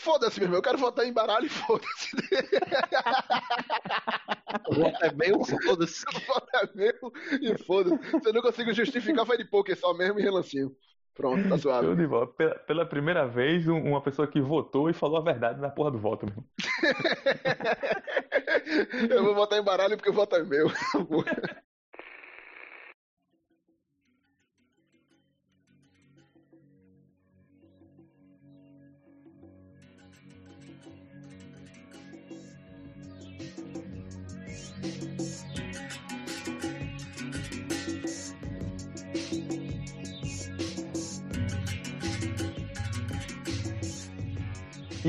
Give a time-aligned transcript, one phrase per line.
[0.00, 2.08] Foda-se, meu irmão, eu quero votar em baralho e foda-se.
[4.66, 6.04] O voto é meu, foda-se.
[6.08, 6.94] O voto é meu
[7.40, 8.20] e foda-se.
[8.20, 10.74] Se eu não consigo justificar, vai de poker só mesmo e relancinho.
[11.14, 11.94] Pronto, tá Show suave.
[11.96, 12.26] de bola.
[12.28, 15.90] Pela, pela primeira vez, um- uma pessoa que votou e falou a verdade na porra
[15.90, 16.42] do voto, meu.
[19.10, 20.70] Eu vou votar em baralho porque o voto é meu.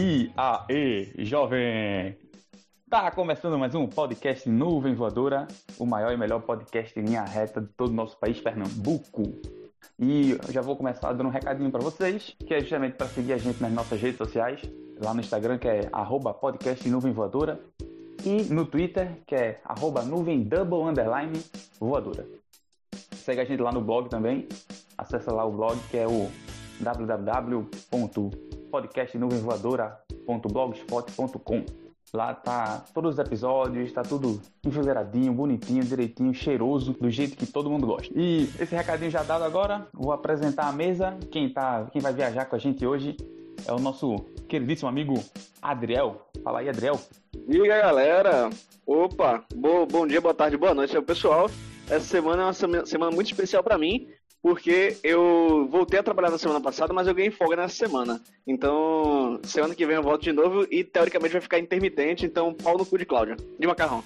[0.03, 2.17] E aí, jovem!
[2.89, 7.61] Tá começando mais um podcast Nuvem Voadora, o maior e melhor podcast em linha reta
[7.61, 9.21] de todo o nosso país, Pernambuco.
[9.99, 13.37] E já vou começar dando um recadinho para vocês, que é justamente para seguir a
[13.37, 14.59] gente nas nossas redes sociais,
[14.99, 17.59] lá no Instagram, que é arroba podcast Nuvem Voadora,
[18.25, 21.39] e no Twitter, que é arroba nuvem double underline
[21.79, 22.25] voadora.
[23.17, 24.47] Segue a gente lá no blog também,
[24.97, 26.27] acessa lá o blog, que é o
[28.71, 31.65] www.podcastnuvenvoadora.blogspot.com.
[32.13, 37.69] Lá tá todos os episódios, tá tudo enfileiradinho, bonitinho, direitinho, cheiroso, do jeito que todo
[37.69, 38.11] mundo gosta.
[38.13, 41.17] E esse recadinho já dado agora, vou apresentar a mesa.
[41.31, 43.15] Quem tá, quem vai viajar com a gente hoje
[43.65, 44.17] é o nosso
[44.49, 45.13] queridíssimo amigo
[45.61, 46.27] Adriel.
[46.43, 46.99] Fala aí, Adriel.
[47.47, 48.49] E aí, galera?
[48.85, 51.49] Opa, bo- bom dia, boa tarde, boa noite ao pessoal.
[51.89, 54.05] Essa semana é uma sema- semana muito especial pra mim,
[54.41, 58.19] porque eu voltei a trabalhar na semana passada, mas eu ganhei folga nessa semana.
[58.47, 62.77] Então, semana que vem eu volto de novo e teoricamente vai ficar intermitente, então pau
[62.77, 63.37] no cu de Cláudia.
[63.59, 64.03] De macarrão.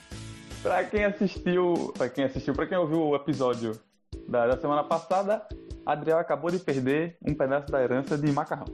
[0.61, 3.80] Pra quem assistiu, pra quem assistiu, para quem ouviu o episódio
[4.27, 5.47] da, da semana passada,
[5.86, 8.66] Adriel acabou de perder um pedaço da herança de macarrão.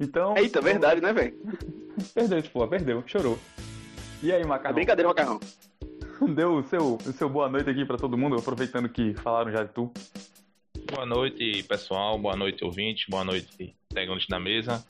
[0.00, 1.34] Então, Eita, verdade, né, velho?
[2.14, 3.38] perdeu, tipo, perdeu, chorou.
[4.22, 4.74] E aí, É macarrão?
[4.76, 5.40] brincadeira, macarrão.
[6.34, 9.64] Deu o seu, o seu boa noite aqui pra todo mundo, aproveitando que falaram já
[9.64, 9.90] de tu.
[10.90, 12.18] Boa noite, pessoal.
[12.18, 13.06] Boa noite, ouvintes.
[13.08, 14.84] Boa noite, integrantes da mesa.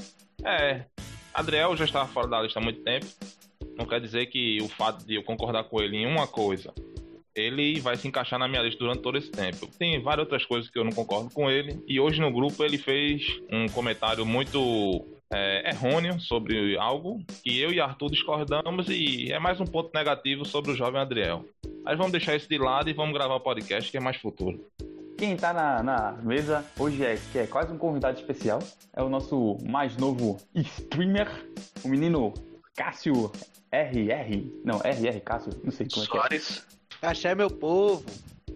[0.45, 0.85] É,
[1.33, 3.07] Adriel já estava fora da lista há muito tempo.
[3.77, 6.73] Não quer dizer que o fato de eu concordar com ele em uma coisa,
[7.35, 9.67] ele vai se encaixar na minha lista durante todo esse tempo.
[9.79, 11.83] Tem várias outras coisas que eu não concordo com ele.
[11.87, 17.73] E hoje no grupo ele fez um comentário muito é, errôneo sobre algo que eu
[17.73, 21.45] e Arthur discordamos e é mais um ponto negativo sobre o jovem Adriel.
[21.83, 24.61] Mas vamos deixar isso de lado e vamos gravar o podcast que é mais futuro.
[25.23, 28.59] Quem tá na, na mesa hoje é, que é quase um convidado especial,
[28.93, 31.29] é o nosso mais novo streamer,
[31.85, 32.35] o menino
[32.75, 33.31] Cássio
[33.71, 34.53] RR.
[34.65, 36.21] Não, RR Cássio, não sei como é que é.
[36.21, 36.67] Soares.
[37.01, 38.05] Axé, meu povo.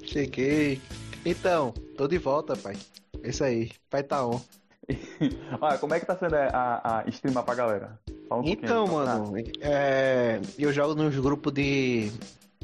[0.03, 0.81] Cheguei.
[1.25, 2.77] Então, tô de volta, pai.
[3.23, 3.71] É Isso aí.
[3.89, 4.41] Pai tá on.
[5.61, 7.97] Olha, como é que tá sendo a, a streamar pra galera?
[8.29, 12.11] Um Então, mano, é, eu jogo nos grupos de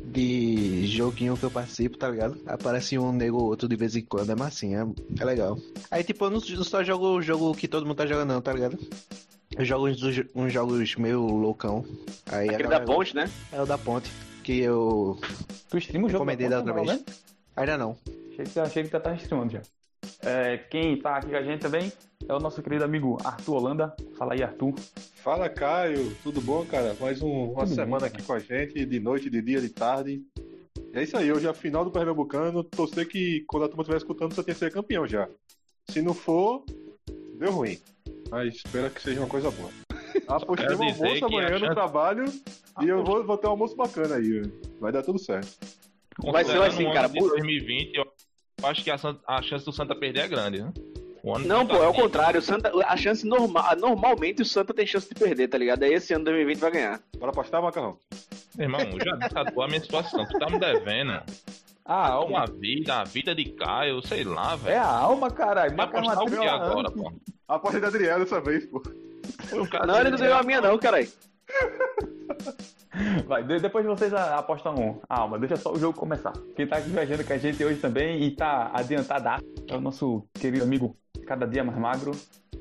[0.04, 2.38] de joguinho que eu participo, tá ligado?
[2.46, 4.86] Aparece um nego ou outro de vez em quando, é massinha,
[5.18, 5.58] é, é legal.
[5.90, 8.40] Aí, tipo, eu não, não só jogo o jogo que todo mundo tá jogando, não,
[8.40, 8.78] tá ligado?
[9.56, 10.00] Eu jogo uns,
[10.34, 11.84] uns jogos meio loucão.
[12.26, 13.28] Aí Aquele da ponte, né?
[13.52, 14.10] É o da ponte.
[14.42, 15.18] Que eu
[15.70, 16.22] Tu streama o jogo?
[16.24, 16.98] encomendei da da outra Ponte, vez.
[17.00, 17.18] não, né?
[17.56, 17.96] Ainda não.
[18.32, 19.60] Achei que, achei que já tava streamando já.
[20.24, 21.92] É, quem tá aqui com a gente também
[22.28, 23.94] é o nosso querido amigo Arthur Holanda.
[24.16, 24.74] Fala aí, Arthur.
[25.22, 26.14] Fala, Caio.
[26.22, 26.96] Tudo bom, cara?
[27.00, 29.68] Mais um- uma Tudo semana bem, aqui com a gente, de noite, de dia, de
[29.68, 30.22] tarde.
[30.92, 32.62] E é isso aí, hoje é a final do Pernambucano.
[32.64, 35.28] Torcer que quando a turma estiver escutando, você tem que ser campeão já.
[35.88, 36.64] Se não for,
[37.38, 37.78] deu ruim.
[38.30, 39.70] Mas espero que seja uma coisa boa.
[40.28, 42.24] Apostei no dizer almoço que amanhã no trabalho
[42.80, 44.42] e eu vou, vou ter um almoço bacana aí.
[44.80, 45.48] Vai dar tudo certo.
[46.30, 48.04] Vai ser assim, cara, de bu- 2020, eu
[48.64, 48.96] acho que a,
[49.26, 50.72] a chance do Santa perder é grande, né?
[51.24, 52.40] Não, tá pô, é o contrário.
[52.40, 55.82] O Santa, a chance normal, normalmente o Santa tem chance de perder, tá ligado?
[55.84, 57.00] Aí esse ano 2020 vai ganhar.
[57.16, 57.96] Bora apostar, Macarrão?
[58.56, 60.26] Meu irmão, já disse a minha situação.
[60.26, 61.22] Tu tá me devendo.
[61.84, 62.46] Ah, A alma.
[62.46, 64.80] vida, a vida de Caio, sei lá, É velho.
[64.80, 65.74] a alma, caralho.
[65.76, 67.12] Vai Macarrão apostar o que agora, pô?
[67.48, 68.82] Aposta da Adriel dessa vez, pô.
[69.86, 71.08] Não, ele não ganhou a minha não, caralho.
[73.26, 75.38] Vai, de- depois vocês apostam a alma.
[75.38, 76.32] Deixa só o jogo começar.
[76.54, 80.24] Quem tá aqui viajando com a gente hoje também e tá adiantado é o nosso
[80.34, 80.96] querido amigo,
[81.32, 82.12] cada dia mais magro,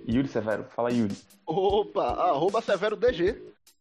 [0.08, 0.64] Yuri Severo.
[0.74, 1.14] Fala Yuri.
[1.46, 3.36] Opa, arroba Severo DG.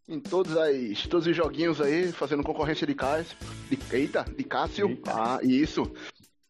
[0.08, 3.36] Em todos, as, todos os joguinhos aí, fazendo concorrência de Cássio.
[3.70, 4.88] De, eita, de Cássio.
[4.88, 5.12] Eita.
[5.14, 5.84] Ah, isso.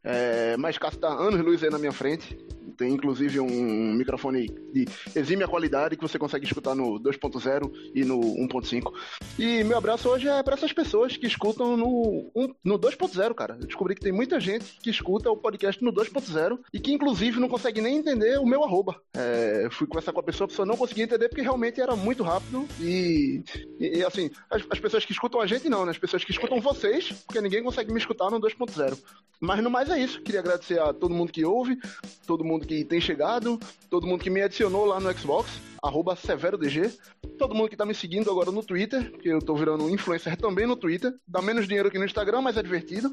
[0.02, 2.36] É, mas Cássio tá anos luz aí na minha frente.
[2.76, 8.18] Tem inclusive um microfone de exímia qualidade que você consegue escutar no 2.0 e no
[8.18, 8.90] 1.5.
[9.38, 13.58] E meu abraço hoje é para essas pessoas que escutam no, um- no 2.0, cara.
[13.60, 17.38] Eu descobri que tem muita gente que escuta o podcast no 2.0 e que inclusive
[17.38, 18.96] não consegue nem entender o meu arroba.
[19.14, 22.22] É, fui conversar com a pessoa, a pessoa não conseguia entender porque realmente era muito
[22.22, 23.42] rápido e,
[23.78, 25.90] e, e, assim, as, as pessoas que escutam a gente não, né?
[25.90, 28.96] As pessoas que escutam vocês, porque ninguém consegue me escutar no 2.0.
[29.38, 30.20] Mas no mais é isso.
[30.22, 31.78] Queria agradecer a todo mundo que ouve,
[32.26, 33.58] todo mundo que tem chegado,
[33.88, 35.50] todo mundo que me adicionou lá no Xbox,
[35.82, 36.90] arroba SeveroDG,
[37.38, 40.36] todo mundo que tá me seguindo agora no Twitter, porque eu tô virando um influencer
[40.36, 41.14] também no Twitter.
[41.26, 43.12] Dá menos dinheiro que no Instagram, mas é divertido.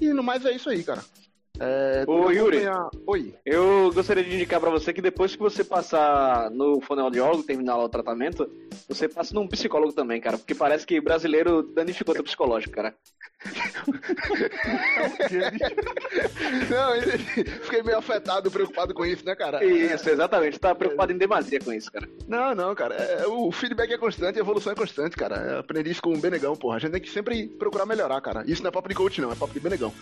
[0.00, 1.04] E no mais é isso aí, cara.
[1.60, 2.62] É, Ô, Yuri.
[3.06, 3.34] Oi.
[3.44, 7.84] Eu gostaria de indicar pra você que depois que você passar no fonoaudiólogo, terminar lá
[7.84, 8.50] o tratamento,
[8.88, 10.38] você passa num psicólogo também, cara.
[10.38, 12.94] Porque parece que brasileiro danificou teu psicológico, cara.
[16.70, 16.92] Não,
[17.64, 19.64] fiquei meio afetado, preocupado com isso, né, cara?
[19.64, 20.58] Isso, exatamente.
[20.58, 22.08] Tá preocupado em demasia com isso, cara.
[22.28, 22.94] Não, não, cara.
[22.94, 25.36] É, o feedback é constante, a evolução é constante, cara.
[25.36, 26.76] Eu aprendi isso com o Benegão, porra.
[26.76, 28.44] A gente tem que sempre procurar melhorar, cara.
[28.46, 29.92] Isso não é papo de coach, não, é papo de Benegão.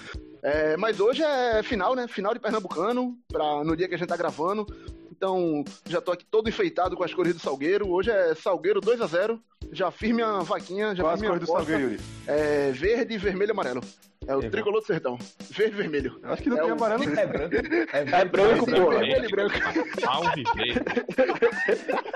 [0.42, 2.06] É, mas hoje é final, né?
[2.08, 4.66] Final de Pernambucano, pra, no dia que a gente tá gravando.
[5.10, 7.90] Então, já tô aqui todo enfeitado com as cores do Salgueiro.
[7.90, 9.38] Hoje é Salgueiro 2 a 0
[9.70, 11.52] Já fiz minha vaquinha, já Qual fiz as minha cores do.
[11.52, 12.00] Salgueiro, Yuri?
[12.26, 13.80] É verde, vermelho e amarelo.
[14.26, 14.50] É o Exato.
[14.52, 15.18] tricolor do sertão.
[15.50, 16.18] Verde e vermelho.
[16.22, 17.02] Acho que não É tem o- amarelo.
[17.04, 17.54] É branco.
[17.92, 18.98] É branco, porra.
[18.98, 19.54] Vermelho e branco.
[20.06, 20.80] Alve verde.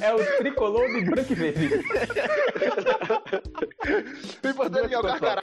[0.00, 1.70] É o tricolor de branco e verde.
[4.44, 5.42] O importante é o Carcará.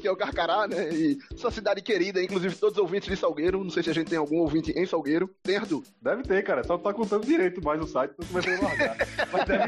[0.00, 0.88] Importante é o Carcará, né?
[0.92, 3.62] E sua cidade querida, inclusive todos os ouvintes de Salgueiro.
[3.62, 5.28] Não sei se a gente tem algum ouvinte em Salgueiro.
[5.42, 5.82] Tem, Arthur?
[6.00, 6.64] Deve ter, cara.
[6.64, 8.96] Só não tá contando direito mais o site, então começou a largar.
[9.32, 9.60] Mas deve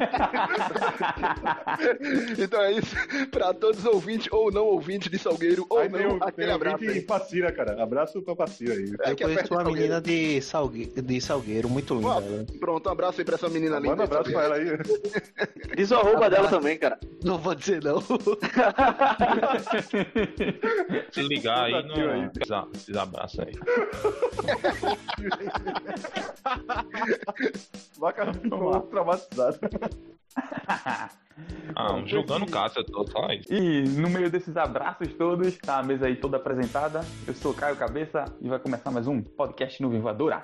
[2.43, 2.97] Então é isso.
[3.31, 6.33] Pra todos os ouvintes ou não ouvintes de Salgueiro, ou Aí tem não, um, aquele
[6.33, 6.77] tem um abraço.
[6.77, 7.05] ouvinte aí.
[7.05, 7.83] Passira, cara.
[7.83, 8.95] Abraço pra Passira aí.
[9.01, 9.73] É Eu conheço uma Salgueiro.
[9.73, 10.87] menina de, Salgue...
[10.87, 12.09] de Salgueiro, muito linda.
[12.09, 12.47] Ela.
[12.59, 13.91] Pronto, um abraço aí pra essa menina linda.
[13.91, 14.67] Manda um abraço pra ela aí.
[15.77, 16.99] Diz o arroba dela também, cara.
[17.23, 18.03] Não vou dizer não.
[21.13, 22.21] Se ligar aí, Desafio aí.
[22.21, 22.27] não.
[22.27, 23.53] Esses- Esses abraços aí.
[27.99, 29.59] Vaca ficou traumatizado.
[31.75, 33.53] Ah, jogando caça, tô só isso.
[33.53, 37.01] E no meio desses abraços todos, tá a mesa aí toda apresentada.
[37.27, 40.41] Eu sou Caio Cabeça e vai começar mais um podcast no Voadora.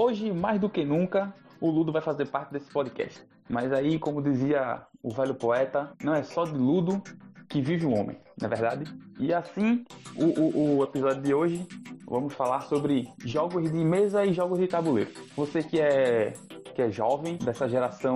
[0.00, 3.20] Hoje, mais do que nunca, o Ludo vai fazer parte desse podcast.
[3.48, 7.02] Mas aí, como dizia o velho poeta, não é só de Ludo
[7.48, 8.84] que vive o homem, não é verdade?
[9.18, 9.84] E assim,
[10.14, 11.66] o, o, o episódio de hoje,
[12.06, 15.10] vamos falar sobre jogos de mesa e jogos de tabuleiro.
[15.34, 16.32] Você que é
[16.78, 18.14] que é jovem, dessa geração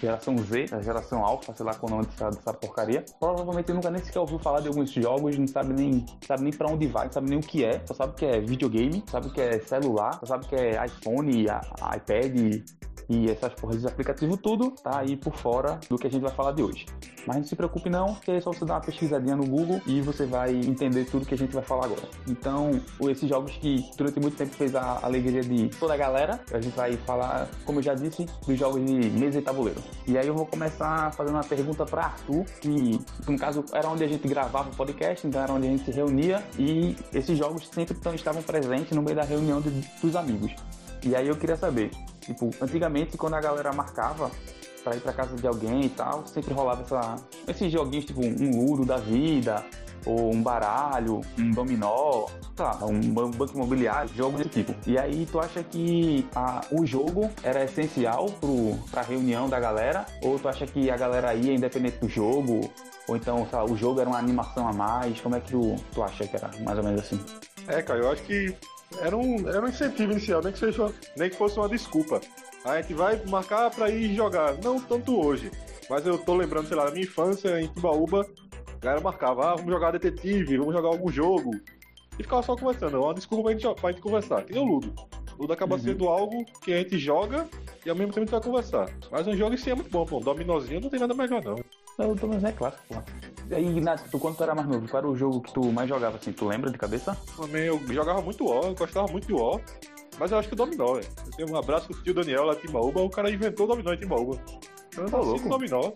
[0.00, 3.88] geração Z, da geração Alpha, sei lá qual o nome dessa, dessa porcaria, provavelmente nunca
[3.88, 7.04] nem sequer ouviu falar de alguns jogos, não sabe nem, sabe nem pra onde vai,
[7.04, 10.18] não sabe nem o que é, só sabe que é videogame, sabe que é celular,
[10.18, 11.44] só sabe que é iPhone,
[11.96, 12.64] iPad
[13.10, 16.30] e essas porras de aplicativo, tudo tá aí por fora do que a gente vai
[16.30, 16.86] falar de hoje.
[17.26, 20.00] Mas não se preocupe não, que é só você dar uma pesquisadinha no Google e
[20.00, 22.02] você vai entender tudo que a gente vai falar agora.
[22.26, 26.60] Então, esses jogos que durante muito tempo fez a alegria de toda a galera, a
[26.60, 29.82] gente vai falar, como eu já disse, dos jogos de mesa e tabuleiro.
[30.06, 34.04] E aí eu vou começar fazendo uma pergunta para Arthur, que no caso era onde
[34.04, 37.68] a gente gravava o podcast, então era onde a gente se reunia e esses jogos
[37.68, 40.54] sempre estavam presentes no meio da reunião de- dos amigos.
[41.04, 41.90] E aí eu queria saber,
[42.20, 44.30] tipo, antigamente quando a galera marcava
[44.84, 47.16] pra ir pra casa de alguém e tal, sempre rolava essa,
[47.48, 49.64] esses joguinhos tipo um Ludo da vida,
[50.06, 52.24] ou um baralho, um dominó,
[52.58, 54.74] lá, um ban- banco imobiliário, jogo desse tipo.
[54.86, 60.06] E aí tu acha que a- o jogo era essencial pro, pra reunião da galera?
[60.22, 62.70] Ou tu acha que a galera ia independente do jogo?
[63.08, 65.20] Ou então, lá, o jogo era uma animação a mais?
[65.20, 67.20] Como é que tu, tu acha que era mais ou menos assim?
[67.68, 68.54] É, cara, eu acho que
[68.98, 72.20] era um, era um incentivo inicial, nem que, seja, nem que fosse uma desculpa.
[72.64, 75.50] A gente vai marcar pra ir jogar, não tanto hoje,
[75.88, 78.26] mas eu tô lembrando, sei lá, da minha infância em Timbaúba,
[78.76, 81.52] a galera marcava, ah, vamos jogar detetive, vamos jogar algum jogo,
[82.18, 84.92] e ficava só conversando, uma desculpa pra gente, pra gente conversar, que nem o Ludo.
[85.38, 85.80] O Ludo acaba Uhum.
[85.80, 87.48] sendo algo que a gente joga
[87.86, 88.90] e ao mesmo tempo a gente vai conversar.
[89.10, 91.42] Mas um jogo em si é muito bom, pô, um dominozinho não tem nada melhor
[91.42, 91.56] não.
[91.98, 92.96] Eu tô mas é clássico, pô.
[93.50, 95.72] E aí, Nath, tu quando tu era mais novo, qual era o jogo que tu
[95.72, 96.30] mais jogava assim?
[96.32, 97.16] Tu lembra de cabeça?
[97.36, 99.60] Também eu jogava muito War, eu gostava muito de War.
[100.20, 101.06] Mas eu acho que o Dominó, velho.
[101.26, 103.92] Eu tenho um abraço pro tio Daniel lá de Timbaúba, o cara inventou o Dominó
[103.92, 104.40] em Timbaúba.
[104.96, 105.42] Eu Tá louco.
[105.42, 105.90] com Dominó.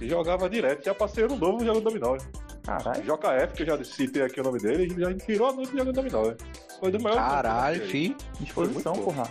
[0.00, 2.12] E jogava direto, já passei ano novo jogando Dominó.
[2.12, 2.24] velho.
[2.62, 3.02] Caralho.
[3.02, 5.92] JF, que eu já citei aqui o nome dele, ele já virou a noite jogando
[5.92, 6.36] dominó, né?
[6.78, 7.16] Foi do maior.
[7.16, 8.16] Caralho, fi.
[8.38, 9.30] Disposição, Foi muito porra.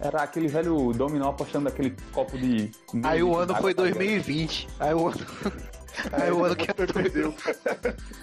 [0.00, 2.70] Era aquele velho dominó apostando aquele copo de.
[3.04, 3.98] Aí o ano foi tá ligado?
[3.98, 4.68] 2020.
[4.80, 5.18] Aí o ano.
[6.12, 7.34] Aí o ano que perdeu.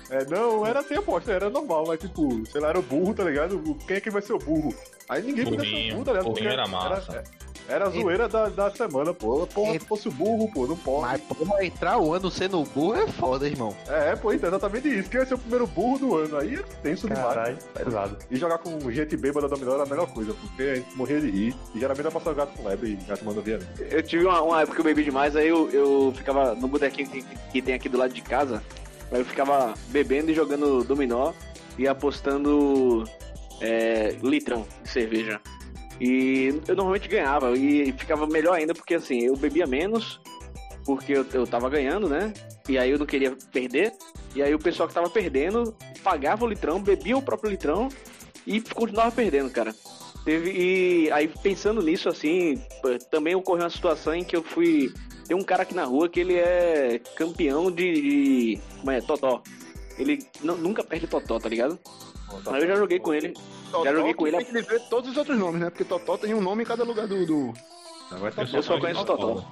[0.09, 3.23] É, não, era sem aposta, era normal, mas tipo, sei lá, era o burro, tá
[3.23, 3.77] ligado?
[3.87, 4.73] Quem é que vai ser o burro?
[5.09, 6.29] Aí ninguém podia ser o burro, tá ligado?
[6.29, 7.11] burrinho era massa.
[7.11, 7.23] Era,
[7.69, 9.47] era a zoeira da, da semana, pô.
[9.47, 11.01] Porra, E- se fosse o burro, pô, não pode.
[11.07, 13.75] Mas, porra, entrar o ano sendo burro é foda, irmão.
[13.87, 15.09] É, pô, então, exatamente isso.
[15.09, 16.37] Quem vai ser o primeiro burro do ano?
[16.37, 17.25] Aí é tenso demais.
[17.25, 18.17] Caralho, pesado.
[18.29, 21.29] E jogar com gente bêbada dominó era a melhor coisa, porque a gente morria de
[21.31, 21.55] rir.
[21.73, 23.57] E geralmente eu passava gato com lebre e gato mandou via.
[23.57, 23.65] né?
[23.89, 27.09] Eu tive uma, uma época que eu bebi demais, aí eu, eu ficava no botequinho
[27.09, 28.61] que, que tem aqui do lado de casa.
[29.11, 31.33] Aí eu ficava bebendo e jogando dominó
[31.77, 33.03] e apostando
[33.61, 35.39] é, litrão de cerveja.
[35.99, 40.19] E eu normalmente ganhava e ficava melhor ainda porque assim, eu bebia menos
[40.85, 42.33] porque eu, eu tava ganhando, né?
[42.67, 43.93] E aí eu não queria perder.
[44.35, 47.87] E aí o pessoal que tava perdendo pagava o litrão, bebia o próprio litrão
[48.45, 49.73] e continuava perdendo, cara.
[50.25, 52.61] Teve, e aí pensando nisso, assim,
[53.11, 54.91] também ocorreu uma situação em que eu fui.
[55.27, 57.93] Tem um cara aqui na rua que ele é campeão de.
[57.93, 59.01] de como é?
[59.01, 59.41] Totó.
[59.97, 61.77] Ele nu- nunca perde Totó, tá ligado?
[62.47, 63.33] Aí eu já joguei com ele.
[63.73, 64.37] Totó, Já joguei com ele.
[64.37, 65.69] Tem que ver todos os outros nomes, né?
[65.71, 67.25] Porque Totó tem um nome em cada lugar do.
[67.25, 67.53] do...
[68.11, 69.43] Agora Eu só conheço Totó.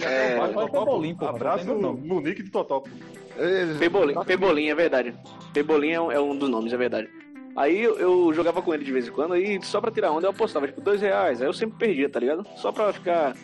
[0.00, 2.82] É, ter bolinho, pô, Abraço no nick de Totó.
[3.36, 5.14] É, Pebolim, Pebolim, é verdade.
[5.54, 7.08] Pebolim é um, é um dos nomes, é verdade.
[7.56, 10.26] Aí eu, eu jogava com ele de vez em quando e só pra tirar onda
[10.26, 11.40] eu apostava, tipo, dois reais.
[11.40, 12.44] Aí eu sempre perdia, tá ligado?
[12.56, 13.36] Só pra ficar.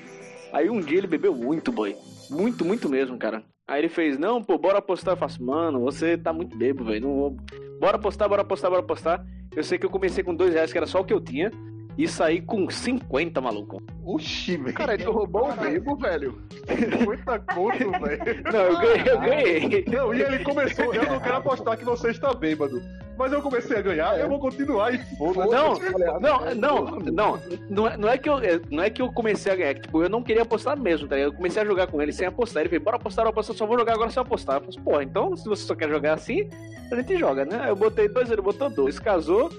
[0.52, 1.94] Aí um dia ele bebeu muito, boy.
[2.28, 3.44] Muito, muito mesmo, cara.
[3.68, 5.12] Aí ele fez, não, pô, bora apostar.
[5.12, 7.06] Eu faço, mano, você tá muito bebo, velho.
[7.06, 7.36] Não vou.
[7.78, 9.24] Bora apostar, bora apostar, bora apostar.
[9.58, 11.50] Eu sei que eu comecei com dois reais, que era só o que eu tinha.
[11.98, 13.82] E saí com 50, maluco.
[14.04, 14.72] Oxi, velho.
[14.72, 16.40] Cara, ele roubou o bebo, velho.
[16.68, 18.42] 50 conto, velho.
[18.44, 19.84] Não, eu ganhei, eu ganhei.
[19.88, 22.80] Não, e ele começou, eu não quero apostar que você está bêbado.
[23.18, 25.50] Mas eu comecei a ganhar, eu vou continuar e foda-se.
[25.50, 29.12] Não, não, não, não, não é, não é que eu, é, não é que eu
[29.12, 31.32] comecei a ganhar, tipo, eu não queria apostar mesmo, tá ligado?
[31.32, 33.66] Eu comecei a jogar com ele sem apostar, ele veio, bora apostar, bora apostar, só
[33.66, 34.58] vou jogar agora sem apostar.
[34.58, 36.48] Eu falei, porra, então se você só quer jogar assim,
[36.92, 37.68] a gente joga, né?
[37.68, 39.50] Eu botei dois, ele botou dois, casou,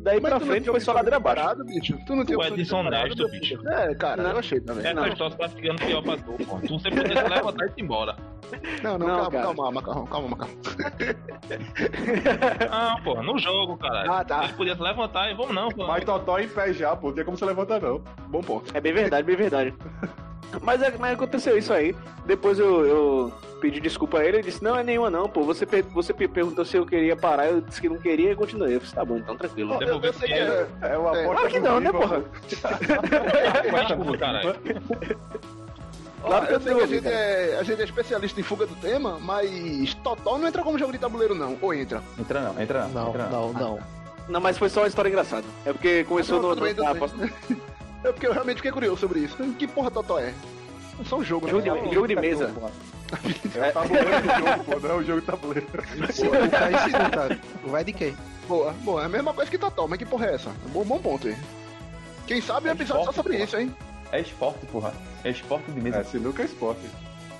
[0.00, 1.64] daí Mas pra tu não frente foi só ladeira abaixo.
[1.64, 1.98] bicho?
[2.06, 3.68] Tu não tinha Tu é desonesto, bicho.
[3.68, 4.30] É, cara, Não.
[4.32, 4.86] eu achei também.
[4.86, 6.58] Essa história tá ficando pior pra tu, pô.
[6.60, 8.16] Tu sempre podia se levantar e ir embora.
[8.82, 9.44] Não, não, Não, calma, cara.
[9.54, 10.54] calma, macarrão, calma, macarrão.
[12.70, 14.10] Ah, pô, no jogo, caralho.
[14.12, 14.44] Ah, tá.
[14.44, 15.86] Ele podia se levantar e vamos não, pô.
[15.86, 17.08] Mas Totó em pé já, pô.
[17.08, 18.02] Não tem como você levantar, não.
[18.28, 18.76] Bom ponto.
[18.76, 19.74] É bem verdade, bem verdade.
[20.62, 21.94] Mas, é- mas aconteceu isso aí.
[22.26, 25.42] Depois eu, eu pedi desculpa a ele e disse: Não é nenhuma, não, pô.
[25.44, 28.36] Você, per- você pe- perguntou se eu queria parar, eu disse que não queria e
[28.36, 28.74] continuei.
[28.74, 29.74] Eu disse: Tá bom, então tranquilo.
[29.74, 30.66] Eu, Devolver eu sei que dinheiro.
[30.82, 32.20] é, É uma É, Claro que não, né, porra?
[32.20, 32.26] pô.
[33.88, 34.56] Desculpa, caralho.
[36.22, 38.74] Claro que eu sei que a gente, é, a gente é especialista em fuga do
[38.74, 41.56] tema, mas Totó não entra como jogo de tabuleiro, não.
[41.62, 42.02] Ou entra?
[42.18, 42.90] Entra não, entra não.
[42.90, 43.78] Não, entra não, não.
[44.28, 45.44] Não, mas foi só uma história engraçada.
[45.64, 46.54] É porque começou Não, no.
[46.56, 46.86] no- bem.
[46.86, 47.16] aposta-
[48.04, 49.36] É porque eu realmente fiquei curioso sobre isso.
[49.54, 50.32] Que porra Totó é?
[51.00, 51.88] É só um jogo, Jogo né?
[51.88, 52.52] de, jogo de mesa.
[53.56, 54.78] É o tabuleiro do jogo, pô.
[54.86, 55.66] Não é o jogo de tabuleiro.
[55.74, 57.40] Aí, sinuca.
[57.64, 58.14] Vai de quê?
[58.46, 59.02] Boa, boa.
[59.02, 60.50] É a mesma coisa que Totó, mas que porra é essa?
[60.72, 61.36] Bom, bom ponto aí.
[62.28, 63.44] Quem sabe um É episódio só esporte, sobre porra.
[63.44, 63.74] isso, hein?
[64.12, 64.92] É esporte, porra.
[65.24, 65.98] É esporte de mesa.
[65.98, 66.82] É, sinuca é esporte.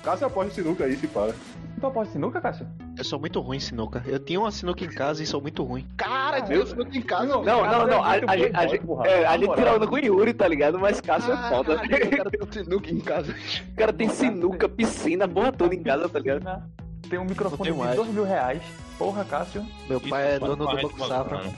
[0.03, 1.33] Cássio aposta em sinuca aí, se para.
[1.79, 2.67] Tu aposta sinuca, Cássio?
[2.97, 4.03] Eu sou muito ruim em sinuca.
[4.05, 5.85] Eu tinha uma sinuca em casa e sou muito ruim.
[5.97, 7.25] Cara, meu- Deus, não tem casa.
[7.27, 8.03] Não, não, não.
[8.03, 9.07] A, a, muito gente- a, gente- porra.
[9.07, 10.79] é, a gente tira onda com o Yuri, tá ligado?
[10.79, 11.75] Mas Cássio é foda.
[11.77, 13.35] Caralho, o cara tem um sinuca em casa.
[13.71, 16.63] O cara tem sinuca, piscina, a porra toda em casa, tá ligado?
[17.09, 17.95] Tem um microfone Não tem de mais.
[17.95, 18.61] dois mil reais.
[18.97, 19.65] Porra, Cássio.
[19.89, 21.37] Meu Isso pai é dono do Banco Safra.
[21.37, 21.53] bacana.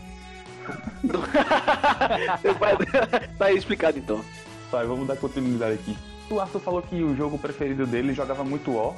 [2.44, 2.78] Meu pai-
[3.38, 4.24] tá aí explicado então.
[4.72, 5.98] Vai, vamos dar continuidade aqui.
[6.34, 8.96] O Arthur falou que o jogo preferido dele jogava muito O.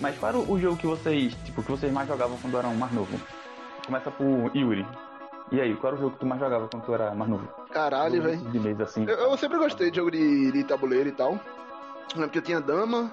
[0.00, 2.92] Mas qual era o jogo que vocês, tipo, que vocês mais jogavam quando eram mais
[2.92, 3.20] novo?
[3.86, 4.84] Começa por Yuri.
[5.52, 7.46] E aí, qual era o jogo que tu mais jogava quando tu era mais novo?
[7.70, 8.38] Caralho, velho.
[8.50, 9.04] De mesa assim.
[9.04, 11.38] Eu, eu sempre gostei de jogo de, de tabuleiro e tal.
[12.16, 13.12] Lembro que eu tinha dama,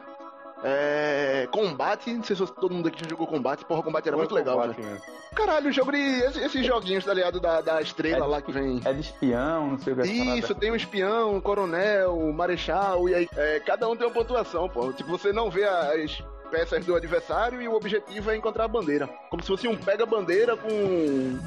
[0.63, 2.13] é, combate.
[2.13, 3.65] Não sei se todo mundo aqui já jogou combate.
[3.65, 4.75] Porra, combate era muito legal, velho.
[4.77, 5.01] né?
[5.35, 5.97] Caralho, o jogo de.
[5.99, 7.39] Esses, esses joguinhos, tá ligado?
[7.39, 8.27] Da, da estrela É.
[8.27, 8.81] lá que vem.
[8.83, 10.01] É de espião, não sei o que.
[10.01, 14.05] essa Isso, tem um espião, um coronel, um marechal, e aí é, cada um tem
[14.07, 14.91] uma pontuação, pô.
[14.91, 19.07] Tipo, você não vê as peças do adversário e o objetivo é encontrar a bandeira.
[19.29, 21.37] Como se fosse um pega-bandeira com.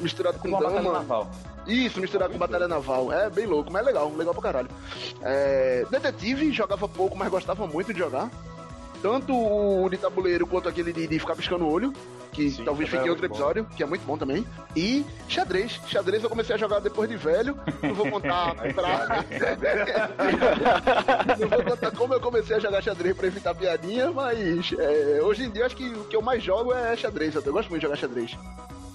[0.00, 0.92] misturado com Uma batalha dama.
[0.94, 1.30] naval.
[1.66, 3.12] Isso, misturado com batalha naval.
[3.12, 4.68] É bem louco, mas legal, legal pra caralho.
[5.20, 8.30] É, Detetive jogava pouco, mas gostava muito de jogar.
[9.02, 11.92] Tanto o de tabuleiro quanto aquele de, de ficar piscando o olho.
[12.30, 14.46] que Sim, talvez fique em é outro episódio, que é muito bom também.
[14.76, 15.80] E xadrez.
[15.88, 17.58] Xadrez eu comecei a jogar depois de velho.
[17.82, 19.24] Não vou contar pra.
[21.36, 25.44] não vou contar como eu comecei a jogar xadrez pra evitar piadinha, mas é, hoje
[25.44, 27.34] em dia acho que o que eu mais jogo é xadrez.
[27.34, 28.38] Eu gosto muito de jogar xadrez.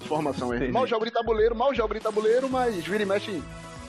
[0.06, 0.54] Formação.
[0.54, 0.72] Entendi.
[0.72, 3.42] Mal jogo de tabuleiro, mal jogo de tabuleiro, mas vira e mexe,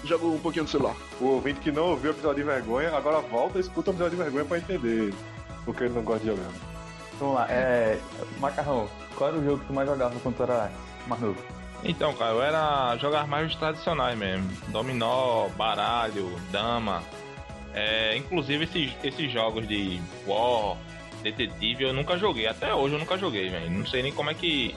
[0.04, 0.98] jogo um pouquinho no celular.
[1.22, 4.18] O ouvinte que não ouviu o episódio de vergonha, agora volta e escuta o episódio
[4.18, 5.14] de vergonha pra entender
[5.70, 6.50] porque ele não gosta de jogar.
[7.20, 8.00] Vamos lá, é.
[8.40, 10.72] Macarrão, qual era o jogo que tu mais jogava quando tu era
[11.06, 11.38] mais novo?
[11.84, 14.50] Então, cara, eu era jogar mais os tradicionais mesmo.
[14.70, 17.04] Dominó, baralho, dama.
[17.74, 20.76] É, inclusive esses, esses jogos de War,
[21.22, 22.48] detetive, eu nunca joguei.
[22.48, 23.70] Até hoje eu nunca joguei, velho.
[23.70, 24.76] Não sei nem como é que.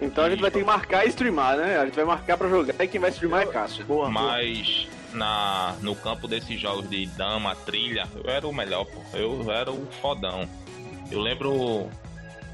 [0.00, 1.78] Então a gente vai ter que marcar e streamar, né?
[1.78, 3.84] A gente vai marcar pra jogar e quem vai streamar é Cássio.
[3.84, 4.42] Boa, boa.
[5.14, 9.00] Na, no campo desses jogos de dama, trilha, eu era o melhor, pô.
[9.16, 10.48] Eu era o fodão.
[11.10, 11.88] Eu lembro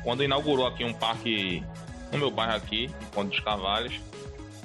[0.05, 1.64] quando inaugurou aqui um parque
[2.12, 3.95] no meu bairro aqui, Ponte dos Cavalhos.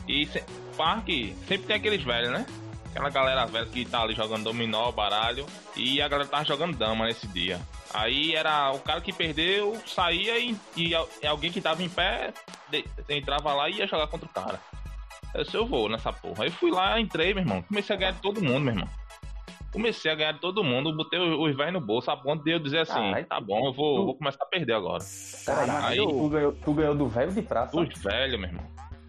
[0.08, 0.44] E se-
[0.76, 2.46] parque sempre tem aqueles velhos, né?
[2.92, 5.46] Aquela galera velha que tá ali jogando dominó, baralho.
[5.76, 7.60] E a galera tava jogando dama nesse dia.
[7.94, 10.94] Aí era o cara que perdeu, saía e, e
[11.26, 12.34] alguém que tava em pé
[12.70, 14.60] de- entrava lá e ia jogar contra o cara.
[15.36, 16.46] Eu disse, eu vou nessa porra.
[16.46, 17.62] Aí fui lá, entrei, meu irmão.
[17.64, 18.90] Comecei a ganhar de todo mundo, meu irmão.
[19.72, 22.52] Comecei a ganhar de todo mundo, botei os os velhos no bolso, a ponto de
[22.52, 23.26] eu dizer assim, Caralho.
[23.26, 25.00] tá bom, eu vou, Tu- vou começar a perder agora.
[25.04, 27.78] Mas Aí- tu, ganhou, tu ganhou do velho de praça.
[27.78, 28.64] Os velhos, meu irmão.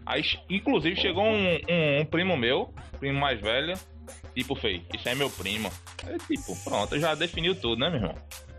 [0.05, 3.75] Aí, inclusive, chegou um, um- um primo meu, primo mais velho,
[4.35, 5.71] tipo, fei, isso é meu primo.
[6.05, 8.15] Aí, tipo, pronto, já definiu tudo, né, meu irmão?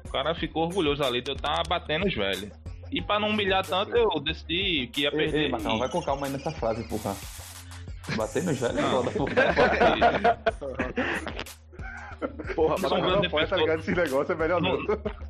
[0.06, 2.50] O cara ficou orgulhoso ali de eu estar batendo os velhos.
[2.90, 5.40] E pra não humilhar tanto, eu decidi que ia Ei, perder.
[5.42, 7.14] ei, Macarrão, e- vai com calma aí nessa frase, porra.
[8.16, 8.90] Bater no é Não.
[8.90, 9.34] foda, porra.
[12.54, 13.80] Porra, Não sou um grande Não pode, tá defensor, ligado?
[13.80, 14.76] Esse negócio é melhor não.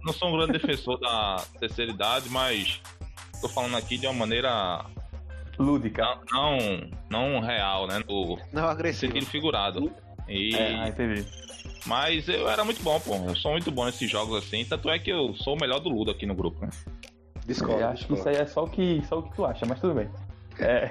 [0.05, 2.81] não sou um grande defensor da terceira idade, mas
[3.43, 4.85] tô falando aqui de uma maneira
[5.59, 6.19] Lúdica.
[6.33, 6.57] não,
[7.11, 8.03] não, não real, né?
[8.09, 9.13] No Não agressivo.
[9.13, 9.93] sentido figurado.
[10.27, 11.27] E, Ah, entendi.
[11.85, 13.15] Mas eu era muito bom, pô.
[13.17, 14.65] Eu sou muito bom nesses jogos assim.
[14.65, 16.71] Tanto é que eu sou o melhor do Ludo aqui no grupo, né?
[17.47, 17.81] Discordo.
[17.83, 19.79] Eu acho que isso aí é só o que, só o que tu acha, mas
[19.81, 20.09] tudo bem.
[20.61, 20.91] É,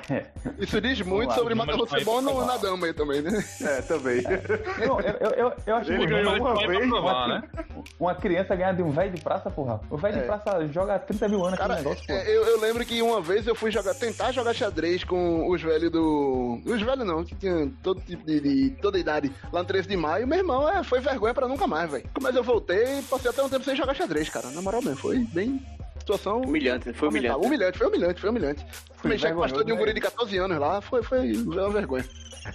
[0.60, 3.44] Isso diz muito lá, sobre números ser bom no, na dama aí também, né?
[3.62, 4.22] É, também.
[4.86, 7.44] não, eu, eu, eu, acho Ele que ganhou uma é vez, provar, né?
[8.00, 9.80] uma criança ganhar de um velho de praça, porra.
[9.90, 10.20] O velho É.
[10.22, 12.20] de praça joga 30 mil anos Cara, aquele negócio, porra.
[12.20, 15.62] é, eu, eu lembro que uma vez eu fui jogar, tentar jogar xadrez com os
[15.62, 16.62] velhos do.
[16.66, 19.98] Os velhos não, que tinham todo tipo de, de- toda idade, lá no 13 de
[19.98, 20.28] maio.
[20.28, 22.10] Meu irmão é, foi vergonha pra nunca mais, velho.
[22.22, 24.50] Mas eu voltei e passei até um tempo sem jogar xadrez, cara.
[24.52, 25.62] Na moral mesmo, foi bem.
[26.08, 26.42] Situação.
[26.42, 27.46] Humilhante, foi humilhante.
[27.46, 28.66] Humilhante, foi humilhante, foi humilhante.
[28.96, 31.34] Foi Mexer com o pastor de um vergonhoso, guri de 14 anos lá, foi, foi
[31.34, 32.06] uma vergonha.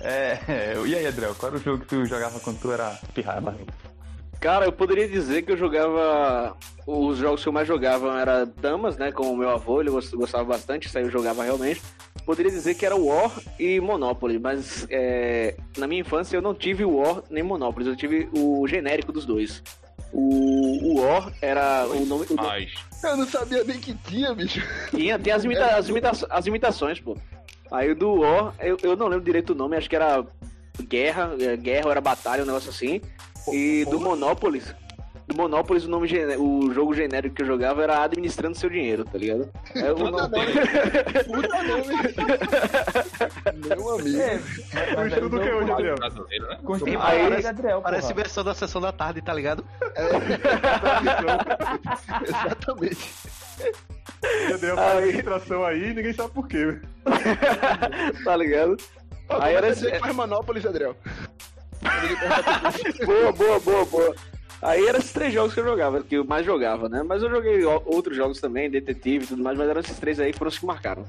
[0.00, 2.98] É, é, e aí, Adriel, qual era o jogo que tu jogava quando tu era
[3.14, 3.54] pirraiva?
[4.40, 6.56] Cara, eu poderia dizer que eu jogava.
[6.86, 9.12] Os jogos que eu mais jogava era Damas, né?
[9.12, 11.80] Com o meu avô, ele gost- gostava bastante, isso aí eu jogava realmente.
[12.26, 16.84] Poderia dizer que era War e Monopoly, mas é, na minha infância eu não tive
[16.84, 19.62] War nem Monopoly, eu tive o genérico dos dois.
[20.12, 22.26] O, o War era o nome.
[22.30, 22.34] O,
[23.02, 24.60] Eu não sabia nem que tinha, bicho.
[24.90, 27.16] tinha, tem as, imita, as, imita, as imitações, pô.
[27.70, 30.24] Aí o do War, eu, eu não lembro direito o nome, acho que era
[30.82, 33.00] Guerra, é, Guerra ou era Batalha, um negócio assim.
[33.50, 34.62] E do Monopoly,
[35.26, 39.04] do Monopoly o nome gené- o jogo genérico que eu jogava era administrando seu dinheiro,
[39.04, 39.48] tá ligado?
[39.74, 40.52] É, o Puta nome- nome.
[41.24, 41.84] Puta nome.
[43.68, 44.20] Meu amigo.
[44.20, 44.40] É,
[45.00, 45.94] O estilo do que hoje, Adriel?
[45.96, 46.58] brasileiro, né?
[47.00, 48.14] Aí- parece Adriel, Parece porra.
[48.14, 49.64] versão da sessão da tarde, tá ligado?
[52.26, 53.14] Exatamente.
[54.48, 56.78] Já deu uma Aí- registração aí ninguém sabe por quê.
[58.24, 58.76] tá ligado?
[59.28, 60.96] Aí era você que faz Manópolis, Adriel.
[63.06, 64.14] boa, boa, boa, boa.
[64.62, 67.02] Aí eram esses três jogos que eu jogava, que eu mais jogava, né?
[67.02, 70.30] Mas eu joguei outros jogos também, detetive e tudo mais, mas eram esses três aí
[70.32, 71.04] que foram os que marcaram.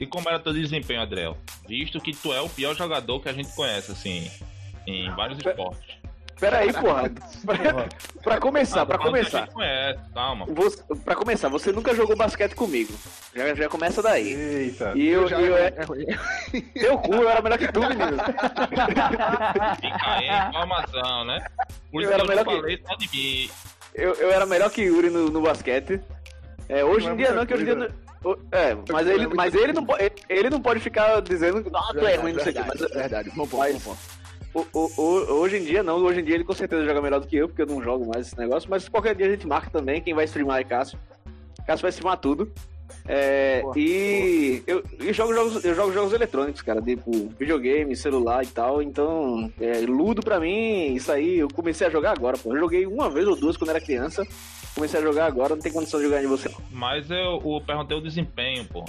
[0.00, 1.36] E como era teu desempenho, Adriel?
[1.68, 4.30] Visto que tu é o pior jogador que a gente conhece, assim,
[4.86, 5.96] em vários esportes.
[6.38, 7.10] Pera aí, porra.
[7.44, 7.88] Porra.
[8.22, 9.52] pra começar, pra Ah, tô falando que A começar.
[9.54, 10.46] conhece, calma.
[10.46, 12.92] Você, pra começar, você nunca jogou basquete comigo.
[13.34, 14.32] Já, já começa daí.
[14.34, 14.92] Eita.
[14.94, 17.80] E eu, já e eu, é, é, é teu cu, eu era melhor que tu,
[17.80, 18.16] menino.
[19.80, 21.44] Fica aí a informação, né?
[21.90, 23.50] Por Eu era que eu melhor que- falei só de mim.
[23.94, 26.00] Eu, eu era melhor que Yuri no, no basquete.
[26.68, 27.88] É, hoje Não é em dia muita não, que hoje em dia não.
[28.32, 29.86] o- É, mas ele, mas ele não,
[30.28, 32.90] ele- não pode ficar dizendo que ah, tu é ruim, não sei o verdade, Mas,
[32.92, 33.30] verdade.
[33.30, 33.98] Bom ponto, mas- bom ponto.
[34.56, 37.20] O- o- o- hoje em dia não, hoje em dia ele com certeza joga melhor
[37.20, 39.46] do que eu, porque eu não jogo mais esse negócio, mas qualquer dia a gente
[39.46, 40.98] marca também, quem vai streamar é Cássio.
[41.66, 42.50] Cássio vai streamar tudo.
[43.08, 48.42] É, Boa, e eu, eu jogo jogos, eu jogo jogos eletrônicos, cara, tipo videogame, celular
[48.44, 52.52] e tal, então é, Ludo pra mim, isso aí, eu comecei a jogar agora, pô.
[52.54, 54.24] Eu joguei uma vez ou duas quando era criança,
[54.74, 56.50] Comecei a jogar agora, não tem condição de jogar em você.
[56.50, 56.56] não.
[56.70, 58.84] Mas eu, eu perguntei o desempenho, pô.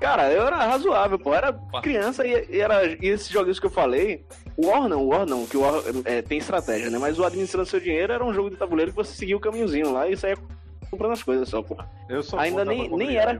[0.00, 1.34] Cara, eu era razoável, pô.
[1.34, 4.24] Era criança e, e era, e esses joguinhos que eu falei.
[4.56, 6.98] O War não, o War não, que o War é, tem estratégia, né?
[6.98, 9.92] Mas o Administrando Seu Dinheiro era um jogo de tabuleiro que você seguia o caminhozinho
[9.92, 10.36] lá e saía
[10.90, 11.76] comprando as coisas só, pô.
[12.08, 13.38] Eu sou Ainda nem- nem velho.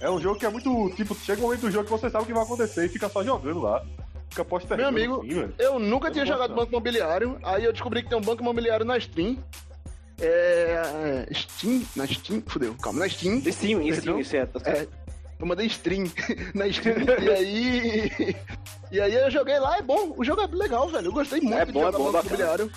[0.00, 0.90] É um jogo que é muito.
[0.96, 3.08] Tipo, chega um momento do jogo que você sabe o que vai acontecer e fica
[3.08, 3.82] só jogando lá.
[4.30, 4.92] Fica postergando.
[4.92, 5.54] Meu amigo, velho.
[5.58, 6.56] Eu nunca Eu tinha jogado não.
[6.56, 9.38] banco imobiliário, aí eu descobri que tem um banco imobiliário na Steam.
[10.20, 11.26] É.
[11.32, 11.82] Steam?
[11.96, 12.42] Na Steam?
[12.46, 13.40] Fudeu, calma, na Steam.
[13.40, 14.46] Steam, Steam, é.
[14.46, 14.60] tá certo.
[14.68, 14.86] É,
[15.38, 16.04] eu mandei stream
[16.54, 16.96] na Steam.
[17.22, 18.36] e aí.
[18.90, 20.14] E aí eu joguei lá, é bom.
[20.16, 21.08] O jogo é legal, velho.
[21.08, 22.34] Eu gostei muito É de bom, é jogar bom, banco bacana.
[22.34, 22.72] imobiliário.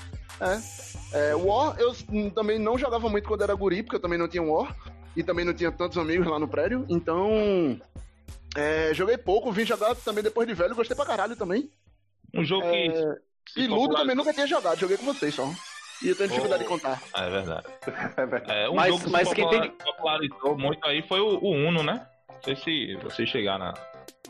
[1.13, 1.29] É.
[1.31, 1.35] é.
[1.35, 4.43] War, eu hum, também não jogava muito quando era guri, porque eu também não tinha
[4.43, 4.75] War.
[5.15, 6.85] E também não tinha tantos amigos lá no prédio.
[6.89, 7.79] Então.
[8.55, 11.69] é, joguei pouco, vim jogar também depois de velho, gostei pra caralho também.
[12.35, 13.61] Um jogo É, que.
[13.61, 15.49] E Ludo também nunca tinha jogado, joguei com vocês só.
[16.03, 17.01] E eu tenho dificuldade de contar.
[17.15, 17.65] É verdade.
[18.17, 18.59] É verdade.
[18.59, 21.81] É, um Mas- jogo que mas quem tem- popularizou muito aí foi o, o Uno,
[21.81, 22.05] né?
[22.45, 23.73] Não sei se vocês chegaram na.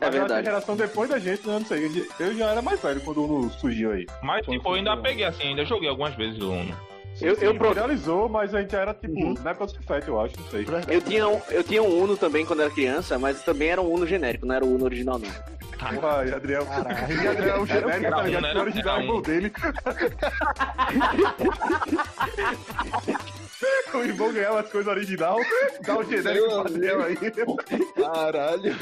[0.00, 0.44] que a verdade.
[0.46, 1.58] geração depois da gente, né?
[1.58, 2.06] Não sei.
[2.20, 4.06] Eu já era mais velho quando o Uno surgiu aí.
[4.22, 6.76] Mas, Quando tipo, eu ainda peguei assim, ainda joguei algumas vezes o Uno.
[7.20, 9.34] Eu, eu, pro- realizou, mas a gente já era tipo, Uhum.
[9.42, 10.64] na época do Cefete, eu acho, não sei.
[10.88, 13.92] eu, tinha um, eu tinha um Uno também quando era criança, mas também era um
[13.92, 15.28] Uno genérico, não era o Uno original, não.
[16.00, 16.64] Porra, e Adriel.
[16.66, 16.96] Caralho.
[17.24, 18.56] E Adriel é o genérico, tá ligado?
[18.56, 19.52] o original é o dele.
[23.94, 25.36] o irmão ganhava as coisas original,
[25.84, 27.16] dá o genérico Meu pro Adriel aí.
[27.96, 28.76] Caralho.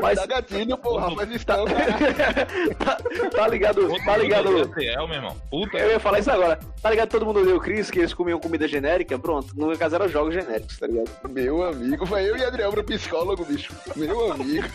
[0.00, 2.46] Mas- Dá gatilho, porra, mas então, cara.
[2.78, 2.96] tá,
[3.30, 3.88] tá ligado?
[3.90, 4.58] Outro Tá ligado?
[4.58, 5.36] Gabriel, meu irmão.
[5.50, 5.78] Puta.
[5.78, 6.58] Eu ia falar isso agora.
[6.82, 7.08] Tá ligado?
[7.08, 9.18] Todo mundo deu o Chris, que eles comiam comida genérica?
[9.18, 11.10] Pronto, no meu caso eram jogos genéricos, tá ligado?
[11.28, 13.72] Meu amigo, foi eu e Adriel pro psicólogo, bicho.
[13.96, 14.66] Meu amigo.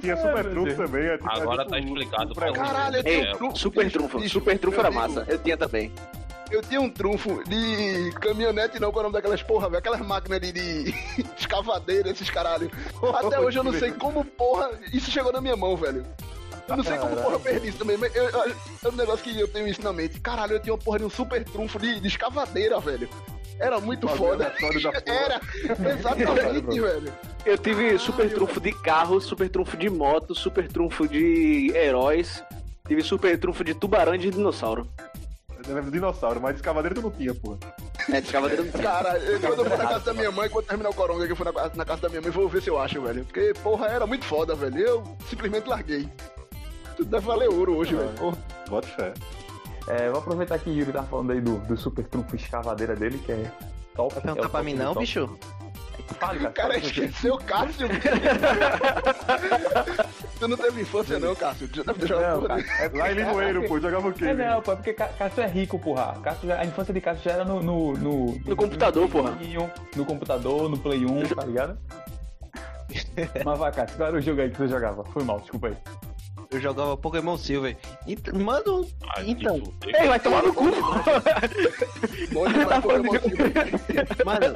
[0.00, 1.04] Tinha super trunfo também.
[1.06, 2.52] é tipo- Agora é tipo tá o- explicado o pra.
[2.52, 3.56] Caralho, eu É, tenho um trunfo.
[3.58, 4.28] Super trunfo.
[4.28, 5.24] Super trunfo era massa.
[5.28, 5.92] Eu tinha também.
[6.50, 9.78] Eu tinha um trunfo de caminhonete, não, qual é o nome daquelas porra, velho?
[9.78, 10.94] Aquelas máquinas de, de
[11.38, 12.70] escavadeira, esses caralho.
[13.14, 16.04] Até hoje eu não sei como porra isso chegou na minha mão, velho.
[16.66, 19.22] Eu não sei como porra eu perdi isso também, mas eu- eu- é um negócio
[19.24, 20.20] que eu tenho isso na mente.
[20.20, 23.08] Caralho, eu tinha uma porra de um super trunfo de, de escavadeira, velho.
[23.60, 24.54] Era muito Fazer foda.
[25.06, 25.40] Era,
[25.98, 27.12] exatamente, velho.
[27.44, 32.42] Eu tive super trunfo de carro, super trunfo de moto, super trunfo de heróis.
[32.86, 34.88] Tive super trunfo de tubarão e de dinossauro.
[35.68, 37.58] Eu lembro do dinossauro, mas escavadeiro tu não tinha, porra.
[38.10, 38.82] É, de cavaleiro não tinha.
[38.84, 41.32] Cara, eu, quando eu fui na casa da minha mãe, quando terminar o coronga, que
[41.32, 43.22] eu fui na, na casa da minha mãe, vou ver se eu acho, velho.
[43.22, 44.78] Porque, porra, era muito foda, velho.
[44.78, 46.08] Eu simplesmente larguei.
[46.96, 48.08] Tudo deve valer ouro hoje, velho.
[48.12, 48.38] Porra.
[48.70, 49.12] Bota fé.
[49.88, 53.18] É, vou aproveitar que o Yuri tá falando aí do, do super trunfo escavadeira dele,
[53.18, 53.52] que é
[53.94, 54.14] top.
[54.14, 55.00] Vai é perguntar o pra mim não, top.
[55.00, 55.38] bicho?
[56.18, 56.52] Fale, O cara.
[56.52, 56.86] cara fala você.
[57.04, 57.88] esqueceu o Cássio.
[60.38, 61.68] tu não teve infância, não, Cássio.
[61.68, 62.56] Tu já deve ter jogado Não.
[62.56, 64.24] É Lá em Limoeiro, pô, jogava o quê?
[64.26, 64.50] É velho?
[64.50, 66.18] não, pô, é porque Cássio é rico, porra.
[66.22, 67.62] Cássio já- a infância de Cássio já era no.
[67.62, 69.36] No, no, No computador, porra.
[69.96, 71.78] No computador, no Play 1, tá ligado?
[73.44, 75.04] Mas vai, Cássio, qual era o jogo aí que você jogava?
[75.04, 75.76] Foi mal, desculpa aí.
[76.50, 77.76] Eu jogava Pokémon Silver.
[78.06, 79.62] Ent- Mano, Ai, então.
[79.86, 80.64] Ei, vai tomar no cu!
[82.32, 84.24] Silver.
[84.24, 84.54] mano,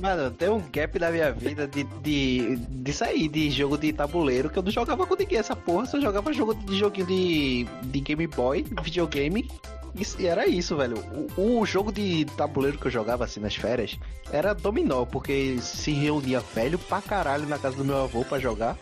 [0.00, 4.50] mano, tem um gap da minha vida de, de, de sair de jogo de tabuleiro
[4.50, 8.00] que eu não jogava com ninguém essa porra, só jogava jogo de joguinho de, de
[8.00, 9.48] Game Boy, videogame.
[9.94, 10.96] Isso- E era isso, velho.
[11.36, 13.96] O, o jogo de tabuleiro que eu jogava assim nas férias
[14.32, 18.76] era dominó, porque se reunia velho pra caralho na casa do meu avô pra jogar.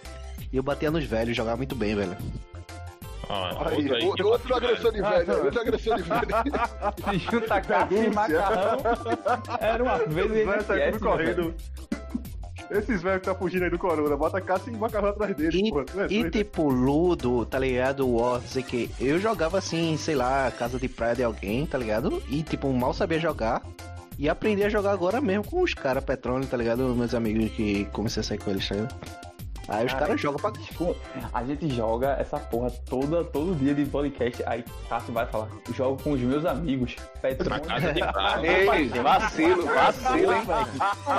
[0.53, 2.17] E eu batia nos velhos, jogava muito bem, velho.
[3.29, 6.27] Ah, Aí, outro aí que Outro, outro agressor de velho, outro agressor de velho.
[7.11, 8.79] Se junta Cássio e macarrão,
[9.61, 11.55] era uma vez e ele tudo correndo.
[12.71, 15.55] Esses velhos que tá fugindo aí do corona, bota a caça e macarrão atrás deles,
[15.55, 15.71] E.
[15.71, 18.09] Tu é e tipo, Ludo, tá ligado?
[18.09, 18.91] War, não sei o que.
[19.01, 22.23] Eu jogava assim, sei lá, casa de praia de alguém, tá ligado?
[22.29, 23.63] E tipo, mal sabia jogar.
[24.19, 26.83] E aprendi a jogar agora mesmo com os caras, Petróleo, tá ligado?
[26.95, 29.32] Meus amigos que comecei a sair com eles, tá ligado?
[29.69, 30.53] Aí os Cara, caras jogam pra.
[31.33, 34.43] A gente joga essa porra toda, todo dia de podcast.
[34.47, 36.97] Aí Cássio vai falar: jogo com os meus amigos.
[36.99, 37.65] Na Petrônio.
[37.65, 38.47] casa de praia.
[38.47, 40.43] Ei, vacilo, vacilo, hein?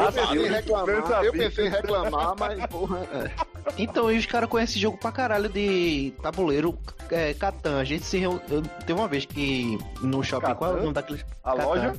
[0.05, 3.31] Eu pensei reclamar, eu pensei em reclamar, mas, porra, é.
[3.77, 6.77] Então, e os caras conhecem jogo pra caralho de tabuleiro,
[7.09, 7.79] é, Catan.
[7.79, 8.41] A gente se reuniu.
[8.85, 10.47] Tem uma vez que no shopping.
[10.47, 10.55] Catan?
[10.57, 11.25] Qual é o nome daqueles.
[11.43, 11.65] A Catan.
[11.65, 11.95] loja?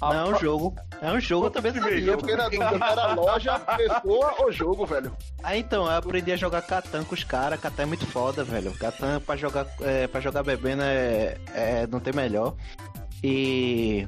[0.00, 0.74] Não, é um jogo.
[1.00, 2.12] É um jogo, eu também não sabia.
[2.12, 5.16] Eu fiquei na dúvida, era loja, pessoa ou jogo, velho.
[5.42, 7.60] Aí então, eu aprendi a jogar Catan com os caras.
[7.60, 8.72] Catan é muito foda, velho.
[8.74, 12.54] Catan pra jogar, é, pra jogar bebendo é, é, não tem melhor.
[13.22, 14.06] E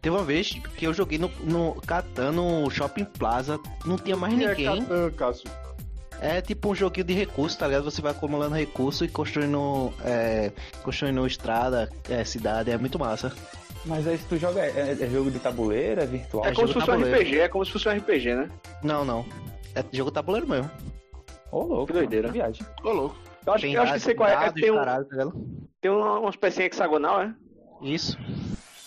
[0.00, 4.34] teve uma vez que eu joguei no, no Catan no Shopping Plaza, não tinha mais
[4.34, 4.82] é ninguém.
[4.82, 5.50] Catan, Cássio?
[6.20, 7.84] É tipo um joguinho de recursos, tá ligado?
[7.84, 10.50] Você vai acumulando recursos e construindo, é,
[10.82, 13.32] construindo estrada, é, cidade, é muito massa.
[13.88, 16.44] Mas aí se tu joga, é, é jogo de tabuleiro, é virtual?
[16.44, 17.20] É como se fosse um tabuleiro.
[17.20, 18.50] RPG, é como se fosse um RPG, né?
[18.82, 19.24] Não, não.
[19.74, 20.70] É jogo tabuleiro mesmo.
[21.50, 21.86] Ô, louco.
[21.86, 22.28] Que doideira.
[22.28, 22.66] mano, Viagem.
[22.84, 23.16] Ô, louco.
[23.46, 24.34] Eu acho, Tem eu acho que sei qual é.
[24.34, 25.32] é tem um, caralho, tá
[25.80, 27.34] tem uma, umas pecinhas hexagonal, é?
[27.80, 28.18] Isso.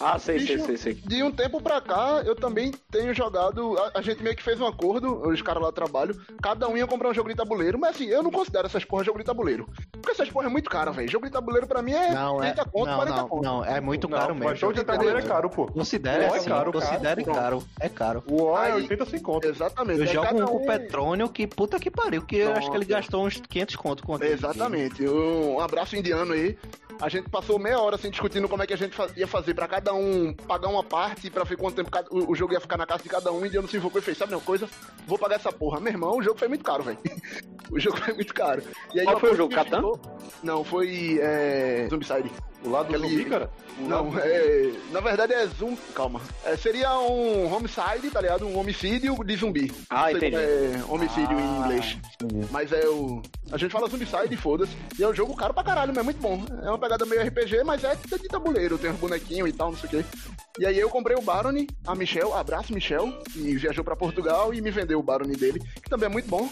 [0.02, 0.94] Ah, sei, sei, Bicho, sei, sei.
[0.96, 3.78] De um tempo pra cá, eu também tenho jogado.
[3.78, 6.88] A, a gente meio que fez um acordo, os caras lá trabalham, cada um ia
[6.88, 9.68] comprar um jogo de tabuleiro, mas assim, eu não considero essas porra jogo de tabuleiro.
[9.92, 11.10] Porque essas porra é muito cara, velho.
[11.10, 12.52] Jogo de tabuleiro pra mim é Não, é.
[12.52, 13.44] 30 conto, Não, 40 não, conto.
[13.44, 13.66] não.
[13.66, 14.50] É muito Não, caro mesmo.
[14.50, 15.68] mas jogo de tabuleiro é caro, pô.
[15.68, 17.38] Considere Não, é assim, caro, considere cara.
[17.38, 17.64] caro.
[17.80, 18.24] É caro.
[18.28, 19.48] O O é Aí- 80 sem conto.
[19.48, 20.00] Exatamente.
[20.00, 22.78] Eu aí jogo um com o Petrônio que puta que pariu, que eu acho que
[22.78, 23.02] ele Nossa.
[23.02, 24.32] gastou uns 500 conto com aquilo.
[24.32, 25.08] Exatamente.
[25.08, 26.58] Um abraço indiano aí.
[27.02, 29.68] A gente passou meia hora assim discutindo como é que a gente ia fazer pra
[29.68, 32.86] cada um pagar uma parte pra ver quanto tempo o, o jogo ia ficar na
[32.86, 33.40] casa de cada um.
[33.40, 34.70] O indiano se invocou e fez: Sabe uma coisa?
[35.08, 35.80] Vou pagar essa porra.
[35.80, 37.00] Meu irmão, o jogo foi muito caro, velho.
[37.72, 38.62] O jogo foi muito caro.
[38.94, 39.82] E aí Qual foi o jogo, Catan?
[40.44, 41.20] Não, foi.
[41.22, 41.88] É...
[41.90, 42.32] Zombicide.
[42.64, 43.50] O lado do Aquele- zumbi, cara?
[43.80, 44.72] O Não, é.
[44.92, 45.76] Na verdade é zoom.
[45.96, 46.22] Calma.
[46.46, 48.46] É, seria um homicide, tá ligado?
[48.46, 49.72] Um homicídio de zumbi.
[49.90, 50.36] Ah, entendi.
[50.36, 51.98] É homicídio em Ah, inglês.
[52.22, 52.48] entendi.
[52.52, 53.20] Mas é o.
[53.52, 54.74] A gente fala Zombicide, foda-se.
[55.00, 56.46] E é um jogo caro pra caralho, mas é muito bom.
[56.64, 59.78] É uma pegada meio RPG, mas é de tabuleiro, tem uns bonequinhos e tal, não
[59.78, 60.06] sei o quê.
[60.60, 64.62] E aí eu comprei o Barony, a Michel, abraço Michel, que viajou pra Portugal e
[64.62, 66.48] me vendeu o Barony dele, que também é muito bom.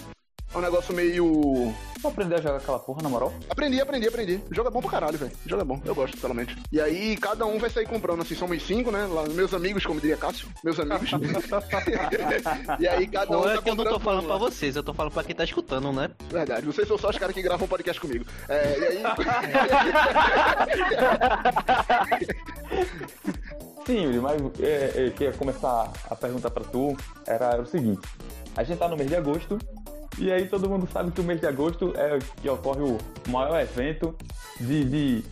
[0.53, 1.73] É um negócio meio.
[2.01, 3.31] Tu aprendeu a jogar aquela porra, na moral?
[3.49, 4.41] Aprendi, aprendi, aprendi.
[4.49, 5.31] O jogo é bom pra caralho, velho.
[5.45, 6.55] O jogo é bom, eu gosto, pelo menos.
[6.71, 9.05] E aí, cada um vai sair comprando, assim, somos cinco, né?
[9.05, 11.11] Lá, meus amigos, como diria Cássio, meus amigos.
[12.79, 14.39] e aí, cada um Não é tá que eu não tô falando um pra lá.
[14.39, 16.09] vocês, eu tô falando pra quem tá escutando, né?
[16.31, 18.25] Verdade, vocês são só os caras que gravam podcast comigo.
[18.47, 19.03] É, e aí.
[23.85, 28.07] Sim, mas é, é, eu queria começar a perguntar pra tu era o seguinte.
[28.55, 29.57] A gente tá no mês de agosto,
[30.17, 32.97] e aí todo mundo sabe que o mês de agosto é que ocorre o
[33.29, 34.15] maior evento
[34.59, 35.23] de, de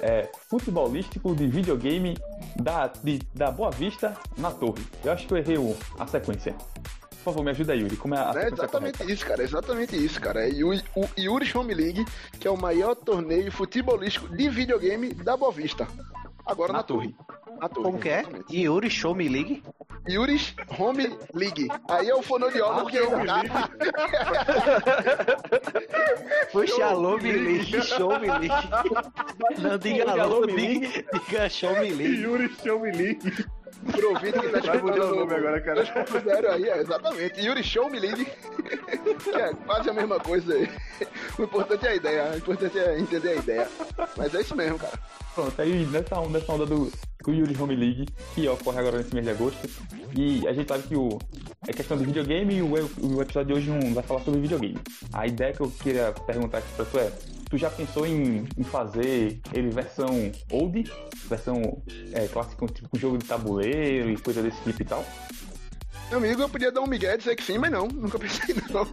[0.00, 2.16] é, futebolístico de videogame
[2.56, 4.82] da, de- da Boa Vista na Torre.
[5.04, 6.54] Eu acho que eu errei o- a sequência.
[7.22, 7.96] Por favor, me ajuda, Yuri.
[7.98, 9.12] Como é a É exatamente correta?
[9.12, 9.42] isso, cara.
[9.42, 10.48] É exatamente isso, cara.
[10.48, 12.06] É o, o Yuri Home League,
[12.38, 15.86] que é o maior torneio futebolístico de videogame da Boa Vista.
[16.50, 17.14] Agora na, Na torre.
[17.60, 17.84] Na torre.
[17.84, 18.24] Como que é?
[18.50, 19.62] Yuri Show Me League?
[20.08, 21.68] Yuri's Home League.
[21.88, 23.26] Aí é o fonoaudiólogo Ah, que Home
[26.52, 28.48] Puxa, alô, Me League, Show Me League.
[29.58, 32.22] Não, diga Diga alô, diga, diga Show Me League.
[32.22, 33.46] Yuri Show Me League.
[33.86, 35.84] Pro ouvinte que tá Vai mudar o escutando nome agora, cara.
[35.84, 37.40] 2.0 aí, é, exatamente.
[37.40, 38.26] Yuri Show Me League.
[39.24, 40.68] que é quase a mesma coisa aí.
[41.38, 43.68] O importante é a ideia, o importante é entender a ideia.
[44.16, 44.98] Mas é isso mesmo, cara.
[45.34, 46.92] Pronto, aí nessa onda, nessa onda do,
[47.24, 49.70] do Yuri Home League, que ocorre agora nesse mês de agosto,
[50.14, 51.18] e a gente sabe que o,
[51.66, 54.78] é questão de videogame e o, o episódio de hoje não vai falar sobre videogame.
[55.12, 57.12] A ideia que eu queria perguntar aqui pra tu é,
[57.50, 60.90] tu já pensou em, em fazer ele versão old,
[61.28, 61.82] versão
[62.12, 65.04] é, clássica, tipo jogo de tabuleiro e coisa desse tipo e tal?
[66.10, 68.52] Meu amigo, eu podia dar um migué e dizer que sim, mas não, nunca pensei
[68.70, 68.84] não.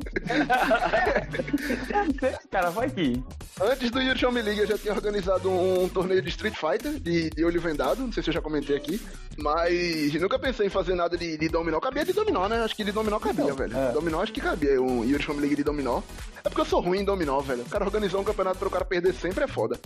[2.52, 3.24] Cara, vai que.
[3.60, 7.32] Antes do Yuri Me League, eu já tinha organizado um, torneio de Street Fighter, de,
[7.32, 9.02] de olho vendado, não sei se eu já comentei aqui,
[9.36, 11.80] mas nunca pensei em fazer nada de, de dominó.
[11.80, 12.64] Cabia de dominó, né?
[12.64, 13.76] Acho que de dominó cabia, velho.
[13.76, 13.92] é.
[13.92, 16.02] Dominó acho que cabia, um Yuri Me League de dominó.
[16.44, 17.64] É porque eu sou ruim em dominó, velho.
[17.64, 19.80] O cara organizar um campeonato para o cara perder sempre é foda.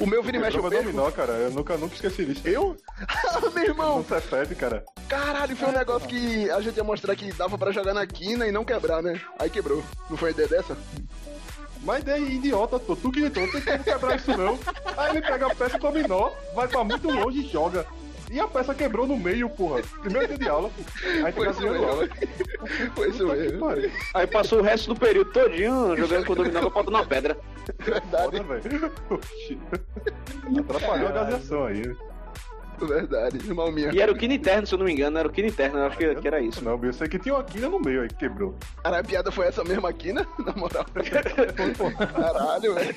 [0.00, 0.84] O meu vira e mexe eu é perco.
[0.86, 1.32] dominó, cara.
[1.34, 2.42] Eu nunca, nunca esqueci disso.
[2.44, 2.76] Eu?
[3.34, 4.84] Ah, meu irmão, Não Cefete, cara.
[5.08, 8.46] caralho, foi um negócio que a gente ia mostrar que dava pra jogar na quina
[8.46, 9.20] e não quebrar, né?
[9.38, 9.82] Aí quebrou.
[10.10, 10.76] Não foi a ideia dessa?
[11.82, 12.94] Mas é idiota, tô.
[12.94, 14.58] Tu que não tem como quebrar isso não.
[14.96, 17.84] Aí ele pega a peça dominó, vai pra muito longe e joga.
[18.30, 19.82] E a peça quebrou no meio, porra.
[20.00, 20.70] Primeiro dia de aula.
[21.22, 21.96] Aí Foi isso assim, aula.
[22.06, 22.92] mesmo.
[22.94, 23.66] Foi isso mesmo.
[24.14, 27.04] Aí passou o resto do período todinho jogando com o dominó com a ponta na
[27.04, 27.36] pedra.
[27.78, 28.92] Verdade, Foda, velho.
[29.10, 29.58] Oxi.
[30.60, 31.82] Atrapalhou a gaseação aí.
[32.80, 33.52] verdade.
[33.52, 33.90] Mal minha.
[33.92, 35.86] E era o Kino Interno, se eu não me engano, era o Kino Interno, eu
[35.86, 36.64] acho que, que era isso.
[36.64, 38.54] Não, eu sei que tinha uma quina no meio aí que quebrou.
[38.82, 40.26] Cara, a piada foi essa mesma aqui, né?
[40.44, 40.84] Na moral.
[42.14, 42.94] Caralho, velho.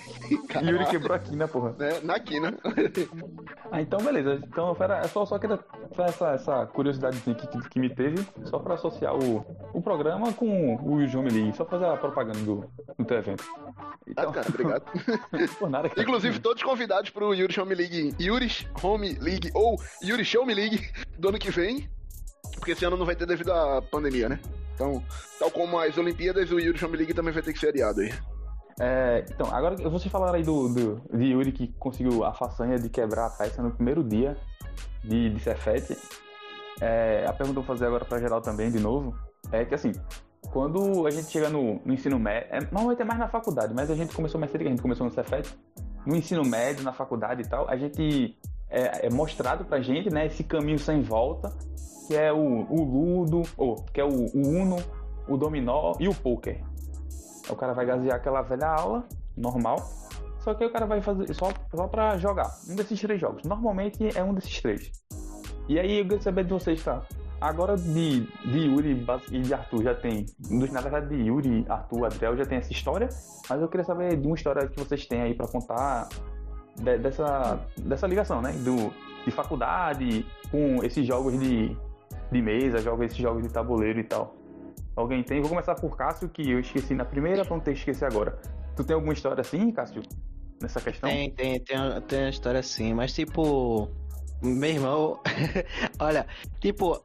[0.63, 1.75] Yuri quebrou aqui, né, porra?
[1.77, 1.99] Né?
[2.03, 2.53] Na quina.
[3.71, 4.39] Ah, então beleza.
[4.43, 5.59] Então, era, é só, só queria
[5.95, 10.33] só essa, essa curiosidade que, que, que me teve, só pra associar o, o programa
[10.33, 12.65] com o Yuri Home League, só fazer a propaganda do,
[12.97, 13.43] do teu evento.
[14.15, 14.85] Ah, cara, obrigado.
[15.57, 16.01] Por nada, cara.
[16.01, 20.89] Inclusive, todos convidados pro Yuri Home League, Yuri's Home League ou Yuri Show Me League
[21.17, 21.89] do ano que vem.
[22.55, 24.39] Porque esse ano não vai ter devido à pandemia, né?
[24.73, 25.03] Então,
[25.39, 28.01] tal como as Olimpíadas, o Yuri Show Me League também vai ter que ser adiado
[28.01, 28.13] aí.
[28.79, 32.89] É, então, agora vocês falaram aí do, do, de Yuri que conseguiu a façanha de
[32.89, 34.37] quebrar a peça no primeiro dia
[35.03, 35.97] de, de Cefete.
[36.81, 39.17] É, a pergunta que eu vou fazer agora pra geral também, de novo,
[39.51, 39.93] é que assim,
[40.55, 43.91] quando a gente chega no, no ensino médio, é, normalmente é mais na faculdade, mas
[43.91, 45.53] a gente começou mais cedo a gente começou no Cefete,
[46.07, 48.39] no ensino médio, na faculdade e tal, a gente
[48.69, 51.53] é, é mostrado pra gente, né, esse caminho sem volta,
[52.07, 54.77] que é o, o Ludo, ou que é o, o Uno,
[55.27, 56.63] o Dominó e o Poker.
[57.49, 59.03] O cara vai gasear aquela velha aula,
[59.35, 59.75] normal,
[60.39, 62.49] só que aí o cara vai fazer só, só pra jogar.
[62.69, 63.43] Um desses três jogos.
[63.43, 64.89] Normalmente é um desses três.
[65.67, 67.03] E aí eu queria saber de vocês, tá?
[67.45, 70.25] Agora de, de Yuri e de Arthur já tem.
[70.49, 73.08] Na verdade, de Yuri, Arthur, Adriel já tem essa história.
[73.47, 76.10] Mas eu queria saber de uma história que vocês têm aí pra contar
[76.75, 78.51] de- dessa, dessa ligação, né?
[78.51, 78.91] Do,
[79.23, 81.75] de faculdade com esses jogos de,
[82.31, 84.36] de mesa, jogos, esses jogos de tabuleiro e tal.
[84.95, 85.39] Alguém tem?
[85.39, 88.39] Vou começar por Cássio, que eu esqueci na primeira, pra não ter esquecido agora.
[88.75, 90.01] Tu tem alguma história assim, Cássio?
[90.62, 91.10] Nessa questão?
[91.10, 91.77] Tem, tem, tem,
[92.08, 93.89] tem uma história assim, mas tipo.
[94.41, 95.19] Meu irmão.
[95.99, 96.25] olha,
[96.60, 97.03] tipo.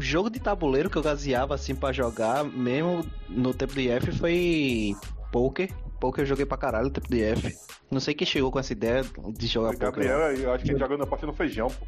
[0.00, 4.10] O jogo de tabuleiro que eu gaseava assim pra jogar, mesmo no tempo de F,
[4.12, 4.96] foi
[5.30, 5.70] poker.
[6.00, 7.54] Poker eu joguei pra caralho no tempo de F.
[7.90, 9.90] Não sei quem chegou com essa ideia de jogar poker.
[9.90, 11.86] Gabriel, eu acho que ele jogando a partida no feijão, pô.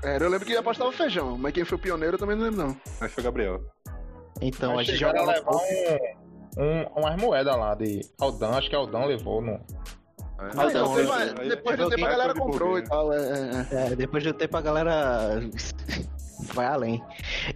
[0.00, 2.66] Era, eu lembro que apostava feijão, mas quem foi o pioneiro eu também não lembro,
[2.66, 2.76] não.
[3.00, 3.60] Acho que foi o Gabriel.
[4.40, 8.70] Então, a Mas gente a jogava levar um, um, umas moedas lá de Aldão, acho
[8.70, 9.60] que Aldão levou no.
[10.38, 10.94] Ah, então,
[11.48, 13.12] depois, eu do tempo a galera de comprou e tal.
[13.12, 13.92] É, é, é.
[13.92, 15.40] É, depois de um tempo a galera
[16.54, 17.02] vai além.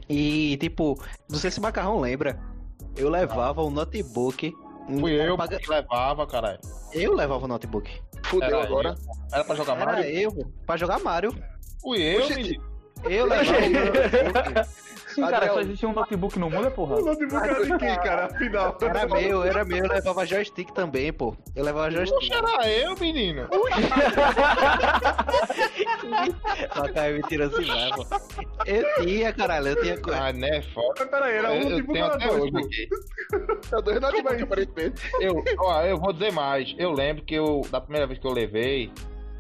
[0.09, 2.39] E, tipo, não sei se o Macarrão lembra.
[2.97, 4.53] Eu levava o notebook.
[5.01, 6.59] Fui eu Paga- que levava, caralho.
[6.93, 7.91] Eu levava o notebook.
[8.27, 8.89] Fudeu Era agora.
[8.91, 9.15] eu.
[9.33, 10.05] Era pra jogar Era Mario?
[10.11, 11.35] eu, pra jogar Mario.
[11.83, 12.74] Fui eu.
[13.09, 14.85] Eu levava o notebook.
[15.15, 16.97] Sim, cara, só existe um notebook no mundo, é porra.
[16.97, 18.25] O notebook era de quem, cara?
[18.27, 18.77] Afinal.
[18.83, 19.85] Era meu, era meu.
[19.85, 21.37] Eu levava joystick também, pô.
[21.55, 22.19] Eu levava joystick.
[22.33, 23.49] Poxa, era eu, menino.
[26.75, 28.07] Só que aí me tirou assim, vai, pô.
[28.67, 30.01] Eu tinha, caralho, eu tinha.
[30.01, 30.95] co- Ah, né, foda.
[31.01, 32.59] Mas peraí, era um Eu, eu notebook tenho era até dois, hoje pô.
[32.59, 32.89] aqui.
[33.73, 35.03] É dois notebooks, aparentemente.
[35.21, 36.75] Eu, ó, eu vou dizer mais.
[36.79, 38.91] Eu lembro que eu, da primeira vez que eu levei,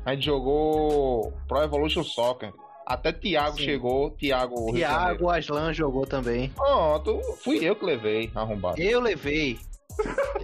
[0.05, 2.53] a gente jogou Pro Evolution Soccer.
[2.87, 3.65] Até Thiago Sim.
[3.65, 4.73] chegou, Thiago.
[4.73, 6.51] Thiago Aslan jogou também.
[6.51, 8.81] Pronto, fui eu que levei, arrombado.
[8.81, 9.59] Eu levei.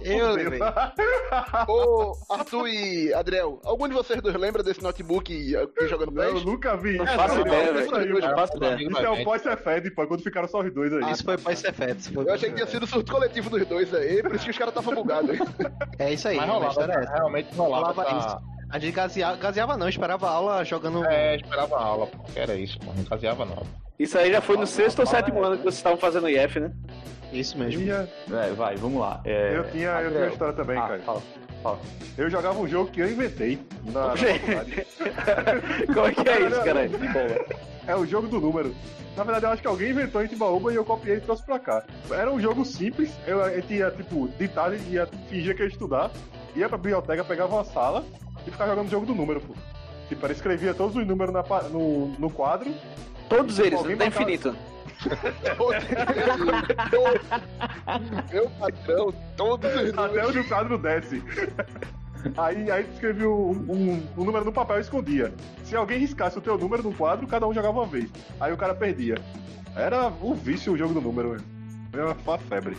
[0.03, 0.59] Eu levei.
[1.67, 6.41] Ô, Arthur e Adriel, algum de vocês dois lembra desse notebook aqui jogando Não, eu
[6.41, 6.97] nunca vi.
[6.97, 7.91] Não isso, faço ideia, Isso
[8.59, 8.89] velho.
[8.89, 11.11] Isso é o pós-Cefed, pô, quando ficaram só os dois aí.
[11.11, 12.07] Isso foi pós-Cefetes.
[12.07, 12.25] Foi...
[12.25, 14.73] Eu achei que tinha sido surto coletivo dos dois aí, por isso que os caras
[14.73, 15.37] estavam bugados.
[15.99, 16.37] É isso aí.
[16.37, 18.41] Mas rolava, é realmente rolava.
[18.71, 21.05] A gente gaseava, gaseava não, esperava a aula jogando.
[21.05, 22.19] É, esperava a aula, pô.
[22.35, 22.91] Era isso, pô.
[22.95, 23.63] Não caseava não.
[23.99, 26.71] Isso aí já foi no sexto ou sétimo ano que vocês estavam fazendo IF, né?
[27.33, 27.81] Isso mesmo.
[27.81, 29.21] Tinha- É, vai, vamos lá.
[29.25, 30.99] É, Eu tinha, eu tinha uma história também, Ah, cara.
[31.01, 31.21] fala,
[31.61, 31.79] fala.
[32.17, 34.13] Eu jogava um jogo que eu inventei na, na.
[35.93, 36.91] Como é que é isso, caralho?
[37.87, 38.73] É o jogo do número.
[39.15, 41.59] Na verdade, eu acho que alguém inventou em Timbaúba e eu copiei e trouxe pra
[41.59, 41.83] cá.
[42.09, 43.11] Era um jogo simples.
[43.27, 46.09] Eu, eu tinha, tipo, de tarde, ia fingir que ia estudar,
[46.55, 48.03] ia pra biblioteca, pegava uma sala
[48.47, 49.53] e ficava jogando o jogo do número, pô.
[50.09, 52.73] Tipo, ela escrevia todos os números na no, no quadro.
[53.29, 54.55] Todos eles, Alguém não tem marcava- infinito.
[58.31, 60.29] Meu patrão, todos os Até números.
[60.29, 61.23] onde o quadro desce.
[62.37, 65.33] Aí, aí tu escrevia um, um- um número no papel e escondia.
[65.63, 68.09] Se alguém riscasse o teu número no quadro, cada um jogava uma vez.
[68.39, 69.15] Aí o cara perdia.
[69.75, 71.43] Era um vício o jogo do número, velho.
[71.93, 72.75] Era uma febre.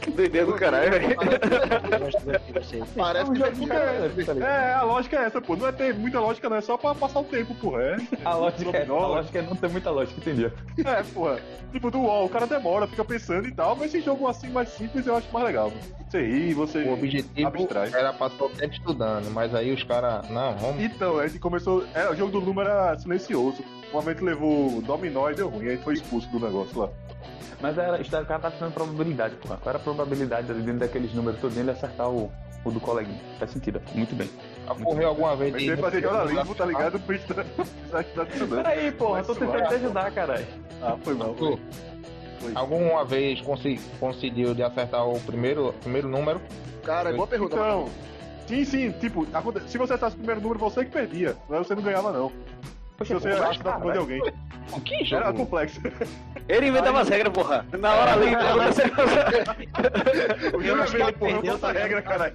[0.00, 1.16] Que doideira do caralho, velho.
[2.96, 5.56] Parece um que jogo já porque- É, a lógica é essa, pô.
[5.56, 6.56] Não é ter muita lógica, não.
[6.56, 7.82] É só pra passar o tempo, porra.
[7.82, 10.52] É, A lógica, é, a lógica é não ter muita lógica, entendeu?
[10.84, 11.40] é, porra.
[11.72, 14.68] Tipo, do UOL, o cara demora, fica pensando e tal, mas esse jogo assim mais
[14.68, 15.72] simples eu acho mais legal.
[16.08, 16.82] Você ri, você.
[16.82, 17.90] O objetivo Abstrai.
[17.92, 20.28] era passar o tempo estudando, mas aí os caras.
[20.28, 20.82] Não, vamos.
[20.82, 21.84] Então, a gente começou.
[21.94, 23.64] É, o jogo do número era silencioso.
[23.92, 26.88] Uma vez levou dominó e deu ruim, aí foi expulso do negócio lá.
[27.62, 29.56] Mas era, isso daí, o cara tá precisando de probabilidade, porra.
[29.56, 32.30] Qual era a probabilidade ali dentro daqueles números todos ele acertar o,
[32.64, 33.20] o do coleguinha?
[33.38, 34.28] Faz sentido, muito bem.
[34.68, 36.98] Ocorreu alguma vez Mas ele fazer jornalismo, tá ligado?
[36.98, 37.44] Por isso tá-
[37.90, 38.64] tá tá estudando.
[38.64, 39.68] Peraí, porra, eu tô tentando vai.
[39.68, 40.46] te ajudar, caralho.
[40.82, 41.34] Ah, foi mal.
[41.36, 41.58] Foi.
[42.56, 43.40] Alguma vez
[44.00, 46.40] conseguiu de acertar o primeiro, primeiro número?
[46.82, 47.54] Cara, boa pergunta.
[47.54, 47.88] Então,
[48.48, 49.24] sim, sim, tipo,
[49.68, 51.36] se você acertasse o primeiro número, você que perdia.
[51.48, 52.32] Não é você não ganhava, não.
[53.04, 54.32] Se você porra, acertar o número de alguém.
[54.72, 55.22] O que jogo?
[55.22, 55.80] Era complexo.
[56.48, 57.66] Ele inventava as regras, porra.
[57.78, 58.26] Na hora ali,
[60.54, 62.32] O jogo é mesmo, porra, eu faço a regra, cara.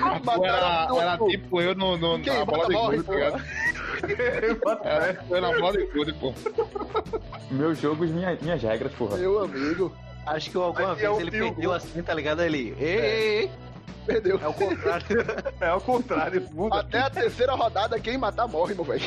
[0.00, 3.42] Arthur era, era tipo eu no, no, na bola de gude, tá ligado?
[4.84, 6.34] Era eu na bola de gude, pô.
[7.50, 9.16] Meus jogos, minha, minhas regras, porra.
[9.16, 9.92] Meu amigo,
[10.26, 12.42] Acho que alguma Aqui é vez o ele tio perdeu assim, tá ligado?
[12.42, 12.74] Ele.
[12.78, 13.50] Ei, ei, ei.
[14.02, 14.38] Perdeu.
[14.42, 15.06] É o contrário.
[15.60, 16.80] É ao contrário, muda.
[16.80, 19.02] Até a terceira rodada, quem matar morre, meu velho.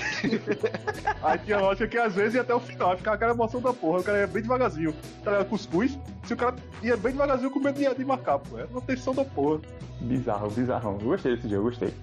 [1.21, 4.00] Aí tinha lógica que às vezes ia até o final, ficava aquela emoção da porra,
[4.00, 4.93] o cara ia bem devagarzinho.
[5.23, 5.50] Tá ligado?
[5.50, 8.58] Cuscuz, se o cara ia bem devagarzinho com medo de, de marcar, pô.
[8.58, 9.60] Era uma tensão da porra.
[10.00, 10.98] Bizarro, bizarro.
[11.02, 11.93] Eu gostei desse jogo, gostei.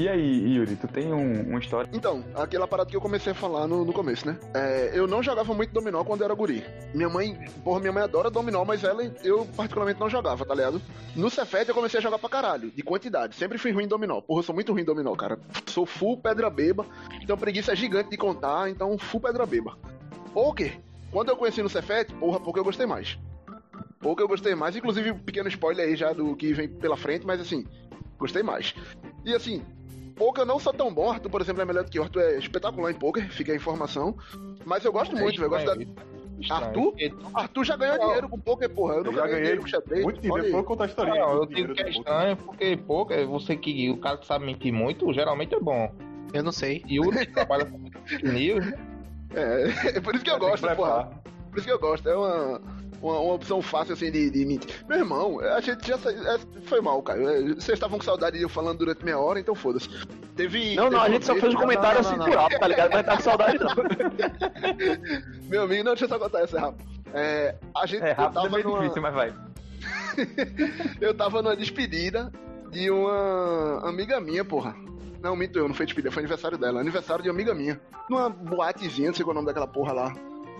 [0.00, 1.90] E aí, Yuri, tu tem um, uma história?
[1.92, 4.38] Então, aquela parada que eu comecei a falar no, no começo, né?
[4.54, 6.64] É, eu não jogava muito dominó quando era guri.
[6.94, 10.80] Minha mãe, porra, minha mãe adora dominó, mas ela, eu particularmente não jogava, tá ligado?
[11.14, 13.36] No Cefete eu comecei a jogar pra caralho, de quantidade.
[13.36, 14.22] Sempre fui ruim em dominó.
[14.22, 15.38] Porra, eu sou muito ruim em dominó, cara.
[15.66, 16.86] Sou full pedra beba,
[17.20, 19.76] então preguiça é gigante de contar, então full pedra beba.
[20.32, 20.80] Poker,
[21.10, 23.18] quando eu conheci no Cefete, porra, poker eu gostei mais.
[24.00, 27.38] Poker eu gostei mais, inclusive pequeno spoiler aí já do que vem pela frente, mas
[27.38, 27.66] assim,
[28.18, 28.74] gostei mais.
[29.24, 29.62] E assim,
[30.16, 32.02] poker eu não sou tão bom, Arthur, por exemplo, é melhor do que eu.
[32.04, 34.16] Arthur é espetacular em poker, fica a informação.
[34.64, 35.44] Mas eu gosto muito, velho.
[35.46, 35.82] eu Gosto da...
[36.40, 36.94] Estranho, Arthur?
[37.34, 38.94] Arthur já ganhou dinheiro com poker, porra.
[38.94, 40.02] Eu Eu nunca já ganhei ganhei dinheiro com xadrez.
[40.02, 40.42] muito dinheiro.
[40.42, 41.20] Depois eu contar a historinha.
[41.20, 41.98] Não, eu digo dinheiro que é poker.
[41.98, 45.92] estranho porque pouco, é você que o cara que sabe mentir muito, geralmente é bom.
[46.32, 46.82] Eu não sei.
[46.86, 47.78] E o que trabalha com
[48.22, 48.64] news,
[49.34, 49.64] É,
[49.98, 51.10] é por isso que eu ter gosto, porra.
[51.50, 52.08] Por isso que eu gosto.
[52.08, 52.62] É uma,
[53.02, 54.84] uma, uma opção fácil, assim, de, de mentir.
[54.88, 57.20] Meu irmão, a gente já sa- é, foi mal, cara.
[57.22, 59.88] É, Vocês estavam com saudade de eu falando durante meia hora, então foda-se.
[60.36, 60.74] Teve.
[60.76, 62.58] Não, não, teve a uma gente só fez um comentário não, assim não, por alto,
[62.58, 62.92] tá ligado?
[62.92, 63.74] Mas tá com saudade não.
[65.48, 66.84] Meu amigo, não, deixa eu só contar essa rápido.
[67.12, 69.34] É, a gente É eu rápido, é tava meio numa, difícil, mas vai.
[71.00, 72.30] eu tava numa despedida
[72.70, 74.74] de uma amiga minha, porra.
[75.22, 76.80] Não, minto eu, não foi despedida, foi aniversário dela.
[76.80, 77.80] Aniversário de uma amiga minha.
[78.08, 80.14] Numa boatezinha, não sei qual é o nome daquela porra lá.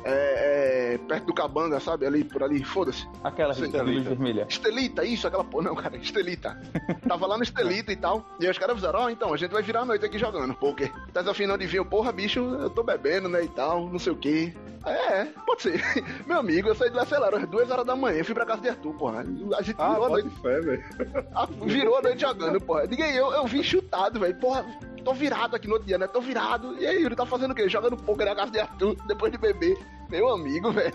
[0.05, 2.07] É, é, perto do Cabanga, sabe?
[2.07, 3.07] Ali, por ali, foda-se.
[3.23, 4.47] Aquela Sim, luz vermelha.
[4.49, 5.65] Estelita, isso, aquela porra.
[5.65, 6.61] Não, cara, Estelita.
[7.07, 8.25] Tava lá no Estelita e tal.
[8.41, 10.55] E aí os caras avisaram, ó, então, a gente vai virar a noite aqui jogando
[10.55, 10.91] poker.
[11.13, 14.13] Tá afinal de vir, eu, porra, bicho, eu tô bebendo, né, e tal, não sei
[14.13, 14.53] o quê.
[14.87, 15.83] É, pode ser.
[16.27, 18.47] Meu amigo, eu saí de lá, sei lá, às duas horas da manhã, fui pra
[18.47, 19.21] casa de Arthur, porra.
[19.59, 20.85] A gente Ah, virou a noite, fé, velho.
[21.35, 22.89] a- virou a noite jogando, porra.
[22.89, 24.35] Diga aí, eu, eu vim chutado, velho.
[24.37, 24.65] Porra,
[25.01, 26.07] tô virado aqui no outro dia, né?
[26.07, 26.77] Tô virado.
[26.79, 27.69] E aí, Yuri tá fazendo o quê?
[27.69, 29.79] Jogando poker na casa de Arthur, depois de beber.
[30.09, 30.95] Meu amigo, velho.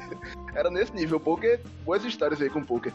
[0.53, 1.19] Era nesse nível.
[1.19, 2.93] Poker, boas histórias aí com poker.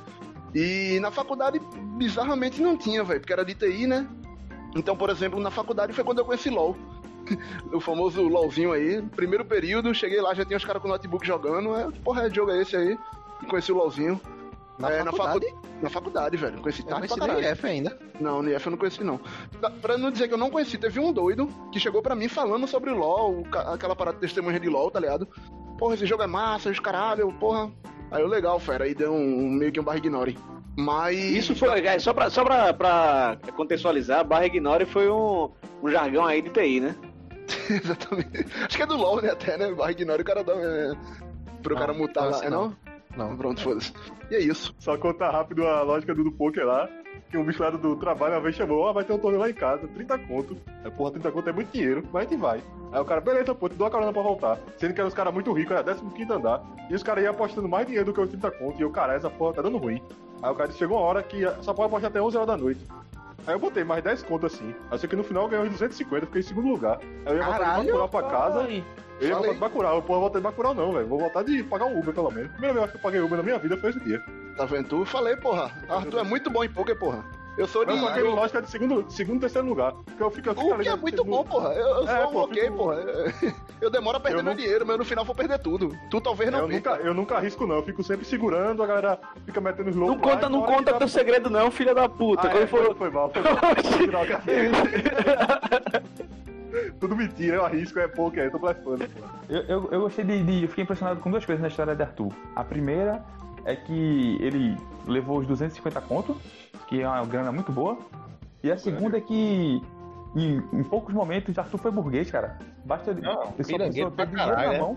[0.54, 1.60] E na faculdade,
[1.96, 4.08] bizarramente, não tinha, velho, porque era de TI, né?
[4.74, 6.76] Então, por exemplo, na faculdade foi quando eu conheci LOL.
[7.72, 9.02] o famoso LOLzinho aí.
[9.02, 11.74] Primeiro período, cheguei lá, já tinha os caras com notebook jogando.
[11.74, 12.98] É, porra, é jogo é esse aí?
[13.42, 14.20] E conheci o LOLzinho.
[14.80, 16.60] Na É, faculdade, Na faculdade, velho.
[16.60, 17.46] Conheci eu tarde pra conheci caralho.
[17.46, 17.98] na IF ainda.
[18.18, 19.20] Não, no IF eu não conheci, não.
[19.60, 22.28] Da- Pra não dizer que eu não conheci, teve um doido que chegou pra mim
[22.28, 25.28] falando sobre LOL, ca- aquela parada de testemunha de LOL, tá ligado?
[25.78, 27.70] Porra, esse jogo é massa, os caralho, eu, porra.
[28.10, 30.36] Aí eu, legal, fera, aí deu um, um- meio que um barra ignore.
[30.76, 31.18] Mas.
[31.18, 35.50] Isso foi, guys, só pra, só pra, pra contextualizar, barra ignore foi um,
[35.82, 36.94] um jargão aí de TI, né?
[37.68, 38.46] Exatamente.
[38.66, 39.30] Acho que é do LOL, né?
[39.30, 39.72] Até, né?
[39.72, 40.52] Barra ignore o cara dá.
[40.54, 40.92] É,
[41.62, 42.36] pro Não, cara mutar não, lá.
[42.36, 42.76] assim É não?
[43.16, 43.34] Não.
[43.38, 43.92] Pronto, foda-se.
[44.30, 44.74] E é isso.
[44.78, 46.88] Só contar rápido a lógica do, do poker lá.
[47.30, 49.48] Que um bicho lá do, trabalho uma vez chamou, ó, vai ter um torneio lá
[49.48, 50.56] em casa, 30 conto.
[50.84, 52.60] Aí, porra, 30 conto é muito dinheiro, mas a gente vai.
[52.92, 54.58] Aí o cara, beleza, pô, te dou a carona pra voltar.
[54.78, 56.60] Sendo que eram os caras muito ricos, era 15 andar.
[56.90, 58.80] E os caras iam apostando mais dinheiro do que os 30 conto.
[58.80, 60.02] E eu, cara, essa porra tá dando ruim.
[60.42, 62.56] Aí o cara disse, chegou uma hora que só pode apostar até 11 horas da
[62.56, 62.84] noite.
[63.46, 64.74] Aí eu botei mais 10 conto assim.
[64.90, 66.98] Aí sei que no final eu ganhei uns 250, fiquei em segundo lugar.
[67.26, 68.60] Aí eu ia voltar de Bacurau pra casa.
[68.60, 68.84] Ai,
[69.20, 69.94] Eu ia voltar de Bacurau.
[69.96, 71.06] Eu, porra, vou voltar de Bacurau não, velho.
[71.06, 72.50] Vou voltar de pagar um Uber pelo menos.
[72.52, 74.22] Primeira vez que eu paguei Uber na minha vida foi esse dia.
[74.56, 74.88] Tá vendo?
[74.88, 75.70] Tu falei, porra.
[75.88, 77.24] Arthur é muito bom em poker, porra.
[77.58, 77.92] Eu sou de.
[77.92, 79.92] Eu paguei eu- lógica de segundo, segundo terceiro lugar.
[79.92, 81.74] Porque eu fico eu fico O que é muito bom, porra.
[81.74, 82.96] Eu, eu É, sou um pô, ok, fico- porra.
[83.80, 85.96] Eu demoro a perder Eu meu não- dinheiro, mas no final vou perder tudo.
[86.10, 87.76] Tu talvez não Eu nunca, eu nunca arrisco, não.
[87.76, 91.48] Eu fico sempre segurando, a galera fica metendo os Não conta, não conta teu segredo
[91.48, 92.46] não, filha da puta.
[92.46, 92.84] Ah, Quando é, for...
[92.84, 93.56] foi, foi mal, foi mal.
[97.00, 98.98] Tudo mentira, eu arrisco, é poker, eu tô blefando.
[99.08, 99.24] pô.
[99.48, 102.02] Eu, eu, eu gostei de, de- Eu fiquei impressionado com duas coisas na história de
[102.02, 102.32] Arthur.
[102.54, 103.24] A primeira
[103.64, 104.76] é que ele
[105.06, 106.36] levou os 250 conto,
[106.90, 107.96] que é uma grana muito boa.
[108.62, 109.80] E a segunda é que
[110.36, 112.58] em, em poucos momentos Arthur foi burguês, cara.
[112.84, 113.20] Basta ele.
[113.22, 113.78] Não, ele só precisou
[114.10, 114.96] ter dinheiro caralho, na mão.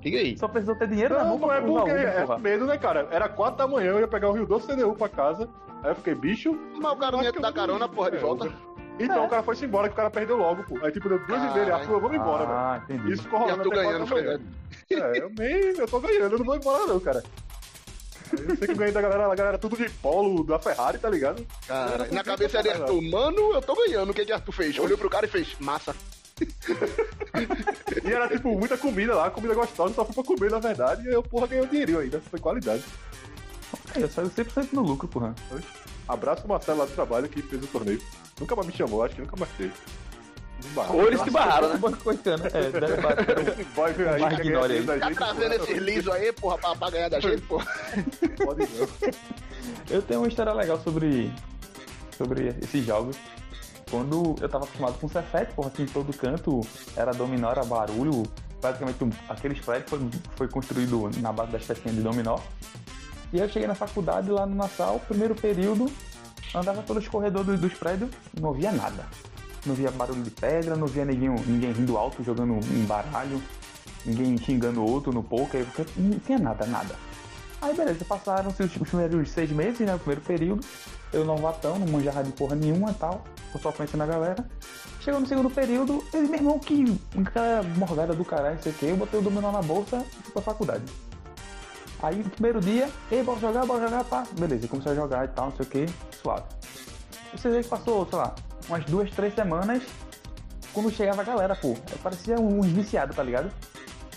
[0.00, 0.38] Diga aí.
[0.38, 2.38] Só precisou ter dinheiro na Não, mão não é Uber, é porra.
[2.38, 3.08] medo, né, cara?
[3.10, 5.48] Era 4 da manhã, eu ia pegar o Rio Doce CDU pra casa.
[5.82, 6.56] Aí eu fiquei, bicho.
[6.80, 8.52] Mas o cara não ia dar carona, porra, de É, volta.
[9.00, 10.78] Então o cara foi-se embora, que o cara perdeu logo, pô.
[10.84, 11.72] Aí tipo, deu duas e meia, ele.
[11.72, 12.58] Arthur, vamos embora, velho.
[12.58, 13.12] Ah, entendi.
[13.12, 14.40] Isso ficou E rolando Arthur ganhando, quatro.
[14.90, 17.22] É, eu nem, eu tô ganhando, eu não vou embora não, cara.
[18.32, 21.08] Eu sei que eu ganhei da galera, a galera tudo de polo da Ferrari, tá
[21.08, 21.46] ligado?
[21.66, 24.10] Cara, na cabeça de Arthur, mano, eu tô ganhando.
[24.10, 24.78] O que que Arthur fez?
[24.78, 25.94] Olhou pro cara e fez, massa.
[28.04, 31.12] E era tipo muita comida lá, comida gostosa, só fui pra comer na verdade, e
[31.12, 32.82] eu, porra, ganhei um dinheirinho ainda, foi qualidade.
[33.94, 35.34] É, eu saio 100% no lucro, porra.
[36.08, 38.02] Abraço pro Marcelo lá do trabalho que fez o torneio.
[38.40, 39.72] Nunca mais me chamou, acho que nunca mais teve.
[40.68, 40.92] Barra.
[40.94, 41.80] Ou eles que barraram, né?
[42.02, 42.46] Coitando.
[42.46, 43.66] É, deve bater.
[43.74, 44.20] Vai ver aí,
[44.82, 47.66] da Tá gente, trazendo esses lisos aí, porra, pra, pra ganhar da gente, porra.
[48.44, 48.88] Pode não.
[49.90, 51.32] Eu tenho uma história legal sobre,
[52.16, 53.16] sobre esses jogos.
[53.90, 56.60] Quando eu tava acostumado com Cefete, porra, assim, em todo canto
[56.96, 58.22] era dominó, era barulho.
[58.60, 60.00] Praticamente um- aquele prédio foi,
[60.36, 62.38] foi construído na base das pecinhas de dominó.
[63.32, 65.90] E aí eu cheguei na faculdade lá no Nassau, primeiro período,
[66.54, 68.10] andava pelos corredores dos prédios,
[68.40, 69.04] não via nada.
[69.64, 73.42] Não via barulho de pedra, não via ninguém, ninguém rindo alto jogando um baralho,
[74.04, 76.94] ninguém xingando outro no poker, não tinha nada, nada.
[77.60, 79.94] Aí beleza, passaram-se os, os primeiros seis meses, né?
[79.94, 80.66] O primeiro período.
[81.12, 83.22] Eu novatão, não manjava de porra nenhuma e tal.
[83.52, 84.44] Tô só conhecendo a galera.
[85.00, 88.74] Chegou no segundo período, ele, meu irmão, que aquela morgada do caralho, não sei o
[88.74, 90.84] que, eu botei o dominó na bolsa e fui pra faculdade.
[92.02, 94.24] Aí no primeiro dia, ei, bora jogar, bora jogar, pá.
[94.38, 95.86] Beleza, comecei a jogar e tal, não sei o que,
[96.20, 96.44] suave.
[97.32, 98.34] Você vê que passou, sei lá,
[98.68, 99.82] umas duas, três semanas,
[100.72, 103.50] quando chegava a galera, pô, parecia uns viciados, tá ligado?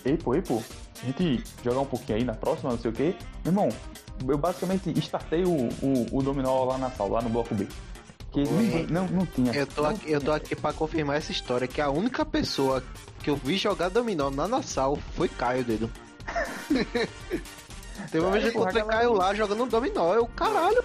[0.03, 0.61] Ei, pô, ei, pô,
[1.01, 3.15] a gente jogar um pouquinho aí na próxima, não sei o que.
[3.43, 3.69] Meu irmão,
[4.27, 7.67] eu basicamente startei o, o, o dominó lá na sala, lá no bloco B.
[8.31, 9.53] Que ninguém, não, não tinha.
[9.53, 12.83] Eu tô, aqui, eu tô aqui pra confirmar essa história, que a única pessoa
[13.23, 15.89] que eu vi jogar dominó na Nassau foi Caio, dedo.
[18.11, 20.83] Teve uma vez que eu encontrei Caio lá jogando dominó, eu, caralho.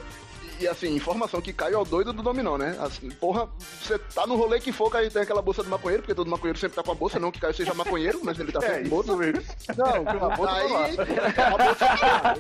[0.60, 2.76] E assim, informação que Caio é o doido do dominó, né?
[2.80, 3.48] Assim, porra,
[3.82, 6.58] você tá no rolê que for, Caio tem aquela bolsa de maconheiro, porque todo maconheiro
[6.58, 8.90] sempre tá com a bolsa, não que Caio seja maconheiro, mas ele tá sempre com
[8.90, 9.12] bolsa.
[9.74, 9.86] Não,
[10.30, 10.96] a bolsa aí,
[11.40, 12.36] a bolsa tá lá.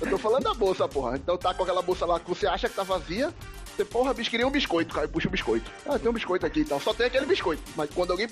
[0.00, 1.16] Eu tô falando da bolsa, porra.
[1.16, 3.34] Então tá com aquela bolsa lá que você acha que tá vazia,
[3.76, 5.68] você, porra, bicho, queria um biscoito, Caio puxa o biscoito.
[5.86, 6.78] Ah, tem um biscoito aqui e tal.
[6.78, 8.28] Só tem aquele biscoito, mas quando alguém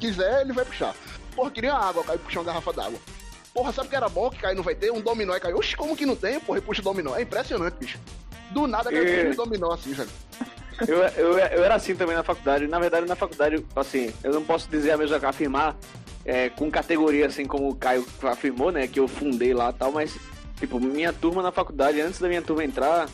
[0.00, 0.92] quiser, ele vai puxar.
[1.36, 2.98] Porra, queria água, Caio puxa uma garrafa d'água.
[3.54, 4.90] Porra, sabe o que era bom que Caio não vai ter?
[4.90, 5.56] Um dominó e Caio.
[5.56, 6.40] Oxe, como que não tem?
[6.40, 7.14] Porra, e puxa o dominó.
[7.14, 7.98] É impressionante, bicho.
[8.52, 9.24] Do nada É.
[9.24, 10.10] puxa o dominó assim, velho.
[10.88, 12.66] Eu, eu, eu era assim também na faculdade.
[12.66, 15.76] Na verdade, na faculdade, assim, eu não posso dizer a mesma afirmar
[16.24, 18.88] é, com categoria assim como o Caio afirmou, né?
[18.88, 20.16] Que eu fundei lá e tal, mas,
[20.58, 23.08] tipo, minha turma na faculdade, antes da minha turma entrar.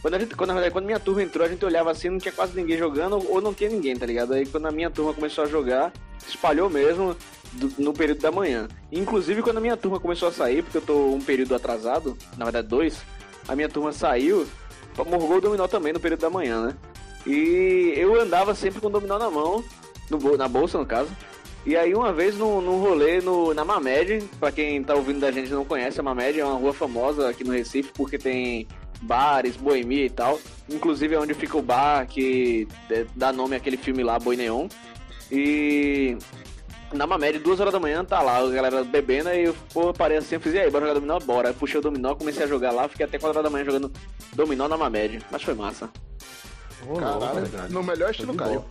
[0.00, 2.18] Quando a gente, quando, na verdade, quando minha turma entrou, a gente olhava assim, não
[2.18, 4.32] tinha quase ninguém jogando, ou não tinha ninguém, tá ligado?
[4.32, 5.92] Aí quando a minha turma começou a jogar,
[6.26, 7.14] espalhou mesmo
[7.52, 8.66] do- no período da manhã.
[8.90, 12.44] Inclusive quando a minha turma começou a sair, porque eu tô um período atrasado, na
[12.46, 13.02] verdade dois,
[13.46, 14.46] a minha turma saiu,
[14.96, 16.76] morgou o dominó também no período da manhã, né?
[17.26, 19.62] E eu andava sempre com o dominó na mão,
[20.10, 21.10] no na bolsa no caso.
[21.66, 25.30] E aí uma vez num, num rolê no, na Mamed, pra quem tá ouvindo da
[25.30, 28.66] gente não conhece, a Mamed é uma rua famosa aqui no Recife porque tem
[29.02, 30.40] bares, boemia e tal.
[30.68, 34.68] Inclusive é onde fica o bar que é, dá nome àquele filme lá, Boi Neon.
[35.30, 36.16] E
[36.92, 40.18] na Mamed, duas horas da manhã, tá lá, a galera bebendo, aí eu pô, parei
[40.18, 41.18] assim, eu fiz, e aí, bora jogar dominó?
[41.20, 41.48] Bora.
[41.48, 43.92] Aí puxei o dominó, comecei a jogar lá, fiquei até 4 horas da manhã jogando
[44.34, 45.20] dominó na Mamed.
[45.30, 45.88] Mas foi massa.
[46.98, 48.64] Caralho, no melhor estilo Caio.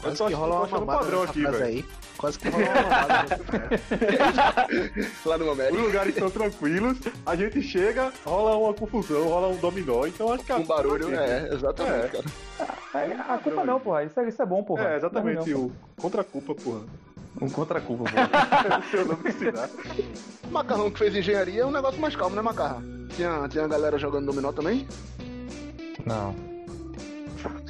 [0.00, 1.64] Quase tô que rola uma achando mamada padrão aqui, velho.
[1.64, 1.84] aí.
[2.18, 3.40] Quase que rola uma mamada.
[5.24, 5.82] Lá no Os América.
[5.82, 10.50] lugares são tranquilos, a gente chega, rola uma confusão, rola um dominó, então acho que
[10.50, 12.22] a Com barulho, é, exatamente, É.
[12.22, 12.24] cara.
[13.06, 14.02] É, a culpa não, porra.
[14.04, 14.88] Isso é, isso é bom, porra.
[14.88, 16.80] É, exatamente, Não, o contra-culpa, porra.
[17.42, 18.82] Um contra-culpa, porra.
[18.90, 19.18] Seu nome.
[20.50, 22.82] Macarrão que fez engenharia é um negócio mais calmo, né, Macarrão?
[23.16, 24.86] Tinha, tinha a galera jogando dominó também?
[26.06, 26.34] Não.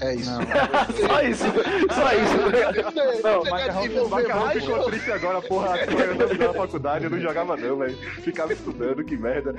[0.02, 0.30] É isso.
[0.30, 0.40] Não.
[1.08, 1.44] Só isso,
[1.90, 2.36] só isso.
[2.82, 4.62] Você, Não, você quer Macarrão- Macarrão mais?
[4.64, 5.78] ficou triste agora, porra.
[5.78, 7.96] Eu não na faculdade, eu não jogava não, velho.
[8.20, 9.54] Ficava estudando, que merda.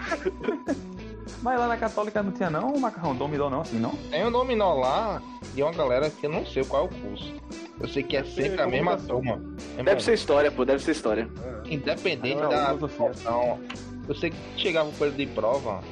[1.44, 3.92] Mas lá na Católica não tinha não, macarrão, dominó não, assim, não?
[4.10, 5.22] Tem um dominó lá
[5.54, 7.34] de uma galera que eu não sei qual é o curso.
[7.82, 9.42] Eu sei que é sempre a mesma turma.
[9.84, 11.30] Deve ser história, pô, deve ser história.
[11.66, 13.60] Independente Não, da situação.
[14.08, 15.84] Eu sei que chegava o período de prova,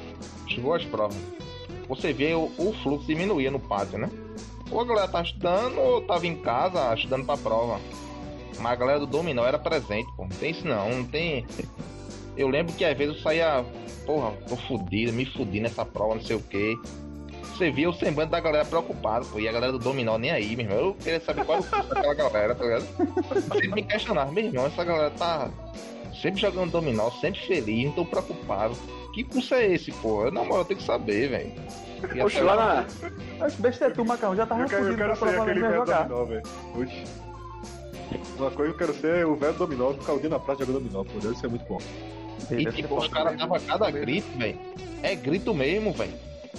[0.48, 1.18] chegou as provas.
[1.86, 4.08] Você vê o, o fluxo diminuía no pátio, né?
[4.70, 7.78] Ou a galera tá estudando ou tava em casa estudando pra prova.
[8.58, 10.22] Mas a galera do dominó era presente, pô.
[10.22, 11.46] Não tem isso não, não tem.
[12.36, 13.64] Eu lembro que às vezes eu saía,
[14.06, 16.74] porra, tô fudido, me fudi nessa prova, não sei o quê.
[17.44, 19.38] Você via o semblante da galera preocupada, pô.
[19.38, 20.78] E a galera do dominó nem aí, meu irmão.
[20.78, 22.86] Eu queria saber qual era o curso daquela galera, tá ligado?
[23.42, 25.50] Sempre me questionava, meu irmão, essa galera tá
[26.20, 28.74] sempre jogando dominó, sempre feliz, não tô preocupado.
[29.12, 30.24] Que curso é esse, pô?
[30.24, 31.52] Eu, na moral, eu tenho que saber, velho.
[32.14, 32.86] E Poxa, até lá na.
[33.38, 36.08] Mas besta é tu, macarrão, já tava fudido quero pra ser provar mesmo velho jogar.
[36.08, 36.42] dominó, velho.
[36.74, 37.04] Oxi.
[38.38, 40.64] Uma coisa que eu quero ser é o velho dominó, ficar o dia na praça
[40.64, 41.18] jogando dominó, pô.
[41.20, 41.78] Deve ser muito bom.
[42.50, 44.58] E tipo, os caras davam cada grito, velho.
[45.02, 46.12] É grito mesmo, velho.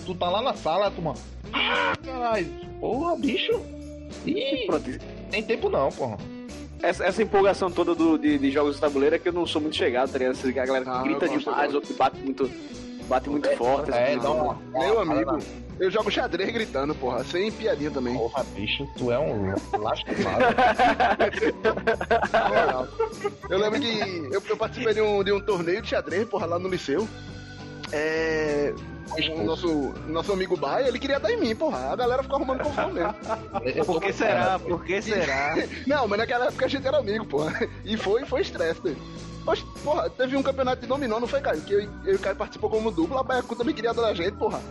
[0.05, 1.17] Tu tá lá na sala, tu, mano.
[1.51, 2.47] Ah, caralho.
[2.79, 3.61] Porra, bicho.
[4.25, 4.89] Ih, Pronto.
[5.31, 6.17] tem tempo não, porra.
[6.81, 9.61] Essa, essa empolgação toda do, de, de jogos de tabuleiro é que eu não sou
[9.61, 10.37] muito chegado, tá ligado?
[10.45, 12.49] A galera que Ah, grita demais, ou que bate muito,
[13.07, 13.91] bate muito forte.
[13.91, 14.57] É, assim, dá uma.
[14.71, 15.37] Meu uma- amigo,
[15.79, 17.23] eu jogo xadrez gritando, porra.
[17.23, 18.15] Sem piadinha também.
[18.15, 20.45] Porra, bicho, tu é um lastimado.
[22.31, 22.87] Na moral.
[23.49, 23.99] Eu lembro que
[24.31, 27.07] eu, eu participei de um, de um torneio de xadrez, porra, lá no liceu.
[27.91, 28.73] É.
[29.37, 31.91] O nosso, nosso amigo Baia, ele queria dar em mim, porra.
[31.91, 33.13] A galera ficou arrumando confusão mesmo.
[33.85, 34.57] Por que será?
[34.57, 35.55] Por que será?
[35.85, 37.67] Não, mas naquela época a gente era amigo, porra.
[37.85, 38.95] E foi, foi estresse, né?
[39.45, 41.61] Oxe, porra, teve um campeonato de dominó, não foi, Caio?
[41.61, 44.13] Que eu, eu e o Caio participou como dupla, a Baiacu também queria dar a
[44.13, 44.61] gente, porra.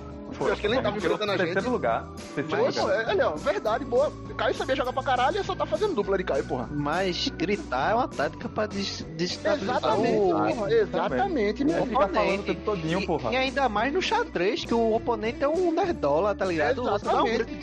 [0.41, 1.45] Eu acho que ele nem tava enfrentando a gente.
[1.53, 2.09] Terceiro lugar.
[2.35, 2.63] pessoas.
[2.75, 4.11] Mas- Pô, é, olha, ó, verdade, boa.
[4.35, 6.71] Caio sabia jogar pra caralho e só tá fazendo dupla de Caio, porra.
[6.73, 10.73] Mas gritar é uma tática pra des desestabilizar Exatamente, o, porra.
[10.73, 11.87] Exatamente, meu.
[11.87, 12.45] ficar falando o oponente.
[12.45, 13.31] tempo todinho, E- porra.
[13.33, 16.81] E, ainda mais no xadrez, que o oponente é um nerdola, tá ligado?
[16.83, 17.61] Exatamente.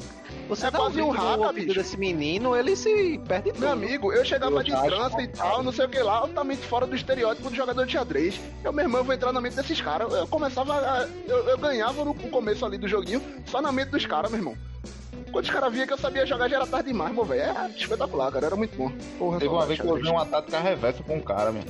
[0.50, 1.74] Você É dá um um ouvido bicho.
[1.80, 3.60] desse menino, ele se perde tudo.
[3.62, 6.66] Meu amigo, eu chegava de Eu trança e tal, não sei o que lá, altamente
[6.66, 8.40] fora do estereótipo do jogador de xadrez.
[8.64, 10.12] Eu, meu irmão, eu vou entrar na mente desses caras.
[10.12, 11.08] Eu começava a.
[11.28, 14.58] Eu, eu ganhava no começo ali do joguinho, só na mente dos caras, meu irmão.
[15.32, 17.42] Quando os caras viam que eu sabia jogar, já era tarde demais, meu velho.
[17.44, 18.48] Era espetacular, cara.
[18.48, 18.92] Era muito bom.
[19.20, 21.64] Porra, Teve uma vez que eu vi uma tática reversa com um cara, meu.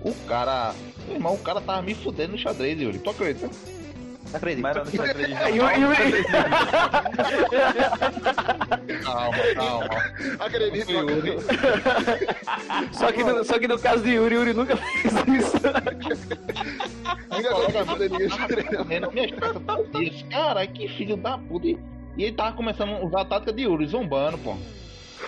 [0.00, 0.74] O cara.
[1.06, 2.98] Meu irmão, o cara tava me fudendo no xadrez, Yuri.
[2.98, 3.48] Tu acredita?
[4.34, 4.62] Acredito.
[4.62, 5.30] Mas era no xadrez.
[5.40, 6.24] É, Yuri- Yuri-
[9.02, 9.88] Calma, calma.
[10.40, 11.12] Acredito, Yuri.
[11.12, 11.44] acredito.
[12.92, 15.60] só, que no, só que no caso de Yuri, Yuri nunca fez isso.
[18.76, 20.24] Comendo minhas peças todos os dias.
[20.30, 21.66] Cara, que filho da puta.
[21.66, 21.78] E
[22.16, 24.54] e ele tava começando a usar a tática de Yuri, zombando, pô.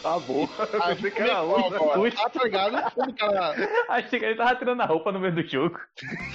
[0.02, 0.48] Tá bom.
[0.82, 2.10] Aí que é era agora?
[2.12, 2.92] Tá ligado?
[2.92, 3.54] Como cara,
[3.88, 5.78] Achei que ele tava tirando a roupa no meio do jogo.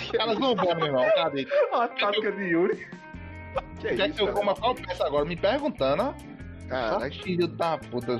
[0.07, 1.05] o cara zombando, meu irmão.
[1.16, 1.47] Cadê?
[1.74, 2.88] A tática de Yuri.
[3.80, 4.38] Que Quer isso, que eu cara?
[4.38, 5.26] coma qual peça agora?
[5.26, 6.16] Me perguntando.
[6.72, 8.20] Ah, filho da puta.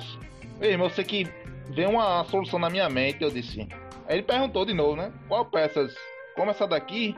[0.62, 1.28] Ei, irmão, eu sei que
[1.70, 3.68] veio uma solução na minha mente, eu disse.
[4.08, 5.12] Aí ele perguntou de novo, né?
[5.28, 5.94] Qual peças?
[6.36, 7.16] Como essa daqui?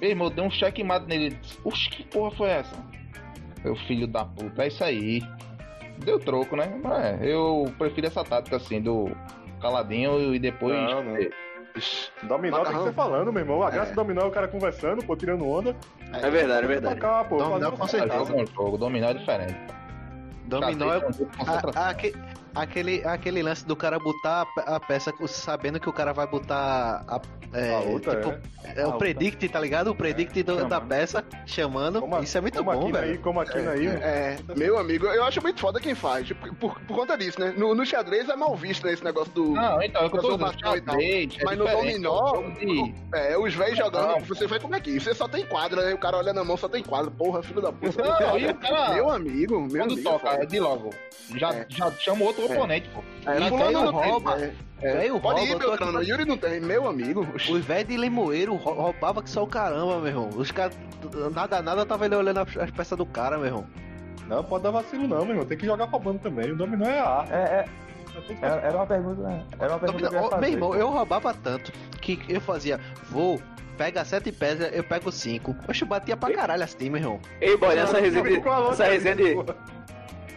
[0.00, 1.26] Ei, irmão, deu um checkmate nele.
[1.26, 2.76] Ele disse, Oxe, que porra foi essa?
[3.62, 5.20] Meu filho da puta, é isso aí.
[6.04, 6.78] Deu troco, né?
[6.82, 9.10] Mas é, eu prefiro essa tática assim, do
[9.60, 10.74] caladinho e depois.
[10.74, 11.16] Não, não.
[12.24, 12.86] Dominó tem que Macarrão.
[12.86, 13.62] ser falando, meu irmão.
[13.62, 13.94] A graça É.
[13.94, 15.76] do dominó é o cara conversando, pô, tirando onda.
[16.12, 16.98] É verdade, é verdade.
[17.00, 18.18] Cá, pô, Dominó com Ah, certeza.
[18.18, 19.56] jogo é um jogo, dominar é diferente.
[20.46, 21.10] Dominó é um
[21.46, 22.14] a- a- aque-
[22.54, 26.26] aquele, aquele lance do cara botar a pe- a peça sabendo que o cara vai
[26.26, 27.20] botar a,
[27.52, 28.38] é, A outra, tipo,
[28.76, 29.90] é, o A predict, tá ligado?
[29.90, 32.00] O predict do- da peça chamando.
[32.00, 33.10] Como Isso é muito como bom, aqui velho.
[33.12, 36.30] Aí, como aqui aí, É, meu amigo, eu acho muito foda quem faz.
[36.32, 37.52] Por, por- por conta disso, né?
[37.56, 39.50] No, no xadrez é mal visto né, esse negócio do.
[39.52, 40.46] Não, então, é o eu tô dizendo.
[40.54, 44.20] E xadrez é Mas no dominó, é de- É, os velhos jogando, Não.
[44.20, 44.98] você vai como é que?
[45.00, 45.94] Você só tem quadra, né?
[45.94, 47.10] O cara olha na mão, só tem quadra.
[47.10, 48.02] Porra, filho da puta.
[48.02, 48.38] Não, quadra.
[48.38, 50.02] e o cara- Meu amigo, meu Quando amigo.
[50.08, 50.42] toca, foda.
[50.42, 50.90] é de logo.
[51.36, 51.66] Já, É.
[51.68, 52.56] já chama outro É.
[52.56, 53.02] oponente, pô.
[53.30, 54.40] É, E fulano não tem, rouba.
[54.40, 54.92] é, é.
[54.94, 55.92] Velho Pode rouba, ir, eu tô aqui Beltrano.
[55.92, 57.26] pra- Yuri não tem, meu amigo.
[57.34, 60.28] Os velhos de limoeiro rou- roubava que só o caramba, meu irmão.
[60.36, 60.76] Os caras,
[61.34, 63.66] nada, nada, tava ele olhando as, as peças do cara, meu irmão.
[64.26, 65.44] Não pode dar vacilo, não, meu irmão.
[65.44, 66.52] Tem que jogar roubando também.
[66.52, 67.32] O dominó é a arte.
[67.32, 69.44] É, é, era, era uma pergunta.
[69.58, 70.40] Era uma pergunta que eu ia Ô, fazer.
[70.42, 72.78] meu irmão, eu roubava tanto que eu fazia,
[73.10, 73.40] vou,
[73.76, 75.54] pega sete pedras, eu pego cinco.
[75.68, 77.20] Oxe, eu batia pra caralho assim, meu irmão.
[77.40, 78.24] Ei, boy, essa resenha
[78.70, 79.34] essa resenha de...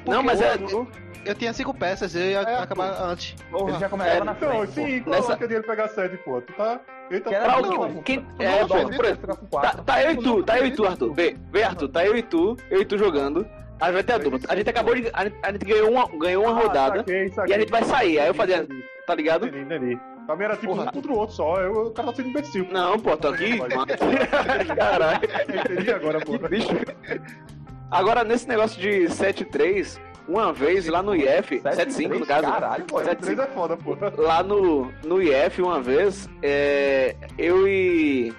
[0.06, 0.56] Não, mas é...
[0.56, 0.88] Eu
[1.36, 3.36] tinha cinco peças, eu ia É, acabar antes.
[3.54, 4.72] Ele já começava É, na Então, frente.
[4.74, 5.04] sim, pô.
[5.10, 6.42] qual Nessa- a lógica dele pegar sete, pô?
[6.42, 6.80] Tu tá.
[7.10, 10.18] Ele tá Que era não, que, quem, é, não, por exemplo, tá, tá eu e
[10.18, 11.14] tu, tá eu e tu, Arthur.
[11.14, 13.46] Vê, vê, Arthur, tá eu e tu, eu e tu jogando.
[13.80, 14.40] Aí vai ter a dupla.
[14.48, 15.10] A gente acabou de.
[15.14, 17.56] A gente, a gente ganhou uma, ganhou uma Ah, rodada saquei, e saquei.
[17.56, 18.20] a gente vai sair.
[18.20, 18.68] Aí eu fazia,
[19.06, 19.48] tá ligado?
[19.48, 20.00] Entendi, entendi.
[20.26, 20.84] Pra mim era tipo Porra.
[20.84, 21.60] um contra o outro só.
[21.60, 22.66] Eu, o cara tá sendo imbecil.
[22.72, 23.60] Não, pô, tô aqui.
[24.78, 25.20] Caralho.
[25.50, 26.40] Entendi agora, pô.
[26.40, 27.22] Que.
[27.92, 32.44] Agora, nesse negócio de 7-3, uma vez lá no IF, 7-5 no caso.
[32.44, 32.98] Caralho, pô.
[33.02, 33.16] 7-5.
[33.22, 33.98] 3 é foda, pô.
[34.18, 38.34] lá no, no IF uma vez, é, eu e,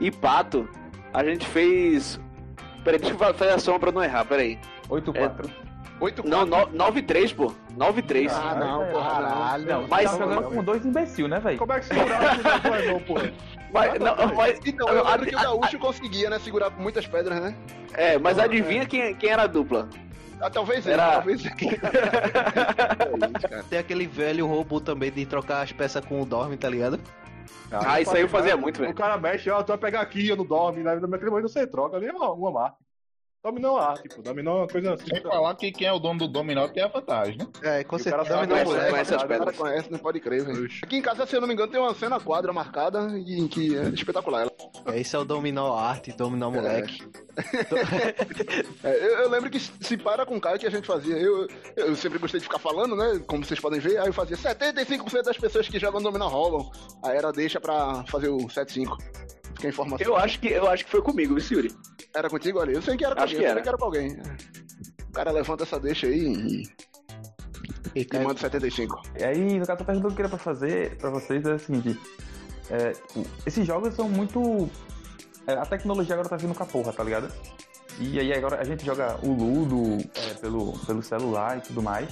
[0.00, 0.68] e Pato,
[1.12, 2.20] a gente fez.
[2.84, 4.58] Peraí, deixa eu fa- fazer a soma pra não errar, peraí.
[4.90, 5.48] 8-4.
[6.00, 7.54] 8 Não, no- 9-3, pô.
[7.78, 8.30] 9-3.
[8.30, 9.10] Ah, não, porra.
[9.10, 9.64] Caralho.
[9.66, 11.56] Não, Mas- tá jogando com dois imbecil, né, velho?
[11.58, 13.14] Como é que segurava o não, não, pô?
[13.72, 16.82] Mas, não, mas, Então, eu a- lembro que o a- Gaúcho conseguia, né, segurar com
[16.82, 17.54] muitas pedras, né?
[17.94, 19.88] é, mas adivinha quem, quem era a dupla?
[20.44, 21.54] Ah, talvez ele, Era- talvez ele.
[23.70, 27.00] Tem aquele velho roubo também de trocar as peças com o Dorme, tá ligado?
[27.72, 28.92] Ah, isso aí eu fazia muito, velho.
[28.92, 30.96] O cara mexe, ó, tu vai pegar aqui, eu não dorme, né?
[30.96, 32.76] naquele momento você troca, ali é uma, uma marca.
[33.44, 34.22] Dominó é uma arte, pô.
[34.22, 35.04] Dominó é uma coisa assim.
[35.06, 37.46] Sem falar que quem é o dono do dominó tem a vantagem, né?
[37.62, 38.24] É, com o cara certeza.
[38.24, 38.90] sabe Dominó conhece- moleque.
[38.90, 39.56] conhece as O cara pedras.
[39.58, 40.68] conhece, não pode crer, velho.
[40.82, 43.76] Aqui em casa, se eu não me engano, tem uma cena quadra marcada e que
[43.76, 44.46] é espetacular.
[44.86, 47.02] É, Esse é o Dominó Arte, Dominó Moleque.
[48.84, 51.16] É, eu, eu lembro que se para com o Caio que a gente fazia.
[51.16, 53.20] Eu, eu sempre gostei de ficar falando, né?
[53.26, 53.98] Como vocês podem ver.
[53.98, 56.70] Aí eu fazia 75% das pessoas que jogam dominó roubam.
[57.02, 58.96] Aí era deixa pra fazer o 7-5.
[59.62, 60.06] A informação.
[60.06, 61.74] Eu acho que, eu acho que foi comigo, viu, Yuri?
[62.14, 62.74] Era contigo ali?
[62.74, 63.40] Eu sei que era com Acho alguém.
[63.40, 63.62] que eu sei era.
[63.62, 64.18] que era com alguém.
[65.08, 66.62] O cara levanta essa deixa aí e,
[67.94, 69.02] E e manda 75.
[69.18, 71.58] E aí, no caso, a pergunta que eu queria pra fazer pra vocês é a
[71.58, 71.98] seguinte:
[72.70, 74.68] é, tipo, esses jogos são muito.
[75.46, 77.32] é, a tecnologia agora tá vindo com a porra, tá ligado?
[78.00, 82.10] E aí agora a gente joga o Ludo é, pelo, pelo celular e tudo mais.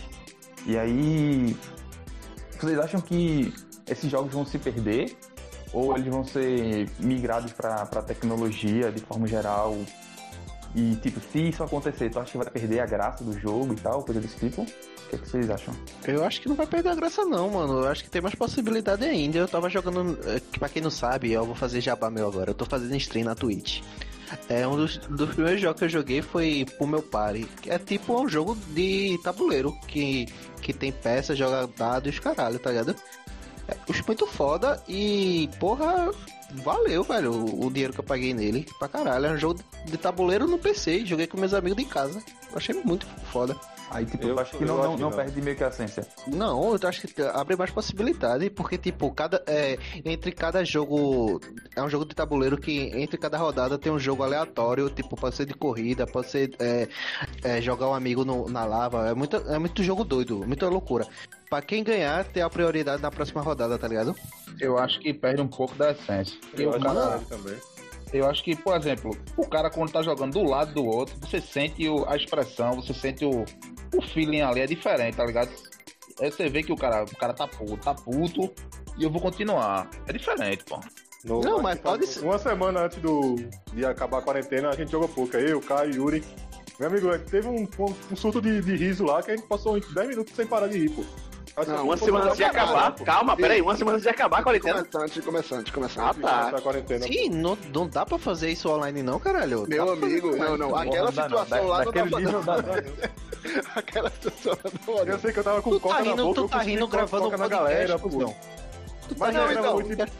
[0.66, 1.56] E aí.
[2.60, 3.52] Vocês acham que
[3.88, 5.16] esses jogos vão se perder?
[5.72, 9.76] Ou eles vão ser migrados pra tecnologia de forma geral?
[10.74, 13.76] E, tipo, se isso acontecer, tu acha que vai perder a graça do jogo e
[13.76, 14.62] tal, coisa desse tipo?
[14.62, 15.74] O que, é vocês acham?
[16.06, 17.80] Eu acho que não vai perder a graça não, mano.
[17.80, 19.38] Eu acho que tem mais possibilidade ainda.
[19.38, 22.50] Eu tava jogando, eh, pra quem não sabe, eu vou fazer jabá meu agora.
[22.50, 23.82] Eu tô fazendo stream na Twitch.
[24.48, 27.46] É um dos, dos primeiros jogos que eu joguei foi pro meu party.
[27.66, 30.26] É tipo um jogo de tabuleiro que,
[30.62, 32.96] que tem peças, joga dados, caralho, tá ligado?
[33.68, 36.10] É muito foda e, porra,
[36.52, 38.66] valeu, velho, o, o dinheiro que eu paguei nele.
[38.78, 39.26] Pra caralho.
[39.26, 41.06] É um jogo de tabuleiro no PC.
[41.06, 42.22] Joguei com meus amigos de casa.
[42.50, 43.56] Eu achei muito foda.
[43.92, 45.16] Aí, tipo, Eu- eu, acho que eu não, acho não, que não não.
[45.16, 46.06] perde meio que a essência.
[46.26, 51.40] Não, eu acho que abre mais possibilidade, porque, tipo, cada, é, entre cada jogo.
[51.76, 55.36] É um jogo de tabuleiro que entre cada rodada tem um jogo aleatório, tipo, pode
[55.36, 56.88] ser de corrida, pode ser é,
[57.42, 59.08] é, jogar um amigo no- na lava.
[59.08, 61.06] É muito, é muito jogo doido, muita loucura.
[61.50, 64.14] Pra quem ganhar, ter a prioridade na próxima rodada, tá ligado?
[64.58, 66.38] Eu acho que perde um pouco da essência.
[66.56, 67.56] Eu acho que cara- também.
[68.12, 71.40] Eu acho que, por exemplo, o cara quando tá jogando do lado do outro, você
[71.40, 73.44] sente o- a expressão, você sente o,
[73.94, 75.50] o feeling ali, é diferente, tá ligado?
[76.20, 78.52] Aí você vê que o cara, o cara tá puto, tá puto,
[78.98, 79.88] e eu vou continuar.
[80.06, 80.78] É diferente, pô.
[81.24, 83.36] No- Não, mas que pode ser- Uma semana antes do,
[83.72, 85.36] de acabar a quarentena, a gente jogou pouco.
[85.36, 86.24] Eu, Caio, Yuri.
[86.80, 89.76] Meu amigo, teve um, um, um surto de, de riso lá que a gente passou
[89.76, 91.04] uns 10 minutos sem parar de rir, pô.
[91.66, 92.92] Não, a uma semana antes de acabar.
[92.92, 93.04] pô.
[93.04, 94.86] Calma, peraí, uma semana antes de acabar a quarentena.
[94.94, 96.08] Antes de começar, antes de começar.
[96.22, 96.60] Ah, tá.
[96.62, 97.06] Quarentena.
[97.06, 99.66] Sim, não, não dá pra fazer isso online, não, caralho.
[99.68, 100.76] Meu Dá amigo, fazer não, não.
[100.76, 101.38] Aquela não dá não.
[101.44, 101.92] situação Da- lá não
[102.42, 102.82] dá pra dá-
[103.76, 106.34] Aquela situação não Eu sei que eu tava com Tu coca tá na rindo, boca,
[106.34, 108.24] tu eu tá rindo gravando coca na podcast, galera, pô.
[108.24, 108.34] tá
[109.18, 110.16] Mas não, não, podcast.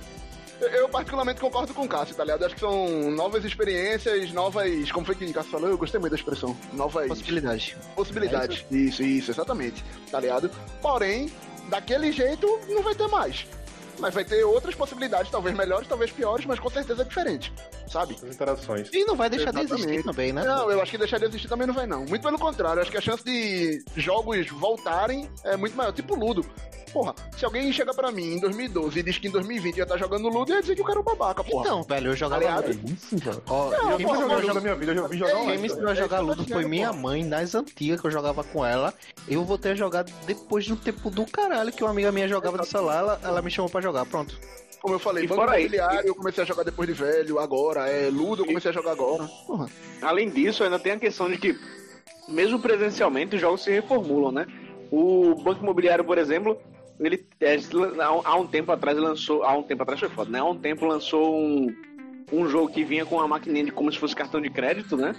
[0.71, 2.45] Eu particularmente concordo com o Cássio, tá ligado?
[2.45, 4.93] Acho que são novas experiências, novas.
[4.93, 5.69] Como foi que o Cássio falou?
[5.69, 6.57] Eu gostei muito da expressão.
[6.73, 7.77] Novas Possibilidade.
[7.97, 8.65] possibilidades.
[8.71, 9.03] isso?
[9.03, 9.85] isso, exatamente.
[10.11, 10.51] Tá ligado?
[10.81, 11.33] Porém,
[11.69, 13.47] daquele jeito não vai ter mais.
[13.99, 17.53] Mas vai ter outras possibilidades, talvez melhores, talvez piores, mas com certeza diferentes.
[17.89, 18.15] Sabe?
[18.15, 18.89] As interações.
[18.93, 19.85] E não vai deixar de Exatamente.
[19.89, 20.43] existir também, né?
[20.45, 22.05] Não, eu acho que deixar de existir também não vai, não.
[22.07, 25.93] Muito pelo contrário, eu acho que a chance de jogos voltarem é muito maior.
[25.93, 26.45] Tipo Ludo.
[26.93, 29.97] Porra, se alguém chega pra mim em 2012 e diz que em 2020 ia estar
[29.97, 31.65] jogando Ludo, eu ia dizer que o cara é um babaca, porra.
[31.65, 32.87] Então, velho, eu jogava Aliás, Ludo.
[32.87, 33.43] É isso, velho.
[33.49, 34.97] Ó, Não, quem Eu me nunca ensinou joguei a Ludo jogar- na minha vida, eu
[34.97, 37.01] já vi jogar Quem me ensinou a É jogar eu Ludo foi minha porra.
[37.01, 38.93] mãe, das antigas que eu jogava com ela.
[39.27, 42.59] Eu voltei a jogar depois de um tempo do caralho que uma amiga minha jogava
[42.59, 44.39] no celular, ela, ela me chamou pra jogar, pronto.
[44.81, 47.89] Como eu falei, E Banco Imobiliário eu comecei a jogar depois de velho, agora.
[47.89, 49.25] É Ludo eu comecei a jogar agora.
[49.47, 49.69] Porra.
[50.01, 51.57] Além disso, ainda tem a questão de que,
[52.29, 54.47] mesmo presencialmente, os jogos se reformulam, né?
[54.91, 56.59] O Banco Imobiliário, por exemplo,
[56.99, 57.57] ele é,
[58.25, 59.45] há um- tempo atrás lançou.
[59.45, 60.41] Há um tempo atrás foi foda, né?
[60.41, 61.73] Há um tempo lançou um,
[62.33, 65.15] um jogo que vinha com uma maquininha de como se fosse cartão de crédito, né?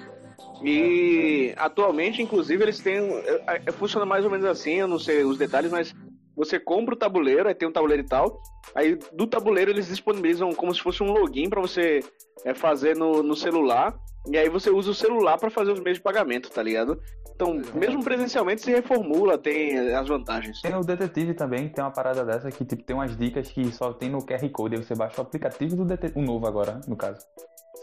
[0.61, 2.95] E atualmente, inclusive, eles têm.
[2.97, 5.95] é, é, Funciona mais ou menos assim, eu não sei os detalhes, mas
[6.36, 8.41] você compra o tabuleiro, aí tem um tabuleiro e tal.
[8.75, 11.99] Aí do tabuleiro eles disponibilizam como se fosse um login para você
[12.43, 13.95] é, fazer no, no celular.
[14.31, 16.99] E aí você usa o celular para fazer os meios de pagamento, tá ligado?
[17.36, 20.61] Então, mesmo presencialmente se reformula, tem as vantagens.
[20.61, 23.71] Tem o detetive também, que tem uma parada dessa que tipo, tem umas dicas que
[23.71, 24.75] só tem no QR Code.
[24.75, 26.19] Aí você baixa o aplicativo do detetive.
[26.19, 27.25] O novo agora, no caso.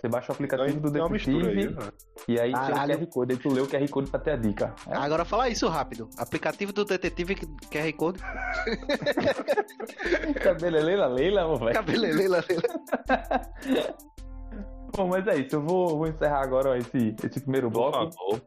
[0.01, 1.93] Você baixa o aplicativo do Tem uma mistura aí, detetive né?
[2.27, 2.95] e aí tem Caralho.
[2.95, 3.33] o QR Code.
[3.33, 4.75] Aí tu lê o QR Code pra ter a dica.
[4.89, 6.09] É, Agora fala isso rápido.
[6.17, 8.19] Aplicativo do detetive QR Code.
[10.43, 11.73] cabelo Leila, Leila, velho.
[11.75, 12.43] Cabeleleila.
[14.97, 15.57] Bom, mas é isso.
[15.57, 18.13] Eu vou, vou encerrar agora esse, esse primeiro Por bloco.
[18.13, 18.41] favor.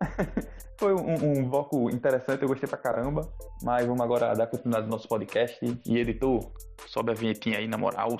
[0.78, 3.28] Foi um, um bloco interessante, eu gostei pra caramba.
[3.62, 5.58] Mas vamos agora dar continuidade ao nosso podcast.
[5.86, 6.52] E editor,
[6.86, 8.16] sobe a vinhetinha aí, na moral.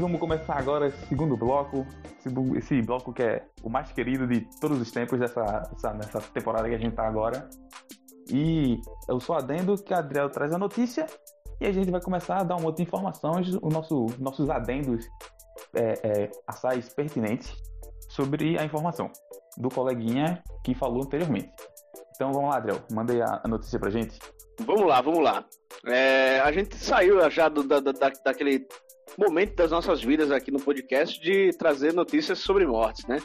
[0.00, 1.86] Vamos começar agora esse segundo bloco.
[2.56, 5.42] Esse, bloco que é o mais querido de todos os tempos dessa,
[5.72, 7.48] dessa, nessa temporada que a gente tá agora.
[8.28, 11.06] E eu sou adendo que a Adriel traz a notícia
[11.60, 15.06] e a gente vai começar a dar um monte de informações, o nosso, nossos adendos
[15.74, 17.52] é, é, assais pertinentes
[18.08, 19.10] sobre a informação
[19.56, 21.50] do coleguinha que falou anteriormente.
[22.14, 24.18] Então vamos lá, Adriel, manda aí a, a notícia pra gente.
[24.60, 25.44] Vamos lá, vamos lá.
[25.86, 27.92] É, a gente saiu já do, da, da-
[28.24, 28.66] daquele
[29.18, 33.18] momento das nossas vidas aqui no podcast de trazer notícias sobre mortes, né?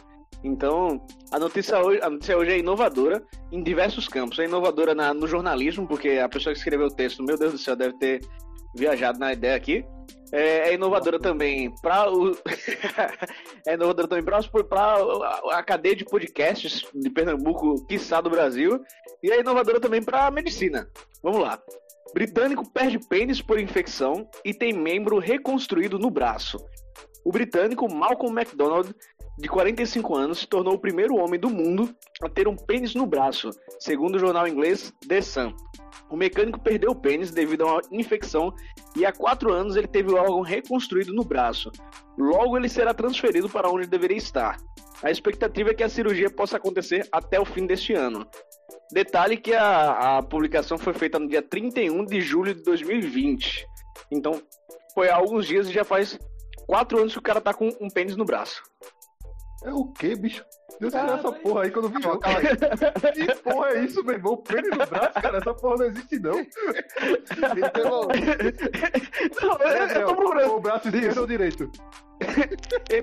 [0.43, 4.37] Então, a notícia hoje, a notícia hoje é inovadora em diversos campos.
[4.37, 7.57] É inovadora na- no jornalismo, porque a pessoa que escreveu o texto, meu Deus do
[7.57, 8.21] céu, deve ter
[8.75, 9.83] viajado na ideia aqui.
[10.31, 12.35] É, é inovadora também para o.
[13.67, 14.39] é inovadora também para
[15.51, 18.79] a cadeia de podcasts de Pernambuco, quiçá do Brasil.
[19.23, 20.87] E é inovadora também para a medicina.
[21.23, 21.59] Vamos lá.
[22.13, 26.57] Britânico perde pênis por infecção e tem membro reconstruído no braço.
[27.23, 28.93] O britânico Malcolm MacDonald
[29.37, 33.05] de 45 anos, se tornou o primeiro homem do mundo a ter um pênis no
[33.05, 33.49] braço,
[33.79, 35.53] segundo o jornal inglês The Sun.
[36.09, 38.53] O mecânico perdeu o pênis devido a uma infecção
[38.95, 41.71] e há quatro anos ele teve o órgão reconstruído no braço.
[42.17, 44.57] Logo ele será transferido para onde deveria estar.
[45.03, 48.25] A expectativa é que a cirurgia possa acontecer até o fim deste ano.
[48.91, 53.65] Detalhe que a, a publicação foi feita no dia 31 de julho de 2020.
[54.11, 54.41] Então,
[54.93, 56.17] foi há alguns dias e já faz
[56.67, 58.61] quatro anos que o cara tá com um pênis no braço.
[59.63, 60.45] É o que, bicho?
[60.79, 61.99] Deus tirou essa porra aí quando vi.
[62.01, 62.45] Calma aí.
[63.25, 64.37] Que porra é isso, meu irmão?
[64.37, 65.37] Pênis no braço, cara.
[65.37, 66.33] Essa porra não existe, não.
[69.41, 70.53] Não, eu, eu tô procurando.
[70.55, 71.71] O braço esquerdo ou direito?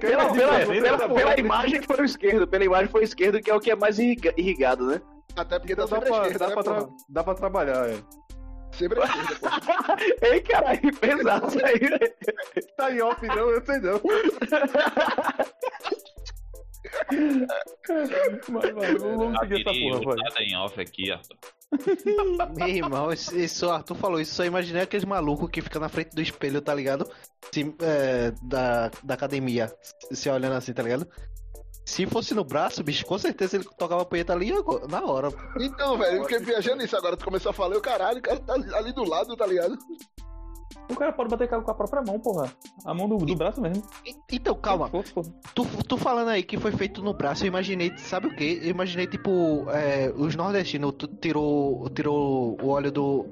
[0.01, 3.55] Pela, pela, pela, pela imagem foi o esquerdo, pela imagem foi o esquerdo, que é
[3.55, 5.01] o que é mais irriga- irrigado, né?
[5.37, 7.97] Até porque dá Dá pra, esquerda, dá, né, pra tra- dá pra trabalhar, é.
[8.73, 9.97] Sempre a esquerda.
[10.27, 11.81] Ei, caralho, pesado isso aí.
[12.77, 14.01] Tá em off, não, eu sei não.
[18.49, 20.17] Vai, vamos seguir essa porra, vai.
[20.17, 21.37] data em off aqui, Arthur.
[22.57, 26.21] Meu irmão, isso, Arthur falou isso, só imaginei aqueles malucos que fica na frente do
[26.23, 27.09] espelho, tá ligado?
[27.53, 29.73] Se, é, da, da academia,
[30.11, 31.07] se olhando assim, tá ligado?
[31.93, 35.29] Se fosse no braço, bicho, com certeza ele tocava a punheta ali agora- na hora.
[35.61, 37.19] Então, velho, eu fiquei viajando nisso agora.
[37.19, 39.77] Tu começou a falar, eu caralho, o cara tá ali do lado, tá ligado?
[40.91, 42.51] O cara pode bater com a própria mão, porra.
[42.87, 43.83] A mão do, do braço mesmo.
[44.07, 44.89] E- Então, calma,
[45.55, 48.61] tu, tu falando aí que foi feito no braço, eu imaginei, sabe o que?
[48.63, 53.27] Eu imaginei, tipo, é, os nordestinos tirou, tirou o óleo do,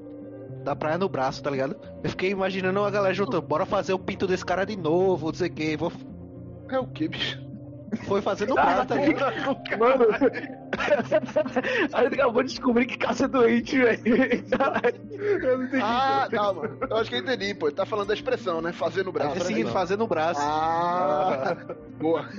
[0.63, 1.75] da praia no braço, tá ligado?
[2.03, 5.33] Eu fiquei imaginando a galera juntando, bora fazer o pinto desse cara de novo, não
[5.33, 5.75] sei o que.
[5.77, 5.91] Vou...
[6.69, 7.50] É o que, bicho?
[8.05, 9.35] Foi fazer no braço, tá ligado?
[9.77, 10.05] Mano,
[11.93, 14.01] a gente acabou de descobrir que caça é doente, velho.
[15.43, 15.83] Eu não entendi.
[15.83, 16.69] Ah, calma.
[16.89, 17.67] Eu acho que eu entendi, pô.
[17.67, 18.71] Ele tá falando da expressão, né?
[18.71, 19.37] Fazer no braço.
[19.37, 20.39] É o seguinte, fazer no braço.
[20.41, 21.57] Ah,
[21.99, 22.29] boa.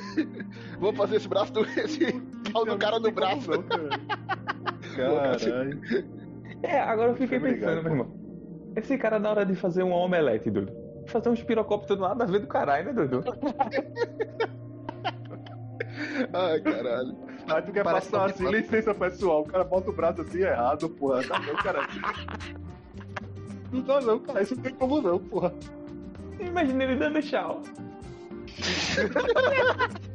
[0.78, 1.60] Vou fazer esse braço do.
[1.62, 2.12] Esse
[2.50, 3.50] pau do cara no braço.
[4.96, 5.80] Caralho.
[6.62, 8.22] É, agora eu fiquei pensando, meu irmão.
[8.74, 10.72] Esse cara, na hora de fazer uma omelete, doido.
[11.06, 13.22] Fazer uns pirocópteros nada a ver do caralho, né, doido?
[16.32, 17.16] Ai, caralho.
[17.48, 20.88] Aí tu quer Parece passar assim, licença pessoal, o cara bota o braço assim errado,
[20.90, 21.22] porra.
[21.24, 21.88] Tá não, cara.
[23.72, 24.42] Não dá não, cara.
[24.42, 25.52] Isso não tem como não, porra.
[26.38, 27.62] Imagina ele dando tchau.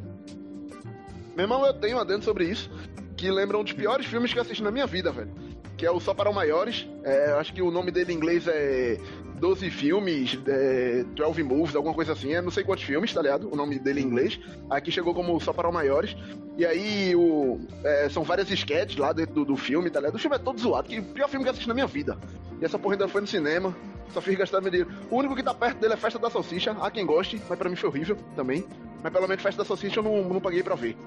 [1.35, 2.71] Meu irmão, eu tenho um adendo sobre isso,
[3.15, 5.31] que lembra um dos piores filmes que eu assisti na minha vida, velho.
[5.77, 6.87] Que é o Só para os Maiores.
[7.03, 8.97] É, acho que o nome dele em inglês é
[9.39, 12.33] 12 filmes, é, 12 movies, alguma coisa assim.
[12.33, 13.47] É não sei quantos filmes, tá ligado?
[13.51, 14.39] O nome dele em inglês.
[14.69, 16.17] Aqui chegou como Só para os Maiores.
[16.57, 20.15] E aí o, é, são várias sketches lá dentro do, do filme, tá ligado?
[20.15, 22.17] O filme é todo zoado, que o pior filme que eu assisti na minha vida.
[22.59, 23.75] E essa porra ainda foi no cinema.
[24.13, 24.91] Só fiz gastar meu dinheiro.
[25.11, 26.75] O único que tá perto dele é Festa da Salsicha.
[26.79, 28.65] Há quem goste, mas pra mim foi horrível também.
[29.03, 30.97] Mas pelo menos Festa da Salsicha eu não, não paguei pra ver.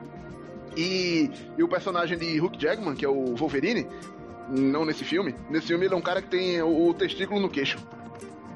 [0.77, 3.89] E, e o personagem de Hugh Jackman, que é o Wolverine,
[4.49, 5.35] não nesse filme.
[5.49, 7.79] Nesse filme ele é um cara que tem o, o testículo no queixo.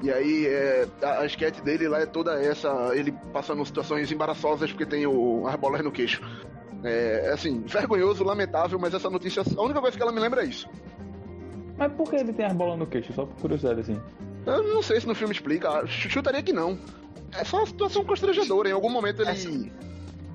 [0.01, 4.71] E aí é, a, a sketch dele lá é toda essa, ele passando situações embaraçosas
[4.71, 6.21] porque tem o, as bolas no queixo.
[6.83, 10.45] É assim, vergonhoso, lamentável, mas essa notícia, a única coisa que ela me lembra é
[10.45, 10.67] isso.
[11.77, 13.11] Mas por que ele tem as bolas no queixo?
[13.13, 13.99] Só por curiosidade, assim.
[14.45, 16.77] Eu não sei se no filme explica, ch- chutaria que não.
[17.37, 19.31] É só uma situação constrangedora, em algum momento ele.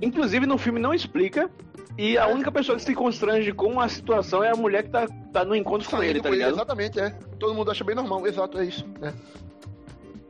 [0.02, 1.50] Inclusive, no filme não explica.
[1.98, 5.06] E a única pessoa que se constrange com a situação é a mulher que tá,
[5.32, 6.54] tá no encontro com ele, tá com ele, ligado?
[6.54, 7.10] Exatamente, é.
[7.38, 8.86] Todo mundo acha bem normal, exato, é isso.
[9.02, 9.12] É.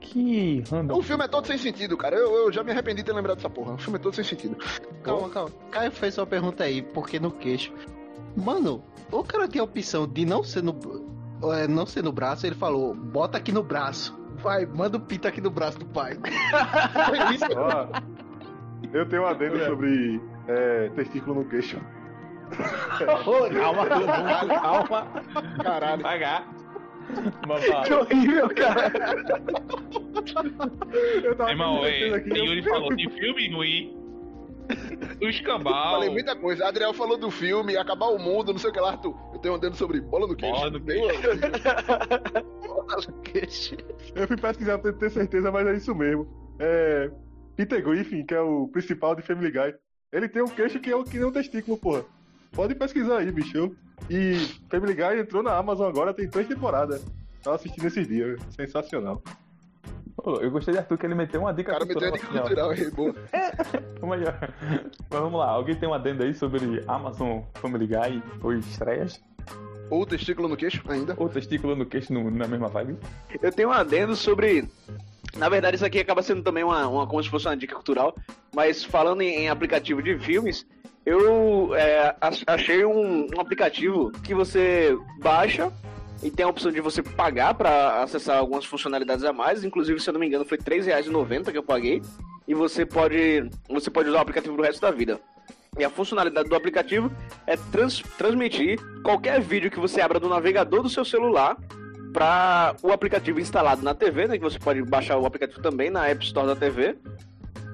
[0.01, 0.99] Que random.
[0.99, 2.17] O filme é todo sem sentido, cara.
[2.17, 3.75] Eu, eu já me arrependi de ter lembrado dessa porra.
[3.75, 4.57] O filme é todo sem sentido.
[5.05, 5.51] Calma, calma.
[5.71, 7.73] Caio fez uma pergunta aí, por que no queixo?
[8.37, 10.77] Mano, o cara tem a opção de não ser no.
[11.53, 14.19] é, não ser no braço, ele falou, bota aqui no braço.
[14.39, 16.17] Vai, manda o pinto aqui no braço do pai.
[17.07, 17.45] Foi isso.
[17.57, 17.87] Ó,
[18.93, 21.79] eu tenho um adendo sobre é, testículo no queixo.
[23.61, 23.87] calma,
[24.61, 25.07] calma.
[25.63, 26.03] Caralho.
[26.03, 26.49] Pagar.
[27.85, 28.93] Que horrível, cara.
[31.23, 33.97] Eu tava Irmão, é, aqui, Yuri eu- falou de filme ruim.
[35.21, 35.95] O escambau.
[35.95, 36.65] Falei muita coisa.
[36.67, 38.91] Adriel falou do filme, acabar o mundo, não sei o que lá.
[38.91, 40.55] Arthur, eu tenho um dedo sobre bola no queixo.
[40.55, 41.41] Bola no Meu Deus.
[44.15, 46.27] Eu fui pesquisar pra ter certeza, mas é isso mesmo.
[46.59, 47.11] É.
[47.61, 49.75] Peter Griffin, que é o principal de Family Guy,
[50.11, 52.05] ele tem um queixo que é o que nem um testículo, porra.
[52.53, 53.77] Pode pesquisar aí, bicho.
[54.09, 54.35] E
[54.71, 57.05] Family Guy entrou na Amazon agora, tem três temporadas.
[57.43, 59.23] Tava assistindo esses dias, sensacional.
[60.17, 62.27] Pô, Eu gostei de Arthur que ele meteu uma O dica cara meteu a dica
[62.29, 63.15] cultural aí, boa.
[64.03, 64.07] Ó.
[64.07, 64.21] Mas
[65.11, 69.21] vamos lá, alguém tem um adendo aí sobre Amazon Family Guy ou estreias?
[69.91, 71.15] Ou testículo no queixo, ainda.
[71.19, 72.97] Ou testículo no queixo no- na mesma vibe?
[73.43, 74.65] Eu tenho um adendo sobre
[75.37, 78.15] Na verdade, isso aqui acaba sendo também uma, uma como se fosse uma dica cultural,
[78.55, 80.67] mas falando em, em aplicativo de filmes,
[81.07, 85.73] eu é, ach- achei um, um aplicativo que você baixa
[86.23, 90.11] e tem a opção de você pagar para acessar algumas funcionalidades a mais, inclusive, se
[90.11, 92.03] eu não me engano, foi R$ 3,90 que eu paguei,
[92.47, 95.19] e você pode, você pode usar o aplicativo pro resto da vida.
[95.79, 97.11] E a funcionalidade do aplicativo
[97.47, 101.57] é trans- transmitir qualquer vídeo que você abra do navegador do seu celular
[102.13, 104.37] para o aplicativo instalado na TV, né?
[104.39, 106.97] Que você pode baixar o aplicativo também na App Store da TV,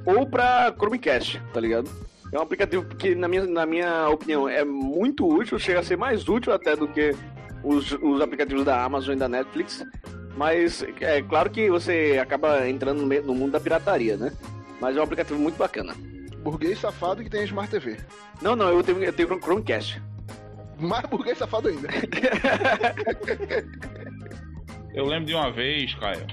[0.05, 1.89] ou para Chromecast, tá ligado?
[2.32, 5.97] É um aplicativo que, na minha, na minha opinião, é muito útil, chega a ser
[5.97, 7.14] mais útil até do que
[7.62, 9.84] os, os aplicativos da Amazon e da Netflix.
[10.37, 14.32] Mas é claro que você acaba entrando no, meio- no mundo da pirataria, né?
[14.80, 15.95] Mas é um aplicativo muito bacana.
[16.43, 17.97] Burguês safado que tem Smart TV.
[18.43, 20.03] Não, não, eu tenho, eu tenho Chromecast.
[20.78, 21.89] Mais burguês safado ainda.
[24.97, 26.26] Eu lembro de uma vez, Caio,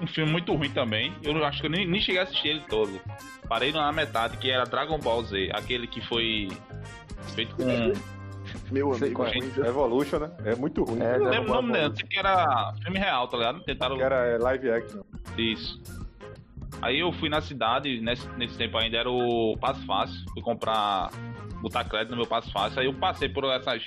[0.00, 1.12] um filme muito ruim também.
[1.20, 3.00] Eu acho que eu nem, nem cheguei a assistir ele todo.
[3.48, 6.48] Parei na metade, que era Dragon Ball Z, aquele que foi
[7.34, 7.64] feito com.
[8.70, 9.14] Meu amigo.
[9.14, 9.32] qual é.
[9.32, 9.52] ruim.
[9.66, 10.30] Evolution, né?
[10.44, 11.02] É muito ruim.
[11.02, 13.64] É, Eu lembro o nome dele, que era filme real, tá ligado?
[13.64, 15.02] Tentaram Que era é, live action.
[15.36, 15.82] isso.
[16.80, 21.10] Aí eu fui na cidade, nesse, nesse tempo ainda era o Passo Fácil, fui comprar,
[21.60, 23.82] botar crédito no meu Passo Fácil, aí eu passei por essas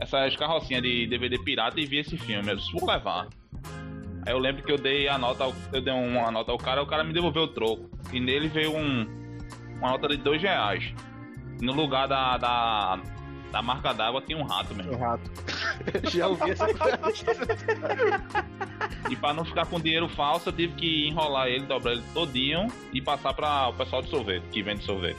[0.00, 3.28] essas carrocinhas de DVD pirata e vi esse filme, eu disse, vou levar.
[4.26, 6.86] Aí eu lembro que eu dei a nota, eu dei uma nota ao cara, o
[6.86, 7.90] cara me devolveu o troco.
[8.12, 9.06] E nele veio um,
[9.78, 10.92] uma nota de dois reais.
[11.60, 13.00] No lugar da, da,
[13.52, 14.94] da marca d'água tinha um rato mesmo.
[14.94, 15.30] Um rato.
[16.10, 16.66] Já ouvi essa
[19.10, 22.68] E pra não ficar com dinheiro falso, eu tive que enrolar ele, dobrar ele todinho
[22.92, 25.18] e passar para o pessoal de sorvete, que vende sorvete.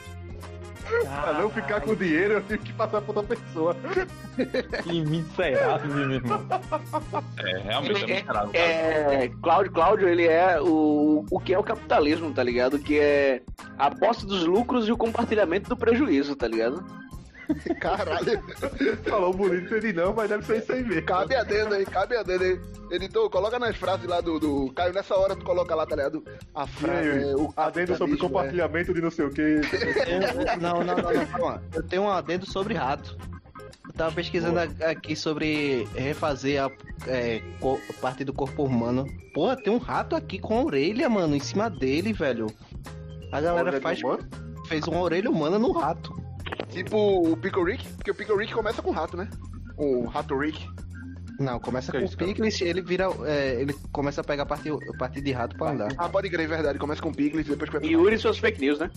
[1.21, 3.75] Pra não ficar com dinheiro, eu tive que passar pra outra pessoa.
[4.83, 6.45] Que miserável, meu irmão.
[7.37, 8.49] É, realmente é muito caro.
[8.53, 12.79] É, Cláudio, Cláudio, ele é o, o que é o capitalismo, tá ligado?
[12.79, 13.41] Que é
[13.77, 16.83] a aposta dos lucros e o compartilhamento do prejuízo, tá ligado?
[17.79, 18.41] Caralho.
[19.03, 21.03] Falou bonito, ele não, mas deve ser isso aí mesmo.
[21.03, 22.59] Cabe a dedo aí, cabe a dedo aí.
[22.91, 26.23] Editor, coloca nas frases lá do, do Caio, nessa hora tu coloca lá, tá ligado?
[26.53, 29.61] A frase, aí, é, o adendo sobre capitalismo, compartilhamento de não sei o que.
[30.59, 31.63] Não, não, não, não, calma.
[31.73, 33.17] Eu tenho um adendo sobre rato.
[33.87, 36.69] Eu tava pesquisando a- aqui sobre refazer a
[37.07, 37.41] é,
[38.01, 39.05] parte do corpo humano.
[39.33, 42.47] Pô, tem um rato aqui com a orelha, mano, em cima dele, velho.
[43.31, 43.99] A galera faz,
[44.67, 46.13] fez uma orelha humana no rato.
[46.71, 46.83] É.
[46.83, 49.29] Tipo o Pickle Rick, porque o Pickle Rick começa com rato, né?
[49.77, 50.67] O Rato Rick.
[51.39, 52.17] Não, começa Que com o?
[52.17, 53.05] Piglet, ele vira.
[53.25, 54.69] é, ele começa a pegar parte,
[54.99, 55.89] parte de rato pra andar.
[55.97, 56.77] Ah, pode crer, verdade.
[56.77, 58.91] Começa com Piglet, depois com E Yuri e suas fake news, né?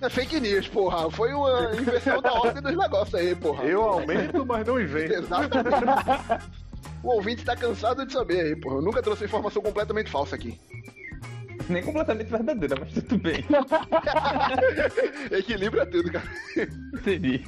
[0.00, 1.10] É fake news, porra.
[1.10, 3.64] Foi uma inversão da ordem dos negócios aí, porra.
[3.64, 5.14] Eu aumento, mas não invento.
[5.14, 6.48] Exatamente.
[7.00, 8.76] O ouvinte tá cansado de saber aí, porra.
[8.76, 10.58] Eu nunca trouxe informação completamente falsa aqui.
[11.70, 13.44] Nem completamente verdadeira, mas tudo bem.
[15.30, 16.24] Equilíbrio é tudo, cara.
[16.94, 17.44] Entendi.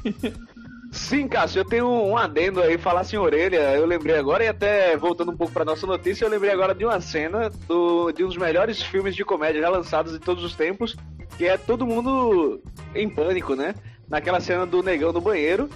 [0.93, 4.97] Sim, Cássio, eu tenho um adendo aí, falasse em orelha, eu lembrei agora, e até
[4.97, 8.29] voltando um pouco pra nossa notícia, eu lembrei agora de uma cena do, de um
[8.29, 10.97] dos melhores filmes de comédia já lançados de todos os tempos,
[11.39, 12.61] que é Todo Mundo
[12.93, 13.75] em Pânico, né?
[14.09, 15.71] Naquela cena do negão no banheiro,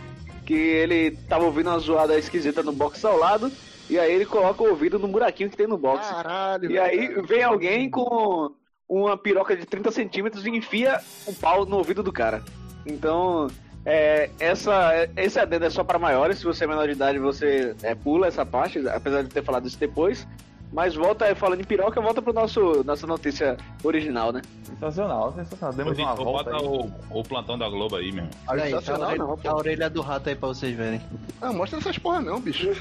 [0.45, 3.53] que ele tava ouvindo uma zoada esquisita no box ao lado,
[3.89, 6.09] e aí ele coloca o ouvido no buraquinho que tem no box.
[6.09, 6.71] Caralho.
[6.71, 8.51] E aí vem alguém com
[8.89, 12.43] uma piroca de 30 centímetros e enfia o pau no ouvido do cara.
[12.87, 13.49] Então,
[13.85, 16.39] é, essa, esse adendo é só para maiores.
[16.39, 19.67] Se você é menor de idade, você é, pula essa parte, apesar de ter falado
[19.67, 20.27] isso depois.
[20.73, 24.43] Mas volta, falando em piroca, volta pro nosso nossa notícia original, né?
[24.65, 25.73] Sensacional, sensacional.
[25.75, 26.67] Demos uma volta aí.
[26.67, 28.27] o, o plantão da Globo aí, meu.
[28.49, 31.01] Olha aí, tá a Sensacional orelha, não, a orelha do rato aí pra vocês verem.
[31.41, 32.69] Ah, mostra essas porra não, bicho.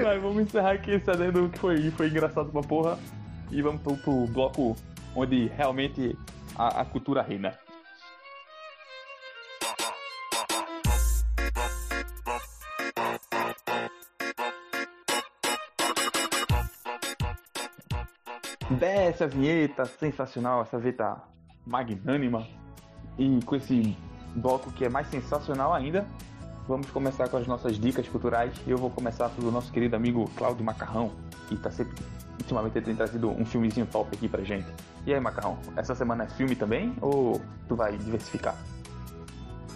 [0.00, 2.98] Mas vamos encerrar aqui esse adendo que foi, foi engraçado pra porra.
[3.50, 4.76] E vamos pro, pro bloco
[5.14, 6.16] onde realmente
[6.56, 7.58] a, a cultura reina.
[18.82, 21.22] Desce a vinheta sensacional, essa vinheta
[21.64, 22.44] magnânima.
[23.16, 23.96] E com esse
[24.34, 26.04] bloco que é mais sensacional ainda,
[26.68, 28.52] Vamos começar com as nossas dicas culturais.
[28.68, 31.10] Eu vou começar pelo nosso querido amigo Cláudio Macarrão,
[31.48, 31.92] que tá sempre,
[32.38, 34.68] ultimamente, tem trazido um filmezinho top aqui pra gente.
[35.04, 38.56] E aí, Macarrão, essa semana é filme também ou tu vai diversificar?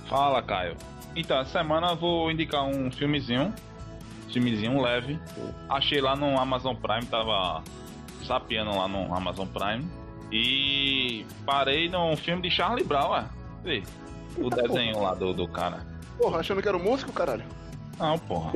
[0.08, 0.76] Fala, Caio.
[1.16, 3.52] Então, essa semana eu vou indicar um filmezinho.
[4.32, 5.18] Filmezinho leve.
[5.68, 7.64] Achei lá no Amazon Prime, tava
[8.26, 9.86] sapeando lá no Amazon Prime.
[10.32, 13.24] E parei num filme de Charlie Brown, ué.
[13.62, 13.82] Vê,
[14.36, 15.86] O desenho lá do, do cara.
[16.18, 17.44] Porra, achando que era um músico, caralho?
[17.98, 18.52] Não, porra.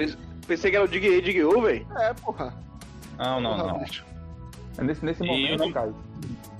[0.47, 1.87] Pensei que era o Dig Dig velho.
[1.97, 2.55] É, porra.
[3.19, 3.79] Não, não, Porra, não.
[3.85, 4.05] bicho.
[4.79, 5.95] É nesse, nesse E momento, eu- Caio.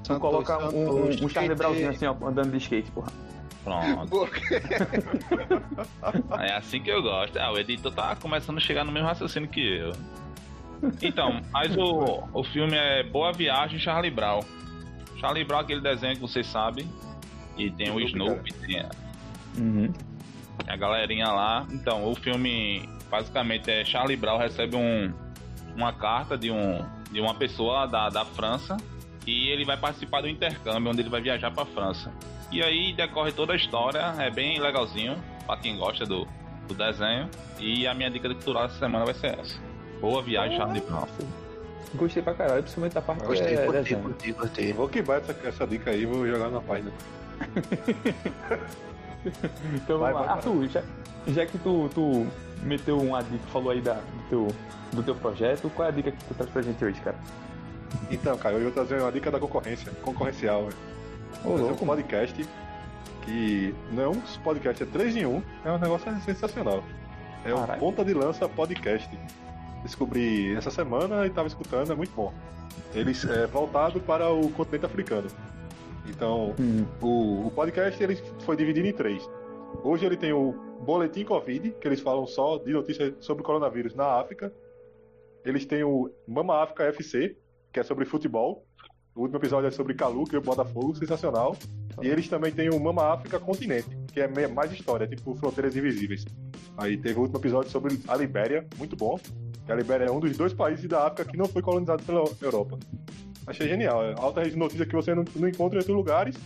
[0.03, 3.13] Tu Santos, coloca um, um, um Charlie Brownzinho assim, ó, andando de skate, porra.
[3.65, 4.29] Pronto.
[6.41, 7.39] É assim que eu gosto.
[7.39, 9.93] Ah, o editor tá começando a chegar no mesmo raciocínio que eu.
[11.03, 14.41] Então, mas o, o filme é Boa Viagem Charlie Brown.
[15.19, 16.89] Charlie Brown é aquele desenho que vocês sabem.
[17.59, 18.89] E tem o Snoopy, tem a,
[19.59, 19.93] Uhum.
[20.67, 21.67] a galerinha lá.
[21.71, 25.13] Então, o filme basicamente é Charlie Brown recebe um,
[25.77, 26.79] uma carta de, um,
[27.11, 28.77] de uma pessoa da, da França
[29.27, 32.13] e ele vai participar do intercâmbio, onde ele vai viajar pra França.
[32.51, 35.17] E aí decorre toda a história, é bem legalzinho,
[35.47, 36.27] pra quem gosta do,
[36.67, 37.29] do desenho.
[37.59, 39.61] E a minha dica cultural essa semana vai ser essa.
[40.01, 41.07] Boa viagem, Charlie Brown.
[41.95, 44.03] Gostei pra caralho, principalmente da parte Gostei, curti, desenho.
[44.03, 44.73] curti, curti.
[44.73, 46.93] Vou que vai essa, essa dica aí, vou jogar na página.
[49.75, 50.35] Então Vai, vamos lá.
[50.35, 50.83] vai, Arthur, já,
[51.29, 52.27] já que tu, tu
[52.63, 54.49] meteu uma dica, falou aí da, do, teu,
[54.93, 57.17] do teu projeto, qual é a dica que tu traz pra gente hoje, cara?
[58.11, 60.71] Então, cara, eu vou trazer uma dica da concorrência, concorrencial.
[61.45, 62.49] Ô, Trazer louco, um podcast
[63.23, 65.43] que não é um podcast, é 3 em 1.
[65.67, 66.83] É um negócio sensacional.
[67.45, 67.67] É o.
[67.79, 69.11] Ponta de Lança Podcast.
[69.83, 72.33] Descobri essa semana e tava escutando, é muito bom.
[72.95, 75.29] Eles é voltado para o continente africano.
[76.09, 79.29] Então, Hum, o, o podcast ele foi dividido em três.
[79.83, 83.95] Hoje ele tem o Boletim Covid, que eles falam só de notícias sobre o coronavírus
[83.95, 84.53] na África.
[85.45, 87.37] Eles têm o Mama África FC,
[87.73, 88.67] que é sobre futebol.
[89.15, 91.57] O último episódio é sobre Calu, que é o Botafogo, sensacional.
[92.01, 96.25] E eles também têm o Mama África Continente, que é mais história, tipo Fronteiras Invisíveis.
[96.79, 99.19] Aí teve o último episódio sobre a Libéria, muito bom.
[99.67, 102.25] Que a Libéria é um dos dois países da África que não foi colonizado pela
[102.41, 102.79] Europa.
[103.47, 104.05] Achei genial.
[104.05, 106.37] É alta rede de notícia que você não, não encontra em outros lugares.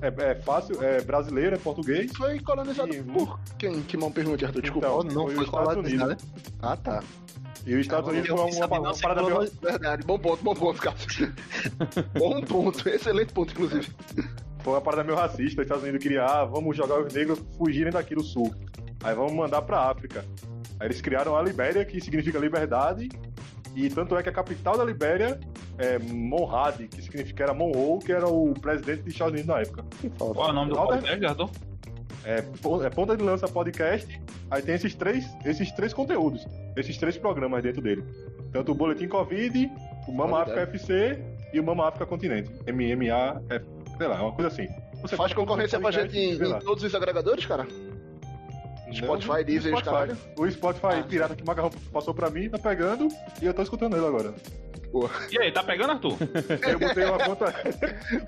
[0.00, 2.10] É, é fácil, é brasileiro, é português.
[2.16, 3.04] Foi colonizado Sim.
[3.04, 3.82] por quem?
[3.82, 4.86] Que mal pergunte, Arthur, desculpa.
[4.86, 6.10] Então, Não foi foi colonizado.
[6.10, 6.26] Unidos.
[6.60, 7.02] Ah, tá.
[7.64, 10.54] E os Estados Unidos foi quis uma, uma, se parada meio, Verdade, bom ponto, bom
[10.54, 11.32] ponto, Cássio.
[12.18, 13.88] bom ponto, excelente ponto, inclusive.
[14.62, 15.60] foi uma parada meio racista.
[15.60, 18.52] Os Estados Unidos queriam, ah, vamos jogar os negros fugirem daqui do sul.
[19.04, 20.24] Aí vamos mandar pra África.
[20.80, 23.08] Aí eles criaram a Libéria, que significa liberdade.
[23.74, 25.40] E tanto é que a capital da Libéria
[25.78, 29.84] é Monrad, que significa era Monroe, que era o presidente dos Estados Unidos na época.
[30.00, 30.34] que foda.
[30.34, 31.60] Qual é o nome do podcast?
[32.24, 32.36] É,
[32.86, 34.21] é Ponta de Lança Podcast.
[34.52, 36.46] Aí tem esses três, esses três conteúdos,
[36.76, 38.04] esses três programas dentro dele.
[38.52, 39.70] Tanto o Boletim Covid,
[40.06, 40.60] o Mama África.
[40.60, 41.18] FC
[41.54, 42.50] e o Mama África Continente.
[42.70, 43.62] MMA, é,
[43.96, 44.68] sei lá, uma coisa assim.
[45.00, 47.66] Você Faz concorrência pra gente em, em todos os agregadores, cara?
[48.92, 49.90] Spotify, Não, Deezer, Spotify.
[49.90, 50.16] caralho.
[50.36, 51.02] O Spotify Ah.
[51.02, 53.08] pirata que o Macarrão passou pra mim, tá pegando
[53.40, 54.34] e eu tô escutando ele agora.
[55.30, 56.18] E aí, tá pegando, Arthur?
[56.68, 57.54] Eu botei uma conta,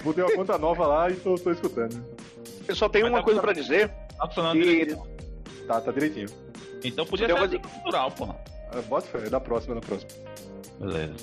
[0.02, 2.02] botei uma conta nova lá e tô, tô escutando.
[2.66, 3.90] Eu só tenho Mas uma tá coisa pra dizer.
[4.16, 5.13] Tá funcionando Que direito.
[5.66, 6.28] Tá, tá direitinho.
[6.82, 8.36] Então podia Eu ser vou- dica cultural, porra.
[8.70, 10.10] Ah, Bota fé, é da próxima, é da próxima.
[10.80, 11.14] Beleza.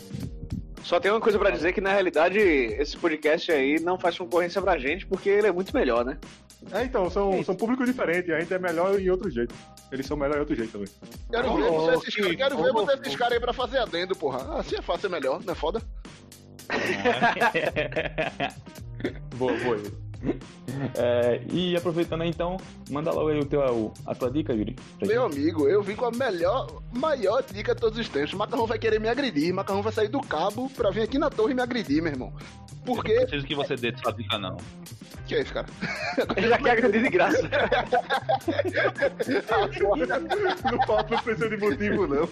[0.84, 4.60] Só tenho uma coisa pra dizer que na realidade esse podcast aí não faz concorrência
[4.62, 6.18] pra gente porque ele é muito melhor, né?
[6.72, 9.54] É, então, são, são públicos diferentes, a gente é melhor em outro jeito.
[9.92, 10.88] Eles são melhor em outro jeito também.
[11.30, 13.02] Quero Ô, ver, botar louco, esses, quero ver ô, botar louco.
[13.08, 14.60] esses caras aí pra fazer adendo, porra.
[14.60, 15.82] Assim é fácil, é melhor, não é foda?
[19.38, 19.78] boa, boa.
[20.96, 22.58] É, e aproveitando aí, então,
[22.90, 24.76] manda logo aí o teu, a tua dica, Yuri.
[24.98, 25.40] pra Meu gente.
[25.40, 28.34] amigo, eu vim com a melhor, maior dica de todos os tempos.
[28.34, 31.20] O Macarrão vai querer me agredir, o Macarrão vai sair do cabo pra vir aqui
[31.20, 32.34] na torre e me agredir, meu irmão.
[32.34, 33.14] Não Porque.
[33.14, 34.58] preciso que você dê sua dica, não.
[35.28, 35.68] Que é isso, cara?
[36.36, 37.50] Ele já quer agredir de graça.
[40.72, 42.28] Não falta não precisa de motivo, não.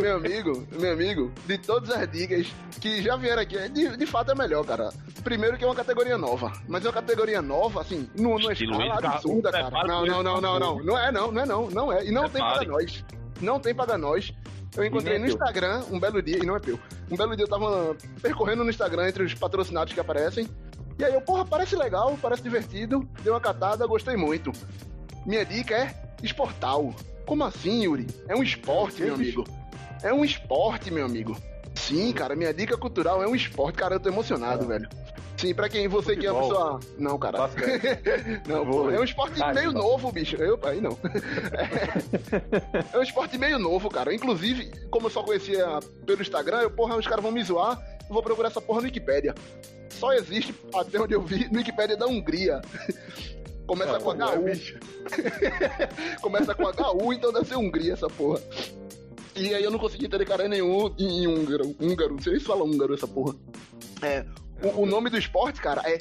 [0.00, 2.46] meu amigo, meu amigo, de todas as dicas
[2.80, 4.87] que já vieram aqui, de, de fato é melhor, cara.
[5.22, 8.72] Primeiro que é uma categoria nova, mas é uma categoria nova, assim, no, no Estilo
[8.72, 9.86] escala absurda, Carlos, cara.
[9.86, 10.82] Não, não, não, não, não.
[10.82, 11.70] Não é, não, não é, não.
[11.70, 12.04] Não é.
[12.04, 12.66] E não tem Prepare.
[12.66, 13.04] para nós.
[13.40, 14.32] Não tem para nós.
[14.76, 15.34] Eu encontrei no é teu.
[15.34, 16.78] Instagram um belo dia, e não é teu.
[17.10, 20.48] Um belo dia eu tava percorrendo no Instagram entre os patrocinados que aparecem.
[20.98, 23.08] E aí eu, porra, parece legal, parece divertido.
[23.22, 24.52] Dei uma catada, gostei muito.
[25.24, 26.94] Minha dica é esportal.
[27.24, 28.06] Como assim, Yuri?
[28.28, 29.44] É um esporte, meu amigo.
[30.02, 31.36] É um esporte, meu amigo.
[31.86, 33.76] Sim, cara, minha dica cultural é um esporte.
[33.76, 34.88] Cara, eu tô emocionado, velho.
[35.36, 36.80] Sim, pra quem você que é pessoa.
[36.98, 37.38] Não, cara.
[38.46, 39.80] Não, pô, é um esporte Ah, meio então.
[39.82, 40.34] novo, bicho.
[40.36, 40.98] Eu, aí não.
[42.92, 44.12] É, é um esporte meio novo, cara.
[44.12, 48.12] Inclusive, como eu só conhecia pelo Instagram, eu, porra, os caras vão me zoar, eu
[48.14, 49.32] vou procurar essa porra no Wikipédia.
[49.90, 52.60] Só existe, até onde eu vi, no Wikipédia da Hungria.
[53.66, 54.42] Começa Ah, com HU.
[54.44, 54.78] bicho.
[56.20, 58.40] Começa com HU, então deve ser Hungria essa porra.
[59.38, 61.74] E aí eu não consegui entender cara nenhum em húngaro.
[61.80, 63.34] Húngaro, não sei nem se fala húngaro essa porra.
[64.02, 64.24] É,
[64.62, 65.98] o, o nome do esporte, cara, é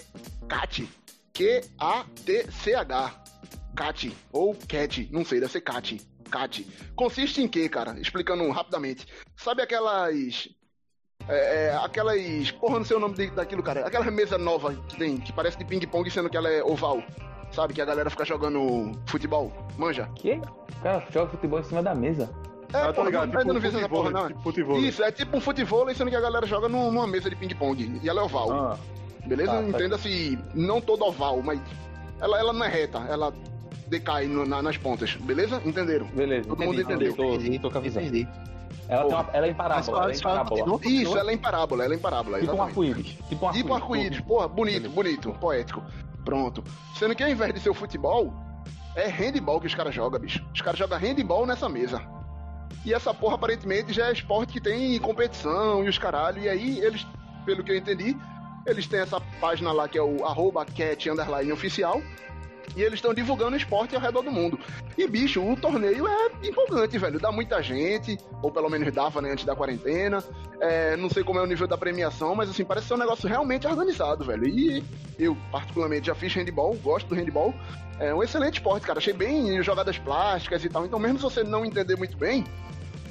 [0.48, 0.90] CAT.
[1.34, 3.14] Q-A-T-C-H.
[3.76, 4.18] CAT.
[4.32, 6.02] Ou CAT, não sei, deve ser CAT.
[6.30, 6.68] CAT.
[6.96, 8.00] Consiste em quê, cara?
[8.00, 9.06] Explicando rapidamente.
[9.36, 10.50] Sabe aquelas.
[11.28, 12.52] É, é, aquelas.
[12.52, 13.86] Porra, não sei o nome de- daquilo, cara.
[13.86, 17.04] Aquela mesa nova que tem, que parece de ping-pong, sendo que ela é oval.
[17.52, 17.74] Sabe?
[17.74, 19.54] Que a galera fica jogando futebol.
[19.78, 20.10] Manja?
[20.16, 20.42] Que?
[20.82, 22.30] Cara joga futebol em cima da mesa.
[22.74, 23.32] É, Ah, tá ligado?
[23.32, 24.28] não, ainda não fiz essa porra, não.
[24.28, 24.78] Tipo futebol.
[24.80, 28.00] Isso, é tipo um futebol, sendo que a galera joga num- numa mesa de ping-pong.
[28.04, 28.52] E ela é oval.
[28.52, 28.78] Ah,
[29.26, 29.52] Beleza?
[29.52, 29.68] Tá, tá.
[29.70, 31.60] Entenda-se, não todo oval, mas
[32.22, 33.34] ela, ela não é reta, ela
[33.88, 35.62] decai no- na- nas pontas, beleza?
[35.66, 36.08] Entenderam?
[36.08, 36.48] beleza.
[36.48, 37.16] Todo mundo entendi, entendeu.
[37.16, 38.02] Tô, Entendi, tô com a visão.
[38.04, 38.28] entendi.
[38.90, 40.60] Ela, uma, ela é em parábola, ela é em parábola.
[40.64, 41.20] continua, Isso, continua.
[41.20, 42.70] ela é em parábola, ela é em parábola, Tipo um exatamente.
[42.70, 43.08] arco-íris.
[43.08, 43.58] Tipo um arco-íris.
[43.58, 45.84] Tipo arco-íris, porra, bonito, bonito, poético.
[46.24, 46.64] Pronto.
[46.98, 48.34] Sendo que ao invés de ser o futebol,
[48.96, 50.42] é handball que os caras jogam, bicho.
[50.54, 52.02] Os caras jogam handball nessa mesa.
[52.86, 56.42] E essa porra aparentemente já é esporte que tem competição e os caralho.
[56.42, 57.06] E aí eles,
[57.46, 58.18] pelo que eu entendi,
[58.66, 62.02] eles têm essa página lá que é o arroba cat underline oficial.
[62.76, 64.60] E eles estão divulgando o esporte ao redor do mundo.
[64.98, 67.20] E, bicho, o torneio é empolgante, velho.
[67.20, 70.24] Dá muita gente, ou pelo menos dava, né, antes da quarentena.
[70.60, 73.28] É, não sei como é o nível da premiação, mas, assim, parece ser um negócio
[73.28, 74.48] realmente organizado, velho.
[74.48, 74.84] E
[75.18, 77.54] eu, particularmente, já fiz handball, gosto do handball.
[78.00, 79.00] É um excelente esporte, cara.
[79.00, 80.86] Achei bem jogadas plásticas e tal.
[80.86, 82.44] Então, mesmo se você não entender muito bem,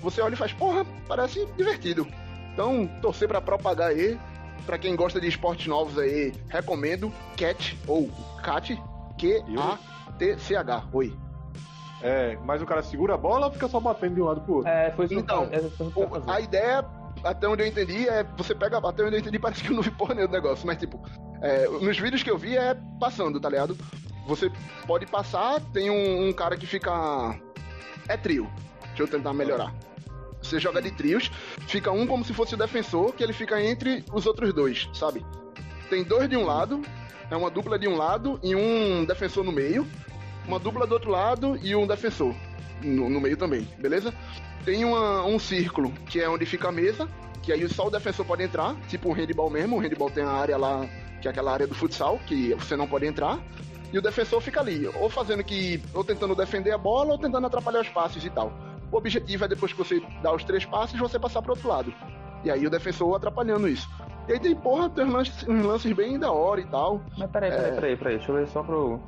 [0.00, 2.06] você olha e faz, porra, parece divertido.
[2.52, 4.18] Então, torcer pra propagar aí.
[4.64, 8.10] Pra quem gosta de esportes novos aí, recomendo Cat ou
[8.42, 8.76] Cat,
[9.18, 10.84] Q-A-T-C-H.
[10.92, 11.16] Oi.
[12.02, 14.56] É, mas o cara segura a bola ou fica só batendo de um lado pro
[14.56, 14.70] outro?
[14.70, 16.30] É, foi isso que eu Então, que fazer.
[16.30, 16.84] a ideia,
[17.24, 19.82] até onde eu entendi, é você pega, até onde eu entendi, parece que eu não
[19.82, 21.02] vi porra nenhuma do negócio, mas tipo,
[21.40, 23.76] é, nos vídeos que eu vi é passando, tá ligado?
[24.26, 24.50] Você
[24.86, 27.34] pode passar, tem um, um cara que fica.
[28.08, 28.48] É trio.
[28.88, 29.72] Deixa eu tentar melhorar.
[30.42, 31.30] Você joga de trios,
[31.66, 35.24] fica um como se fosse o defensor, que ele fica entre os outros dois, sabe?
[35.88, 36.82] Tem dois de um lado,
[37.30, 39.86] é uma dupla de um lado e um defensor no meio,
[40.46, 42.34] uma dupla do outro lado e um defensor
[42.82, 44.12] no, no meio também, beleza?
[44.64, 47.08] Tem uma- um círculo que é onde fica a mesa,
[47.42, 49.76] que aí só o defensor pode entrar, tipo um handball mesmo.
[49.76, 50.86] O handball tem a área lá,
[51.20, 53.38] que é aquela área do futsal, que você não pode entrar.
[53.92, 55.80] E o defensor fica ali, ou fazendo que.
[55.94, 58.52] ou tentando defender a bola, ou tentando atrapalhar os passes e tal.
[58.90, 61.94] O objetivo é depois que você dá os três passes, você passar pro outro lado.
[62.44, 63.88] E aí o defensor atrapalhando isso.
[64.28, 67.00] E aí tem, porra, tem uns lances, uns lances bem da hora e tal.
[67.16, 67.74] Mas peraí, peraí, É.
[67.74, 68.16] peraí, peraí.
[68.16, 69.00] Deixa eu ver só pra eu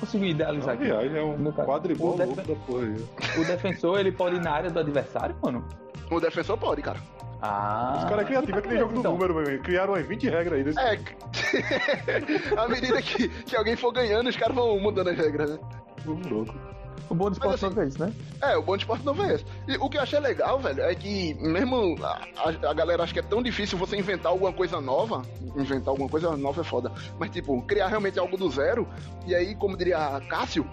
[0.00, 0.84] conseguir idealizar aqui.
[0.84, 3.40] Aliás, é um quadribol o def- louco da porra aí.
[3.40, 5.64] O defensor, ele pode ir na área do adversário, mano?
[6.10, 6.98] O defensor pode, cara.
[7.42, 7.96] Ah.
[7.98, 9.12] Os caras é criativo, é que nem jogo do então.
[9.12, 9.42] número, meu.
[9.44, 9.62] irmão.
[9.62, 10.78] Criaram umas 20 regras aí desse.
[10.80, 10.98] É.
[12.56, 15.58] à medida que, que alguém for ganhando, os caras vão mudando as regras, né?
[16.04, 16.54] Jogo louco.
[17.08, 18.12] O bom Mas esporte assim, não é isso, né?
[18.40, 19.44] É, o bom de esporte novo é esse.
[19.68, 22.20] E o que eu achei legal, velho, é que mesmo a,
[22.70, 25.22] a- galera acha que é tão difícil você inventar alguma coisa nova.
[25.56, 26.90] Inventar alguma coisa nova é foda.
[27.18, 28.88] Mas, tipo, criar realmente algo do zero.
[29.26, 30.66] E aí, como diria Cássio,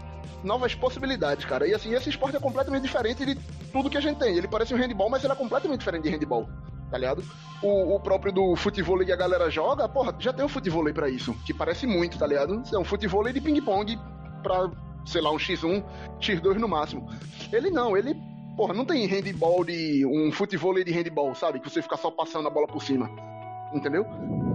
[0.43, 1.67] novas possibilidades, cara.
[1.67, 3.35] E assim, esse esporte é completamente diferente de
[3.71, 4.35] tudo que a gente tem.
[4.37, 6.47] Ele parece um handball, mas ele é completamente diferente de handball.
[6.89, 7.23] Tá ligado?
[7.61, 11.07] O, o próprio do futebol que a galera joga, porra, já tem um futebol pra
[11.09, 11.33] isso.
[11.45, 12.61] Que parece muito, tá ligado?
[12.73, 13.97] É um futebol de ping-pong
[14.43, 14.69] pra,
[15.05, 15.83] sei lá, um X1,
[16.19, 17.07] X2 no máximo.
[17.51, 18.15] Ele não, ele,
[18.55, 20.05] porra, não tem handball de.
[20.05, 21.59] um futebol de handball, sabe?
[21.59, 23.09] Que você fica só passando a bola por cima.
[23.73, 24.05] Entendeu?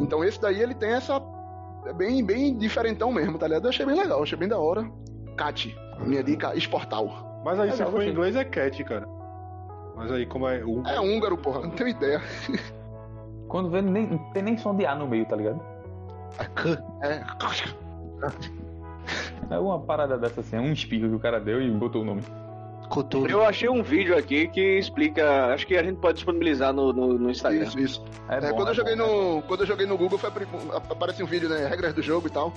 [0.01, 1.23] Então esse daí ele tem essa.
[1.87, 3.65] É bem, bem diferentão mesmo, tá ligado?
[3.65, 4.91] Eu achei bem legal, achei bem da hora.
[5.37, 7.41] Cat, minha dica, esportal.
[7.45, 9.07] Mas aí, se Legal, for em inglês, é cat, cara.
[9.95, 10.65] Mas aí, como é.
[10.65, 10.87] Um...
[10.87, 12.21] É húngaro, porra, não tenho ideia.
[13.49, 15.61] Quando vê, nem, não tem nem som de A no meio, tá ligado?
[17.03, 17.09] É.
[17.09, 17.25] É
[19.59, 22.23] uma parada dessa assim, é um espirro que o cara deu e botou o nome.
[22.89, 23.31] Couture.
[23.33, 25.53] Eu achei um vídeo aqui que explica.
[25.53, 27.65] Acho que a gente pode disponibilizar no, no, no Instagram.
[27.65, 28.05] Isso, isso.
[28.29, 30.31] É, É, bom, quando, é eu joguei bom, no, quando eu joguei no Google, foi,
[30.73, 31.67] aparece um vídeo, né?
[31.67, 32.53] Regras do jogo e tal.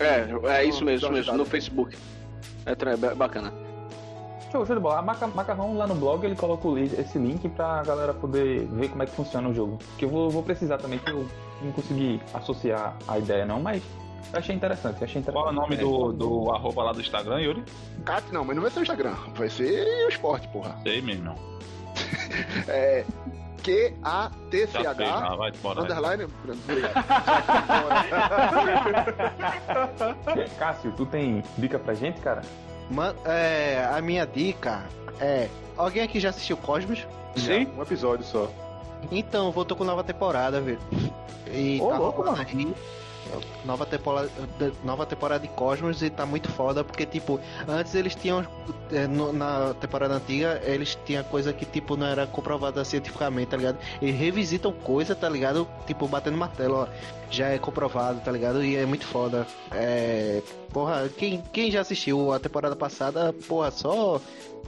[0.00, 1.96] É, é isso mesmo, isso mesmo, no Facebook.
[2.66, 3.52] É é bacana.
[4.50, 4.98] Show, show de bola.
[4.98, 9.02] A Maca- Macarrão lá no blog ele coloca esse link pra galera poder ver como
[9.02, 9.78] é que funciona o jogo.
[9.96, 11.26] Que eu vou, vou precisar também, que eu
[11.62, 13.82] não consegui associar a ideia não, mas
[14.32, 15.32] eu achei interessante, achei interessante.
[15.32, 17.64] Qual é o nome do, do arroba lá do Instagram, Yuri?
[18.04, 19.14] Cat não, mas não vai ser o Instagram.
[19.34, 20.76] Vai ser o esporte, porra.
[20.82, 21.34] Sei mesmo.
[22.68, 23.04] É.
[23.04, 24.94] Já Q-A-T-C-H.
[25.04, 25.34] já.
[25.82, 26.26] Underline.
[26.64, 26.94] Obrigado.
[30.58, 32.42] Cássio, tu tem dica pra gente, cara?
[32.90, 34.84] Man- é, a minha dica
[35.20, 35.48] é.
[35.76, 37.06] Alguém aqui já assistiu Cosmos?
[37.36, 37.66] Sim?
[37.76, 38.50] Um episódio só.
[39.10, 40.78] Então, voltou com nova temporada, velho.
[41.52, 42.36] E Ô, tá louco, mano.
[43.64, 44.30] Nova temporada,
[44.82, 47.38] nova temporada de Cosmos e tá muito foda, porque, tipo,
[47.68, 48.44] antes eles tinham.
[49.08, 53.78] no- na temporada antiga, eles tinham coisa que, tipo, não era comprovada cientificamente, tá ligado?
[54.02, 55.66] Eles revisitam coisa, tá ligado?
[55.86, 56.86] Tipo, batendo martelo, ó.
[57.30, 58.64] Já é comprovado, tá ligado?
[58.64, 59.46] E é muito foda.
[59.70, 60.42] É.
[60.72, 64.20] Porra, quem, quem já assistiu a temporada passada, porra, só.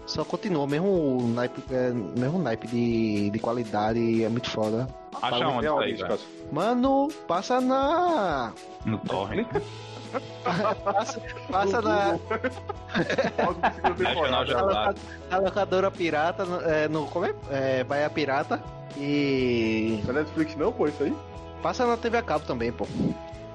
[0.06, 4.88] Só continua, mesmo o naipe, é, mesmo naipe de, de qualidade, é muito foda.
[5.20, 5.96] Acha Fala, onde aí?
[5.96, 6.28] Cássio?
[6.50, 8.52] Mano, passa na.
[8.84, 9.46] No torrent.
[10.84, 12.18] Passa, passa na,
[15.30, 17.34] na locadora pirata, no, é, no como é?
[17.50, 17.82] é?
[17.82, 18.62] Bahia Pirata.
[18.98, 20.02] E.
[20.04, 21.16] Não é Netflix não, pô, isso aí?
[21.62, 22.86] Passa na TV a cabo também, pô.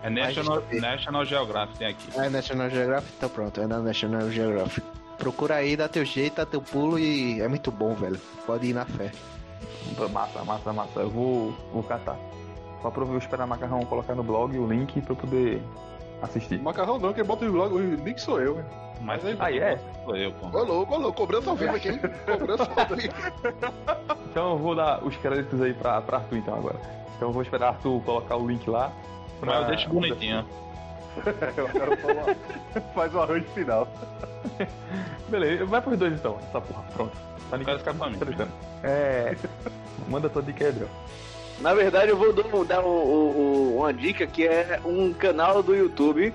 [0.01, 2.19] É National, National Geographic tem aqui.
[2.19, 4.87] É National Geographic, então pronto, é na National Geographic.
[5.17, 8.19] Procura aí, dá teu jeito, dá teu pulo e é muito bom, velho.
[8.45, 9.11] Pode ir na fé.
[10.11, 10.99] Massa, massa, massa.
[10.99, 12.17] Eu vou, vou catar.
[12.81, 15.61] Só pra eu esperar macarrão colocar no blog o link pra eu poder
[16.21, 16.61] assistir.
[16.61, 18.67] Macarrão não, quem bota o blog, o link sou eu, velho.
[19.01, 19.79] Mas aí, Ah, é?
[20.05, 20.55] sou eu, pô.
[20.57, 21.99] Ô louco, ô louco, cobrança ao vivo aqui, hein?
[22.25, 23.13] Cobrança ao vivo.
[24.29, 26.79] Então eu vou dar os créditos aí pra, pra Arthur então agora.
[27.15, 28.91] Então eu vou esperar Arthur colocar o link lá.
[29.41, 30.45] Mas eu deixo bonitinho.
[32.93, 33.87] faz o arranjo final.
[35.29, 37.17] Beleza, vai pros dois então, essa porra, pronto.
[37.49, 38.13] Pra ninguém Quero ficar mim.
[38.13, 38.51] estressando.
[38.83, 39.35] É.
[40.09, 40.89] Manda tua dica aí, Adriel.
[41.61, 46.33] Na verdade, eu vou dar, o- o- uma dica que é um canal do YouTube.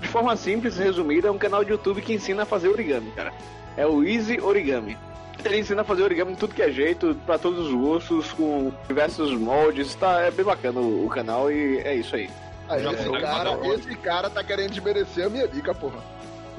[0.00, 3.10] De forma simples e resumida, é um canal de YouTube que ensina a fazer origami,
[3.12, 3.32] cara.
[3.76, 4.96] É o Easy Origami.
[5.44, 8.72] Ele ensina a fazer origami de tudo que é jeito, pra todos os gostos, com
[8.88, 9.94] diversos moldes.
[9.94, 12.28] Tá, é bem bacana o, o canal e é isso aí.
[12.68, 15.98] Aí, Já esse, cara, esse cara tá querendo desmerecer a minha dica, porra.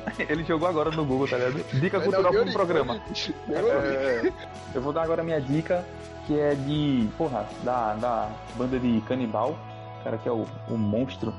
[0.30, 1.64] Ele jogou agora no Google, tá ligado?
[1.80, 3.02] Dica Vai cultural pro programa.
[3.50, 4.32] É,
[4.74, 5.84] Eu vou dar agora minha dica,
[6.26, 9.58] que é de, porra, da, da banda de Canibal,
[10.04, 11.34] cara que é o, o monstro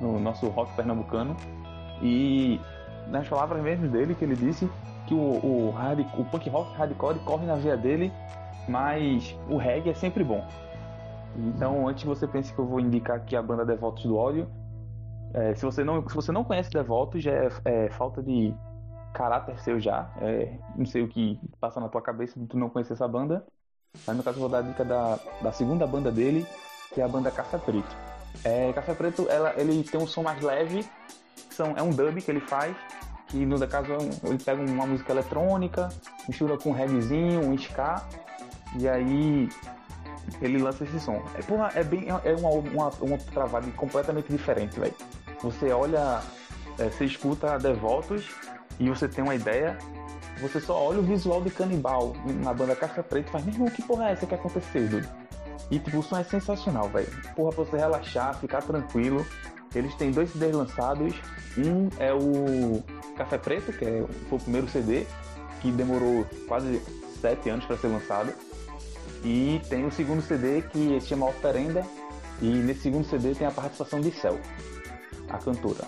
[0.00, 1.36] no nosso rock pernambucano.
[2.00, 2.60] E
[3.08, 4.70] nas palavras mesmo dele, que ele disse
[5.06, 8.12] que o, o, hard, o punk rock hardcore corre na veia dele,
[8.68, 10.46] mas o reggae é sempre bom.
[11.38, 14.48] Então, antes que você pense que eu vou indicar aqui a banda Devotos do Ódio,
[15.32, 18.54] é, se, você não, se você não conhece Devotos, já é, é falta de
[19.14, 20.10] caráter seu já.
[20.20, 23.46] É, não sei o que passa na tua cabeça de tu não conhecer essa banda.
[24.06, 26.46] Mas no caso eu vou dar a dica da, da segunda banda dele,
[26.92, 27.96] que é a banda Café Preto.
[28.44, 30.84] É, Café Preto, ela, ele tem um som mais leve,
[31.50, 32.76] são, é um dub que ele faz,
[33.28, 35.88] que no caso é ele pega uma música eletrônica,
[36.26, 38.02] mistura com um reggaezinho, um ska,
[38.78, 39.48] e aí
[40.40, 41.22] ele lança esse som.
[41.34, 42.08] É, porra, é bem.
[42.24, 44.94] É uma, uma, uma travada completamente diferente, velho.
[45.42, 46.20] Você olha,
[46.78, 48.28] é, você escuta Devotos
[48.78, 49.76] e você tem uma ideia.
[50.40, 52.14] Você só olha o visual de canibal
[52.44, 55.08] na banda Caixa Preta e faz, meu que porra é essa que aconteceu, dude?
[55.70, 57.08] E tipo, o som é sensacional, velho.
[57.34, 59.26] Porra, pra você relaxar, ficar tranquilo.
[59.74, 61.14] Eles têm dois CDs lançados.
[61.58, 62.82] Um é o
[63.16, 65.04] Café Preto, que é, foi o primeiro CD,
[65.60, 66.80] que demorou quase
[67.20, 68.32] sete anos para ser lançado.
[69.24, 71.84] E tem o segundo CD que se chama Oferenda.
[72.40, 74.38] E nesse segundo CD tem a participação de Cell,
[75.28, 75.84] a cantora.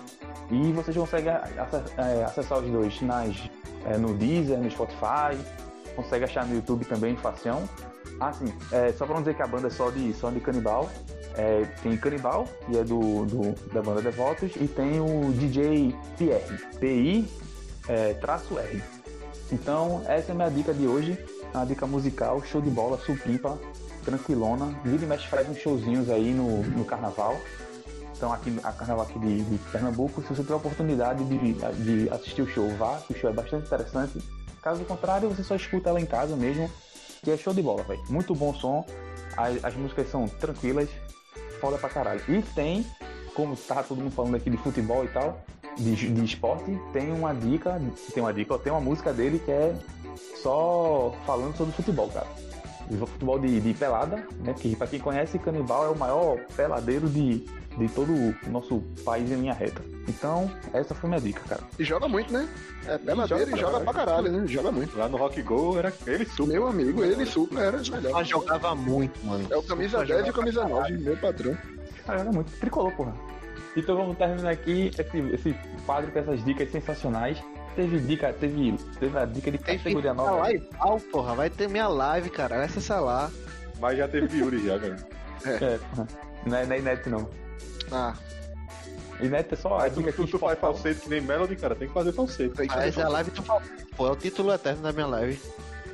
[0.51, 3.37] E vocês conseguem é, acessar os dois nas,
[3.87, 5.39] é, no Deezer, no Spotify.
[5.95, 7.63] Consegue achar no YouTube também, facião.
[8.19, 8.53] Ah, sim.
[8.73, 10.91] É, só pra não dizer que a banda é só de, só de canibal.
[11.37, 14.51] é, tem Canibal, que é do, do- da banda Devotos.
[14.57, 15.95] E tem o DJ.
[16.81, 17.29] PI
[17.89, 18.83] é, traço R.
[19.53, 21.17] Então, essa é a minha dica de hoje.
[21.53, 23.59] Uma dica musical, show de bola, supimpa,
[24.05, 24.67] tranquilona.
[24.85, 27.37] Vira e mexe faz uns showzinhos aí no, no carnaval.
[28.17, 32.11] Então, aqui, a carnaval aqui de, de Pernambuco, se você tiver a oportunidade de, de
[32.11, 34.23] assistir o show, vá, que o show é bastante interessante.
[34.63, 36.71] Caso contrário, você só escuta ela em casa mesmo,
[37.23, 38.03] que é show de bola, velho.
[38.11, 38.85] Muito bom som,
[39.37, 40.91] as, as músicas são tranquilas,
[41.61, 42.21] foda pra caralho.
[42.29, 42.87] E tem,
[43.35, 45.43] como tá todo mundo falando aqui de futebol e tal,
[45.79, 47.81] de, de esporte, tem uma dica,
[48.13, 49.75] tem uma dica, ó, tem uma música dele que é
[50.43, 52.27] só falando sobre futebol, cara.
[52.99, 54.53] Futebol de, de pelada, né?
[54.53, 57.39] Que pra quem conhece, Canibal é o maior peladeiro de,
[57.79, 59.81] de todo o nosso país em linha reta.
[60.09, 61.63] Então, essa foi minha dica, cara.
[61.79, 62.49] E joga muito, né?
[62.87, 64.47] É peladeiro joga e joga pra pra caralho, né?
[64.49, 64.99] Joga muito.
[64.99, 66.53] Lá no Rock Go era ele super.
[66.53, 68.11] Meu amigo, ele super era o melhor.
[68.11, 69.47] Ela jogava muito, mano.
[69.49, 71.57] É o camisa 10 e o camisa 9, meu patrão.
[72.05, 73.15] Cara, era muito tricolor, porra.
[73.77, 75.57] Então vamos terminar aqui esse, esse
[75.87, 77.41] quadro com essas dicas sensacionais.
[77.77, 80.37] Teve dica, teve, teve a dica de categoria a nova.
[80.39, 80.67] live,
[81.13, 82.65] porra, vai ter minha live, cara.
[82.65, 83.31] Acessa lá.
[83.81, 84.97] Mas já teve Yuri já, cara.
[85.47, 86.09] É, porra.
[86.47, 87.31] Não é, não é Inet, não.
[87.93, 88.15] Ah,
[89.21, 91.75] Inet é só a Mas tu, dica tu, tu faz falsete que nem Melody, cara,
[91.75, 92.55] tem que fazer falsete.
[92.55, 93.63] tem que Mas fazer a live tu fala.
[93.97, 95.41] Pô, é o título eterno da minha live.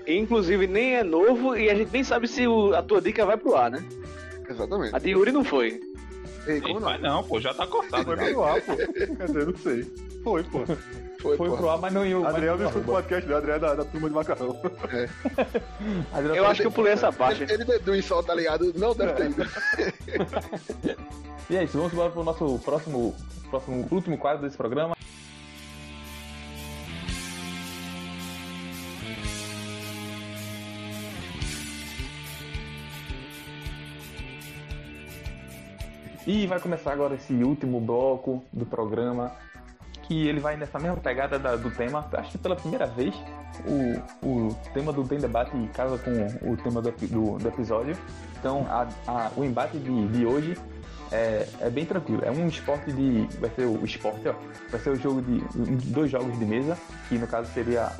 [0.06, 3.36] Inclusive, nem é novo e a gente nem sabe se o- a tua dica vai
[3.36, 3.84] pro ar, né?
[4.48, 4.94] Exatamente.
[4.94, 5.80] A de Yuri não foi.
[6.46, 6.80] Ei, como não?
[6.88, 8.22] vai não, pô, já tá cortado Foi já.
[8.30, 8.76] pro ar, pô.
[9.16, 9.82] Quer dizer, não sei.
[10.22, 10.60] Foi, pô.
[11.26, 12.16] Foi, Foi pro ar, mas não ia.
[12.28, 13.36] Adriel não escuta o podcast, né?
[13.36, 14.60] Adriel é da, da turma de macarrão.
[16.14, 17.42] Adriel Eu acho que eu pulei essa parte.
[17.42, 18.72] Ele, ele deduz só, tá ligado?
[18.76, 19.46] Não deve ter ido.
[21.50, 23.14] E é isso, vamos embora pro nosso próximo,
[23.50, 24.96] próximo último quadro desse programa.
[36.26, 39.32] E vai começar agora esse último bloco do programa,
[40.06, 42.06] que ele vai nessa mesma pegada da- do tema.
[42.12, 43.14] Acho que pela primeira vez
[44.22, 47.96] o, o tema do Tem Debate casa com o tema do, do- do episódio.
[48.38, 50.56] Então a- a- o embate de, de hoje
[51.10, 52.22] é, é bem tranquilo.
[52.24, 53.26] É um esporte de.
[53.38, 54.34] Vai ser o esporte, ó.
[54.70, 55.38] Vai ser o jogo de.
[55.90, 56.76] dois jogos de mesa,
[57.08, 57.90] que no caso seria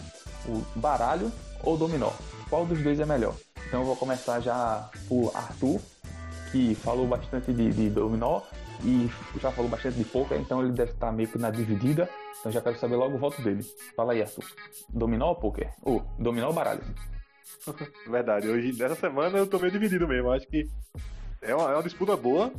[0.48, 1.30] o baralho
[1.62, 2.10] ou dominó.
[2.48, 3.34] Qual dos dois é melhor?
[3.66, 5.80] Então eu vou começar já por Arthur,
[6.52, 8.42] que falou bastante de, de dominó
[8.84, 12.08] e já falou bastante de poker, então ele deve estar meio que na dividida.
[12.40, 13.62] Então já quero saber logo o voto dele.
[13.94, 14.44] Fala aí, Arthur.
[14.88, 15.72] Dominó ou poker?
[15.82, 16.82] Ou dominó ou baralho?
[18.08, 20.30] Verdade, hoje, nessa semana eu tô meio dividido mesmo.
[20.30, 20.68] Acho que
[21.42, 22.52] é uma, é uma disputa boa.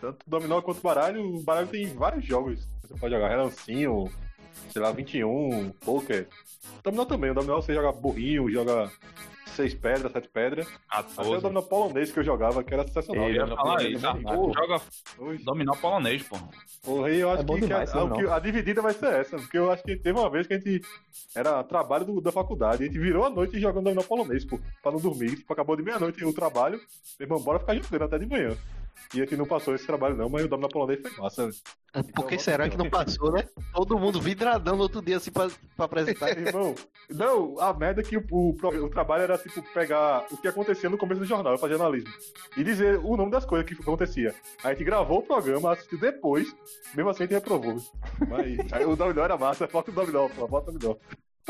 [0.00, 1.36] Tanto dominó quanto baralho.
[1.36, 2.66] O baralho tem vários jogos.
[2.82, 4.04] Você pode jogar relancinho,
[4.70, 6.28] sei lá, 21, poker.
[6.82, 7.30] Dominó também.
[7.30, 8.90] O dominó você joga burrinho, joga
[9.54, 10.66] seis pedras, sete pedras.
[10.88, 11.42] Até o 14.
[11.42, 13.28] dominó polonês que eu jogava, que era sensacional.
[13.28, 14.80] Ele Eu ia falar isso, é Arthur bom joga
[15.44, 16.36] dominó polonês, pô.
[16.82, 18.16] porra, e eu acho É que, que demais, a, dominó.
[18.16, 19.36] que a dividida vai ser essa.
[19.36, 20.82] Porque eu acho que teve uma vez que a gente.
[21.34, 22.84] Era trabalho do- da faculdade.
[22.84, 25.36] A gente virou a noite jogando dominó polonês, pô, pra não dormir.
[25.36, 26.78] Tipo, acabou de meia-noite o trabalho.
[27.18, 28.56] Meu irmão, bora ficar jogando até de manhã.
[29.14, 31.50] E a gente não passou esse trabalho, não, mas o dominó polonês foi massa.
[32.14, 33.44] Por que será que não passou, né?
[33.72, 36.30] Todo mundo vidradão no outro dia assim pra, pra apresentar.
[36.36, 36.74] Irmão,
[37.10, 40.90] não, a merda é que o, o, o trabalho era tipo pegar o que acontecia
[40.90, 42.12] no começo do jornal, eu fazia jornalismo,
[42.56, 44.34] e dizer o nome das coisas que acontecia.
[44.62, 46.54] Aí a gente gravou o programa, assistiu depois,
[46.94, 47.76] mesmo assim a gente reprovou.
[48.28, 50.96] Mas aí o dominó era massa, falta o dominó, falta o dominó.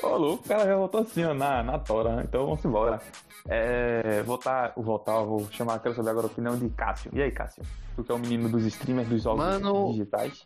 [0.02, 2.24] Ô, louco, o cara já votou assim, ó, na, na tora, né?
[2.26, 3.00] então vamos embora.
[3.46, 7.10] É, votar, votar, vou chamar, quero saber agora a opinião de Cássio.
[7.14, 7.62] E aí, Cássio?
[7.94, 10.44] Tu que é o menino dos streamers dos jogos Mano, digitais.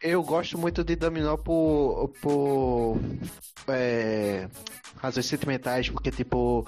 [0.00, 2.10] Eu gosto muito de dominó por.
[2.22, 2.98] por.
[3.66, 4.48] É,
[4.96, 6.66] razões sentimentais, porque tipo.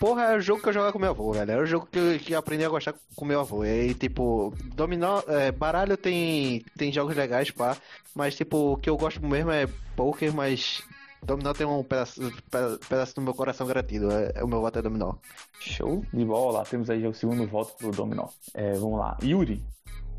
[0.00, 1.50] Porra, é o jogo que eu jogava com meu avô, velho.
[1.50, 3.64] Era o jogo que eu, que eu aprendi a gostar com meu avô.
[3.64, 5.22] E tipo, dominó.
[5.28, 7.76] é, baralho tem, tem jogos legais, pá.
[8.14, 10.82] Mas, tipo, o que eu gosto mesmo é poker, mas.
[11.24, 12.20] Dominó tem um pedaço,
[12.50, 14.10] peda- pedaço do meu coração gratido.
[14.10, 15.14] É, é o meu voto é dominó.
[15.58, 16.64] Show de bola.
[16.64, 18.28] Temos aí já o segundo voto pro Dominó.
[18.52, 19.16] É, vamos lá.
[19.22, 19.64] Yuri,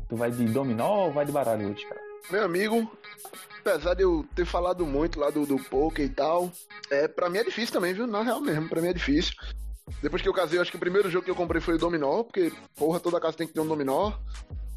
[0.08, 2.00] tu vai de Dominó ou vai de baralho hoje, cara?
[2.28, 2.90] Meu amigo,
[3.60, 6.50] apesar de eu ter falado muito lá do, do poker e tal,
[6.90, 8.06] é, pra mim é difícil também, viu?
[8.06, 9.32] Na real mesmo, pra mim é difícil.
[10.02, 11.78] Depois que eu casei, eu acho que o primeiro jogo que eu comprei foi o
[11.78, 14.12] dominó, porque, porra, toda casa tem que ter um dominó.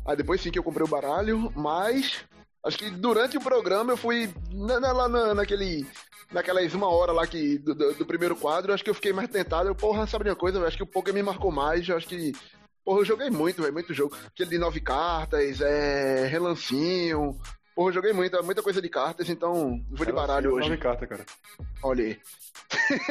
[0.06, 2.24] Aí depois sim que eu comprei o baralho, mas
[2.66, 5.88] acho que durante o programa eu fui na, na- lá na, naquele.
[6.32, 9.28] Naquelas uma hora lá que, do, do- do primeiro quadro, acho que eu fiquei mais
[9.30, 9.68] tentado.
[9.68, 10.60] Eu, porra, sabe de uma coisa?
[10.60, 11.88] Eu acho que o poker me marcou mais.
[11.90, 12.34] Eu acho que
[12.86, 14.16] Porra, eu joguei muito, velho, muito jogo.
[14.28, 16.28] Aquele de nove cartas, é.
[16.28, 17.38] relancinho.
[17.76, 20.78] Porra, eu joguei muita, muita coisa de cartas, então vou de baralho Nove hoje.
[20.78, 21.26] carta, cara.
[21.84, 22.20] Olha aí.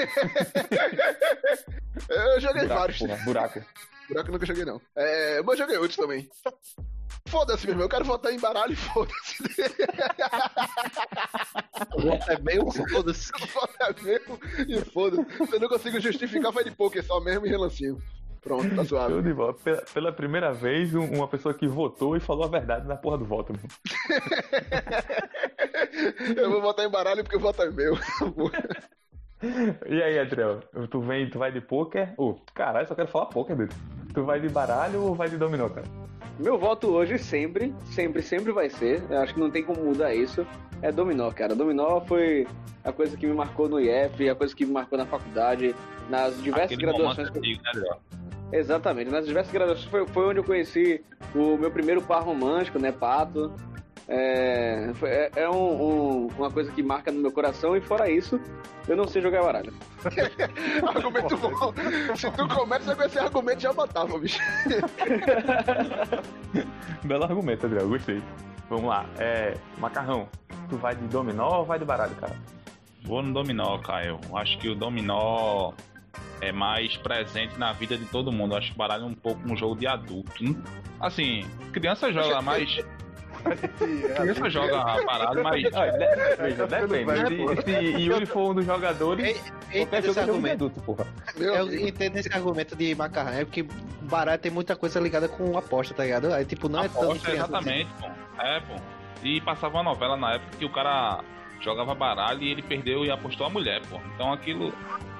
[2.09, 2.99] eu joguei Buraco, vários.
[2.99, 3.65] porra, buraco.
[4.09, 4.81] Buraco eu nunca joguei, não.
[4.97, 6.29] É, mas joguei outros também.
[7.28, 7.85] Foda-se, meu irmão.
[7.86, 9.43] Eu quero votar em baralho e foda-se.
[12.28, 13.30] É meio foda-se.
[13.48, 15.47] Foda mesmo e foda-se.
[15.47, 18.01] Se eu não consigo justificar, vai de poker só mesmo e relancinho.
[18.40, 19.12] Pronto, tá suave.
[19.12, 19.52] Show de bola.
[19.55, 23.18] Pela, pela primeira vez, um- uma pessoa que votou e falou a verdade na porra
[23.18, 23.52] do voto.
[23.52, 23.62] meu.
[26.36, 27.94] Eu vou votar em baralho porque o voto é meu.
[29.86, 30.60] E aí, Adriel?
[30.90, 32.14] Tu vem, tu vai de poker?
[32.16, 33.70] Ô, caralho, só quero falar poker, dele.
[34.14, 35.86] Tu vai de baralho ou vai de dominó, cara?
[36.39, 39.02] Meu voto hoje sempre, sempre, sempre vai ser.
[39.10, 40.47] Eu acho que não tem como mudar isso.
[40.81, 41.55] É dominó, cara.
[41.55, 42.47] Dominó foi
[42.85, 45.74] a coisa que me marcou no IF, a coisa que me marcou na faculdade,
[46.09, 47.31] nas diversas Aquele graduações.
[47.31, 47.97] que antigo, né?
[48.52, 51.05] Exatamente, nas diversas graduações foi, foi onde eu conheci
[51.35, 53.52] o meu primeiro par romântico, né, Pato.
[54.10, 58.40] É, é, é um- um- uma coisa que marca no meu coração e fora isso,
[58.89, 59.70] eu não sei jogar baralho.
[60.86, 61.74] argumento bom.
[62.16, 64.40] Se tu começa com esse argumento, já matava, bicho.
[67.05, 68.22] Belo argumento, Adriel, gostei.
[68.68, 69.55] Vamos lá, é.
[69.78, 70.28] Macarrão,
[70.68, 72.36] tu vai de dominó ou vai de baralho, cara?
[73.05, 74.18] Vou no dominó, Caio.
[74.35, 75.72] Acho que o dominó
[76.40, 78.55] é mais presente na vida de todo mundo.
[78.56, 80.44] Acho que o baralho é um pouco um jogo de adulto.
[80.44, 80.56] hein?
[81.01, 82.78] Assim, criança joga mais.
[83.57, 87.05] Criança joga parado, mas Olha, de- veja, depende.
[87.05, 87.57] vai, pô.
[87.57, 90.55] Se, se Yuri for um dos jogadores, Eu qualquer entendo jogo esse é argumento.
[90.65, 91.07] adulto, porra.
[91.37, 93.66] Eu entendo esse argumento de macarrão, é porque
[94.03, 96.33] baralho tem muita coisa ligada com aposta, tá ligado?
[96.33, 98.07] Aí, tipo, não é tanto aposta, criança, exatamente, pô.
[98.43, 98.75] É, pô.
[99.23, 101.20] E passava uma novela na época que o cara
[101.61, 103.99] jogava baralho e ele perdeu e apostou a mulher, pô.
[104.15, 104.73] Então aquilo.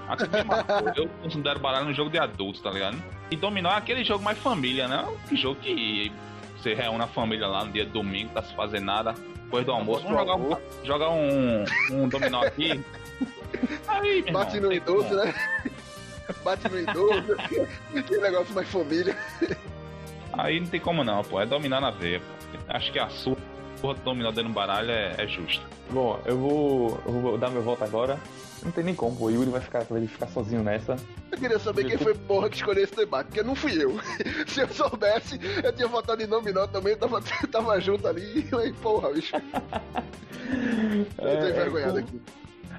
[0.09, 0.89] aquilo marcou.
[0.95, 2.97] Eu considero baralho um jogo de adultos, tá ligado?
[3.31, 5.05] E dominó é aquele jogo mais família, né?
[5.29, 6.13] Que jogo que
[6.61, 9.15] você reúne a família lá no dia de domingo, tá se fazendo nada.
[9.45, 12.85] Depois do almoço, vamos jogar um, jogar um, um dominó aqui.
[13.89, 15.01] Aí, meu Bate irmão, no tem como.
[15.01, 15.35] idoso, né?
[16.45, 17.37] Bate no idoso.
[18.07, 19.17] que negócio mais família.
[20.35, 21.41] Aí não tem como não, pô.
[21.41, 22.59] É dominar na veia, pô.
[22.69, 23.37] Acho que a sua
[23.81, 25.65] porra do dominó dentro do baralho é, é justa.
[25.91, 28.19] Bom, eu vou, eu vou dar meu voto agora.
[28.63, 29.25] Não tem nem como.
[29.25, 30.97] O Yuri vai ficar, vai ficar sozinho nessa.
[31.31, 33.99] Eu queria saber quem foi porra que escolheu esse debate, porque não fui eu.
[34.47, 37.21] Se eu soubesse, eu tinha votado em Dominó também, eu tava,
[37.51, 38.49] tava junto ali.
[38.65, 39.37] E, porra, bicho.
[41.19, 42.21] Eu tô envergonhado é, aqui.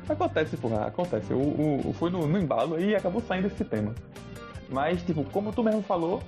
[0.10, 1.32] Acontece, porra, acontece.
[1.34, 3.94] O, o, foi no, no embalo e acabou saindo esse tema.
[4.68, 6.22] Mas, tipo, como tu mesmo falou,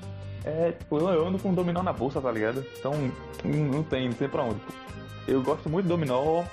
[0.45, 2.65] é, tipo, eu ando com dominó na bolsa, tá ligado?
[2.77, 2.93] Então,
[3.43, 4.59] não tem, não tem pra onde.
[5.27, 6.43] Eu gosto muito de dominó.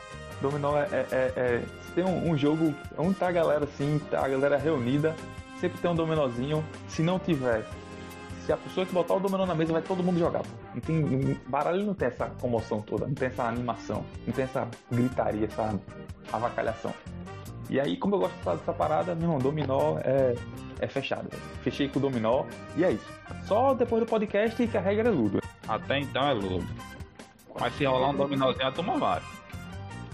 [0.41, 0.89] Dominó é.
[0.93, 4.57] é, é- é- tem um, um jogo onde tá a galera assim, tá a galera
[4.57, 5.15] reunida,
[5.61, 6.65] sempre tem um dominózinho.
[6.89, 7.65] Se não tiver,
[8.49, 10.43] se a pessoa que botar o dominó na mesa, vai todo mundo jogar.
[10.75, 14.67] Não tem, baralho não tem essa comoção toda, não tem essa animação, não tem essa
[14.91, 15.79] gritaria, essa
[16.33, 16.95] avacalhação.
[17.69, 20.35] E aí, como eu gosto dessa, parada, meu irmão, dominó é,
[20.81, 21.29] é fechado.
[21.63, 23.07] Fechei com o dominó e é isso.
[23.45, 25.43] Só depois do podcast que a regra é ludo.
[25.69, 26.67] Até então é ludo.
[27.61, 29.21] Mas se rolar um dominózinho, a turma vai.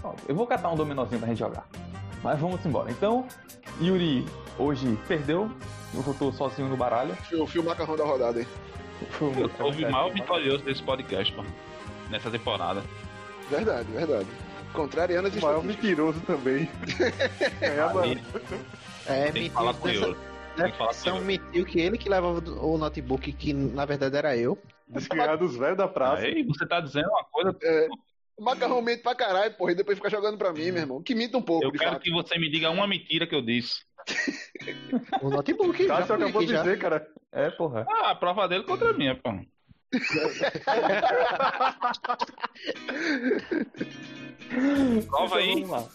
[0.05, 1.67] Ó, Eu vou catar um dominózinho pra gente jogar.
[2.23, 2.89] Mas vamos embora.
[2.91, 3.27] Então,
[3.81, 4.25] Yuri
[4.57, 5.49] hoje perdeu.
[5.93, 7.15] Eu voltou sozinho no baralho.
[7.31, 8.39] Eu fui o macarrão da rodada
[9.21, 11.43] um- Eu sou o maior vitorioso desse podcast, pô.
[12.09, 12.81] Nessa temporada.
[13.49, 14.27] Verdade, verdade.
[14.73, 16.69] Contrariando as O maior mentiroso também.
[17.59, 18.21] Ganhava Aí,
[19.05, 20.17] É, tem que falar com o dessa, Yuri.
[20.55, 21.25] Tem que falar com o Então Yuri.
[21.27, 24.57] mentiu que ele que levava o notebook, que na verdade era eu.
[25.09, 26.23] ganhava dos velhos da praça.
[26.23, 27.55] Aí você tá dizendo uma coisa.
[28.37, 31.01] O macarrão mente pra caralho, porra, e depois fica jogando pra mim, meu irmão.
[31.01, 32.01] Que minta um pouco, Eu de quero fato.
[32.03, 33.75] que você me diga uma mentira que eu disse.
[35.21, 36.61] O notebook, já Cássio falei acabou de já.
[36.61, 37.07] dizer, cara.
[37.31, 37.85] É, porra.
[37.89, 39.29] Ah, a prova dele contra a minha, pô.
[45.07, 45.51] Prova aí.
[45.51, 45.89] Então, vamos lá.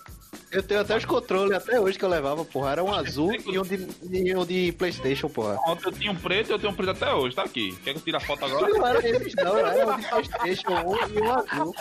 [0.50, 2.72] Eu tenho até os controles até hoje que eu levava, porra.
[2.72, 5.56] Era um azul e um de, e um de Playstation, porra.
[5.66, 7.76] Ontem eu tinha um preto e eu tenho um preto até hoje, tá aqui.
[7.84, 8.68] Quer que eu tire a foto agora?
[8.68, 11.74] Não era esses não, era um de Playstation um e um azul.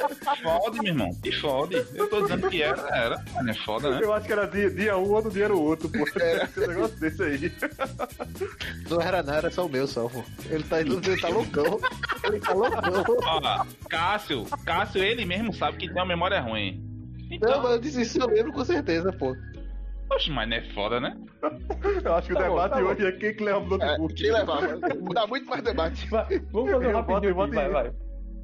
[0.44, 1.10] Fode, meu irmão.
[1.22, 1.76] Que fode.
[1.96, 3.26] Eu tô dizendo que era, era.
[3.34, 4.00] Mas não é foda, né?
[4.04, 6.06] Eu acho que era dia, dia um, outro dia era o outro, pô.
[6.08, 7.52] Esse negócio desse aí.
[8.88, 10.24] Não era nada, era só o meu só, pô.
[10.48, 11.80] Ele tá, ele tá loucão.
[12.24, 13.18] Ele tá loucão.
[13.24, 16.89] Ó, Cássio, Cássio, ele mesmo sabe que tem uma memória ruim.
[17.30, 19.36] Não, Então, mas eu disse isso, eu lembro com certeza, pô.
[20.12, 21.16] oxe, mas não é foda, né?
[22.04, 22.88] Eu acho que Tá o bom, debate tá bom.
[22.88, 24.14] hoje é quem que leva o É, notebook.
[24.16, 24.78] quem levava?
[25.14, 26.10] Dá muito mais debate.
[26.10, 27.92] Vai, vamos fazer Eu rapidinho voto- vai, vai.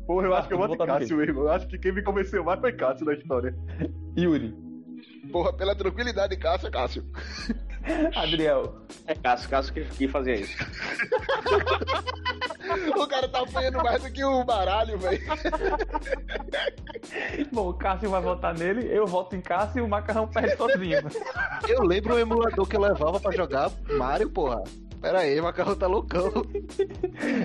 [0.06, 1.40] Porra, eu acho que eu Ah, voto Cássio mesmo.
[1.41, 3.56] Eu acho que quem me convenceu mais foi Cássio na história.
[4.18, 4.53] Yuri,
[5.32, 7.03] Porra, pela tranquilidade, Cássio, é Cássio.
[8.16, 8.76] Adriel,
[9.07, 10.56] É Cássio, Cássio que, que fazia isso.
[12.98, 15.22] O cara tá apanhando mais do que o baralho, velho.
[17.53, 20.99] Bom, o Cássio vai votar nele, eu voto em Cássio e o Macarrão perde sozinho.
[21.68, 24.64] Eu lembro o emulador que eu levava pra jogar Mario, porra.
[24.99, 26.32] Pera aí, o macarrão tá loucão.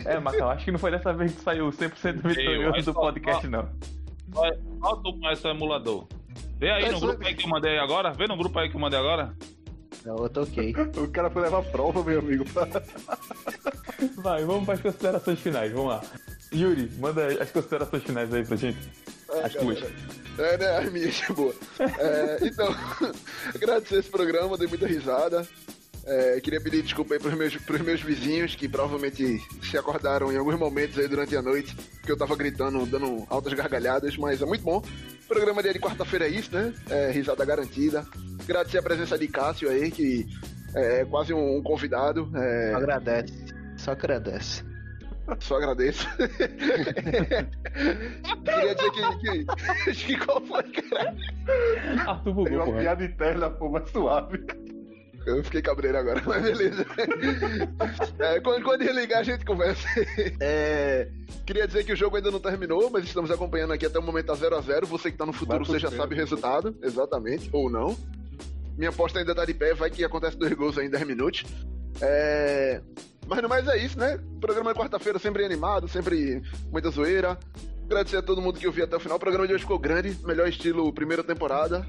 [0.07, 3.69] É, Macarrão, acho que não foi dessa vez que saiu 100% vitorioso do podcast, não.
[4.35, 4.59] Olha
[5.05, 6.07] o emulador.
[6.59, 8.13] Vê aí no grupo aí que eu mandei agora.
[8.13, 9.35] Vê no grupo aí que eu mandei agora.
[10.05, 10.75] Não, eu toquei.
[10.97, 12.45] O cara foi levar prova, meu amigo.
[14.17, 16.03] Vai, vamos para as considerações finais, vamos lá.
[16.53, 18.79] Yuri, manda as considerações finais aí pra gente.
[19.45, 19.79] As tuas.
[20.39, 20.79] É, né?
[20.79, 21.55] As minhas, boa.
[21.99, 22.75] É, então,
[23.55, 25.47] agradecer esse programa, dei muita risada.
[26.07, 30.37] É, queria pedir desculpa aí pros meus, pros meus vizinhos que provavelmente se acordaram em
[30.37, 34.47] alguns momentos aí durante a noite, porque eu tava gritando, dando altas gargalhadas, mas é
[34.47, 34.83] muito bom.
[35.29, 36.73] Programa dia de quarta-feira é isso, né?
[36.89, 38.05] É, risada garantida.
[38.43, 40.27] Agradecer a presença de Cássio aí, que
[40.75, 42.29] é quase um, um convidado.
[42.35, 43.33] É, Agradece.
[43.77, 44.65] Só agradece.
[45.39, 46.07] só agradeço.
[48.45, 49.47] Queria dizer que, que.
[49.91, 51.15] Acho que qual foi, cara?
[52.07, 52.79] Arthur Tem bugou, uma porra.
[52.81, 54.45] piada interna, pô, mais suave.
[55.27, 56.87] Eu fiquei cabreiro agora, mas beleza.
[58.19, 59.87] É, quando, quando desligar, a gente conversa.
[60.41, 61.09] É,
[61.45, 64.33] queria dizer que o jogo ainda não terminou, mas estamos acompanhando aqui até o momento
[64.33, 64.87] a 0x0.
[64.87, 67.97] Você que tá no futuro, você já sabe o resultado, exatamente, ou não.
[68.77, 71.45] Minha aposta ainda tá de pé, vai que acontece dois gols aí em 10 minutos.
[72.01, 72.81] É,
[73.27, 74.19] mas no mais é isso, né?
[74.41, 77.39] Programa de quarta-feira sempre animado, sempre muita zoeira.
[77.85, 79.17] Agradecer a todo mundo que ouviu até o final.
[79.17, 81.87] O programa de hoje ficou grande, melhor estilo primeira temporada.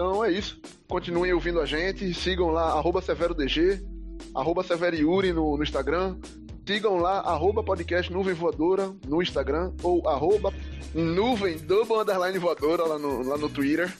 [0.00, 0.58] Então é isso.
[0.88, 2.14] Continuem ouvindo a gente.
[2.14, 3.82] Sigam lá, arroba SeveroDG,
[4.34, 6.16] arroba Severiuri no, no Instagram.
[6.66, 10.54] Sigam lá, arroba podcast Nuvem Voadora no Instagram ou arroba
[10.94, 13.94] Nuvem Double Underline Voadora lá no, lá no Twitter.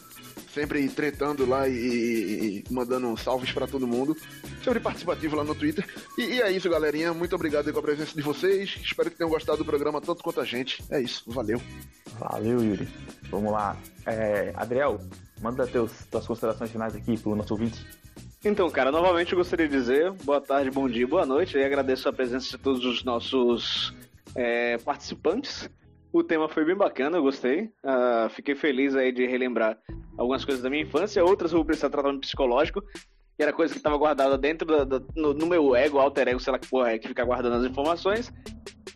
[0.54, 4.16] Sempre tretando lá e, e- e mandando salves pra todo mundo.
[4.64, 5.86] Sempre participativo lá no Twitter.
[6.18, 7.14] E, e é isso, galerinha.
[7.14, 8.76] Muito obrigado aí com a presença de vocês.
[8.82, 10.82] Espero que tenham gostado do programa tanto quanto a gente.
[10.90, 11.22] É isso.
[11.28, 11.60] Valeu.
[12.18, 12.88] Valeu, Yuri.
[13.30, 13.76] Vamos lá.
[14.06, 15.00] É, Adriel,
[15.40, 17.86] manda teus, tuas considerações finais aqui pro nosso ouvinte.
[18.44, 21.56] Então, cara, novamente eu gostaria de dizer boa tarde, bom dia, boa noite.
[21.56, 23.94] E agradeço a presença de todos os nossos
[24.34, 25.68] é, participantes.
[26.12, 27.70] O tema foi bem bacana, eu gostei.
[27.84, 29.78] Ah, fiquei feliz aí de relembrar
[30.18, 32.82] algumas coisas da minha infância, outras vou precisar tratamento psicológico,
[33.36, 36.52] que era coisa que estava guardada dentro da- no, no meu ego, alter ego, sei
[36.52, 38.32] lá que porra é, que fica guardando as informações.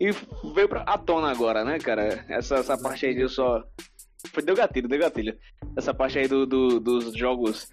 [0.01, 0.11] E
[0.55, 2.25] veio pra, à tona agora, né, cara?
[2.29, 3.63] Essa, essa parte aí de eu só.
[4.33, 5.39] Foi, deu gatilho, deu gatilho.
[5.77, 7.69] Essa parte aí do, do- dos jogos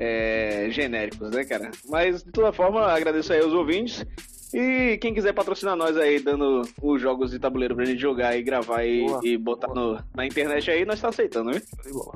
[0.00, 1.70] é, genéricos, né, cara?
[1.88, 4.06] Mas, de toda forma, agradeço aí aos ouvintes.
[4.54, 8.42] E quem quiser patrocinar nós aí, dando os jogos de tabuleiro pra gente jogar e
[8.42, 11.60] gravar e, Boa, e botar no- na internet aí, nós tá aceitando, né?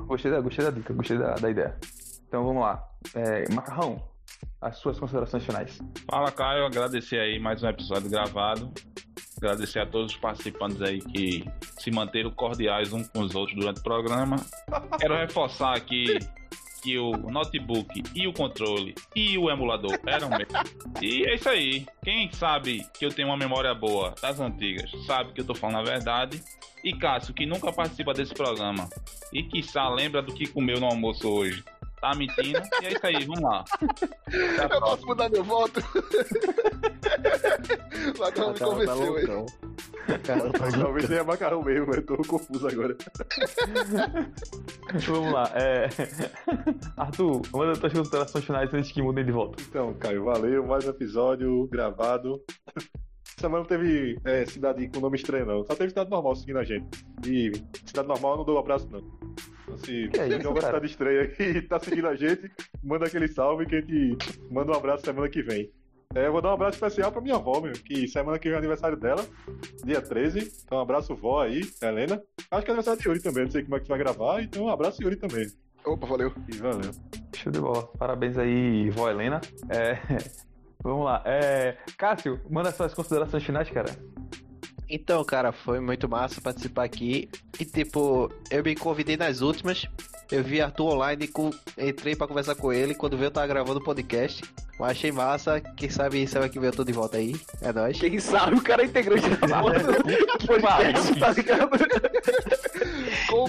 [0.07, 1.75] Gostei da, gostei da dica, gostei da, da ideia.
[2.27, 2.83] Então vamos lá.
[3.13, 4.01] É, Macarrão,
[4.61, 5.79] as suas considerações finais.
[6.09, 6.65] Fala, Caio.
[6.65, 8.71] Agradecer aí mais um episódio gravado.
[9.37, 11.43] Agradecer a todos os participantes aí que
[11.79, 14.35] se manteram cordiais uns com os outros durante o programa.
[14.99, 16.05] Quero reforçar aqui
[16.81, 20.49] que o notebook e o controle e o emulador eram meus.
[21.01, 21.85] E é isso aí.
[22.03, 25.79] Quem sabe que eu tenho uma memória boa das antigas, sabe que eu tô falando
[25.79, 26.41] a verdade.
[26.83, 28.89] E Cássio, que nunca participa desse programa
[29.31, 31.63] e que lembra do que comeu no almoço hoje.
[32.01, 32.59] Tá mentindo?
[32.81, 33.63] E é isso aí, vamos lá.
[34.63, 35.79] Até Eu posso mudar meu voto?
[38.15, 39.45] o Macarrão me Tá- convenceu aí.
[40.79, 42.97] Talvez seja macarrão mesmo, eu tô confuso agora.
[45.07, 45.51] Vamos lá.
[45.53, 45.87] É...
[46.97, 49.61] Arthur, manda tuas considerações finais antes que mudem de volta.
[49.61, 50.65] Então, Caio, valeu.
[50.65, 52.41] Mais um episódio gravado.
[52.75, 55.63] Essa semana não teve é, cidade com nome estranho, não.
[55.65, 56.87] Só teve cidade normal seguindo a gente.
[57.25, 57.51] E
[57.85, 59.01] cidade normal eu não dou abraço, não.
[59.77, 62.51] Se Que é tem isso, alguma cidade estranha que tá seguindo a gente,
[62.83, 64.17] manda aquele salve que a gente
[64.49, 65.71] manda um abraço semana que vem.
[66.13, 68.55] É, eu vou dar um abraço especial pra minha avó, meu, que semana que vem
[68.55, 69.25] é aniversário dela,
[69.85, 70.51] dia 13.
[70.65, 72.21] Então, um abraço, vó aí, Helena.
[72.51, 74.43] Acho que é aniversário de Yuri também, não sei como é que você vai gravar,
[74.43, 75.47] então um abraço, Yuri também.
[75.85, 76.33] Opa, valeu.
[76.47, 76.91] E valeu.
[77.35, 77.87] Show de bola.
[77.97, 79.41] Parabéns aí, vó Helena.
[79.69, 79.97] É...
[80.83, 81.23] Vamos lá.
[81.25, 81.77] É...
[81.97, 83.89] Cássio, manda suas considerações finais, cara.
[84.93, 87.29] Então, cara, foi muito massa participar aqui.
[87.59, 89.85] E tipo, eu me convidei nas últimas.
[90.29, 92.93] Eu vi Arthur online, com- entrei pra conversar com ele.
[92.93, 94.43] Quando veio, eu tava gravando o podcast.
[94.79, 95.61] Mas achei massa.
[95.77, 97.35] Quem sabe semana que vem eu tô de volta aí.
[97.61, 97.97] É nóis.
[97.99, 99.93] Quem sabe o cara é integrante da porra do
[100.47, 101.69] podcast, tá ligado?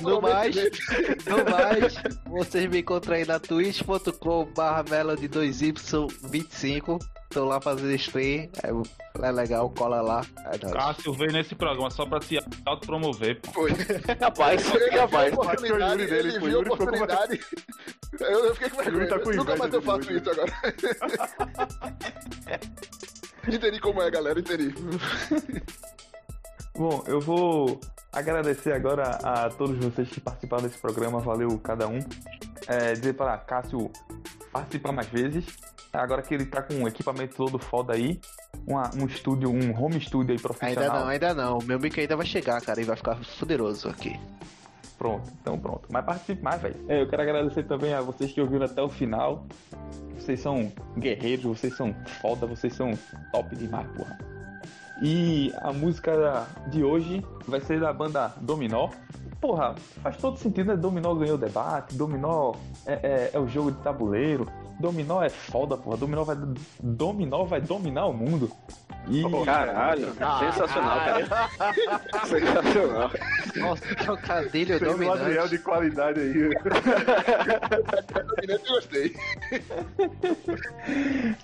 [0.03, 1.95] No mais, no mais,
[2.27, 6.99] vocês me encontram aí na twitch.com barra melody2y25.
[7.33, 8.49] Tô lá fazendo stream.
[8.63, 10.23] É, é legal, cola lá.
[10.47, 10.75] É nóis.
[10.75, 13.41] Cássio veio nesse programa só pra se autopromover.
[13.53, 13.71] Foi.
[14.21, 15.33] Rapaz, Ele viu a rapaz.
[15.33, 17.41] oportunidade, Yuri dele, ele pô, viu a ficou oportunidade.
[18.21, 19.09] Eu, eu fiquei com vergonha.
[19.09, 20.21] Tá com Nunca mais eu faço Yuri.
[20.21, 20.53] isso agora.
[23.49, 24.75] entendi como é, galera, entendi.
[26.77, 27.81] Bom, eu vou
[28.13, 31.99] agradecer agora a todos vocês que participaram desse programa, valeu cada um.
[32.67, 33.91] É, dizer para Cássio
[34.53, 35.47] participar mais vezes.
[35.93, 38.19] Agora que ele tá com um equipamento todo foda aí,
[38.67, 40.83] uma- um estúdio, um home studio aí profissional.
[40.85, 41.59] Ainda não, ainda não.
[41.67, 44.19] Meu mic ainda vai chegar, cara, e vai ficar poderoso aqui.
[44.97, 45.89] Pronto, então pronto.
[45.91, 46.77] Mas participe mais, velho.
[46.89, 49.45] É, eu quero agradecer também a vocês que ouviram até o final.
[50.17, 52.93] Vocês são guerreiros, vocês são foda, vocês são
[53.33, 54.17] top demais, porra.
[55.03, 58.89] E a música de hoje vai ser da banda Dominó.
[59.41, 60.77] Porra, faz todo sentido, né?
[60.77, 62.53] Dominó ganhou o debate, Dominó
[62.87, 64.47] é, é- é o jogo de tabuleiro,
[64.79, 65.97] Dominó é foda, porra.
[65.97, 66.37] Dominó vai,
[66.81, 68.49] Dominó vai dominar o mundo.
[69.09, 71.27] E, Caralho, sensacional, cara.
[72.25, 73.11] Sensacional.
[73.57, 75.49] Nossa, trocadilho Tem um material dominante.
[75.51, 76.53] de qualidade aí.
[78.49, 79.17] Eu gostei.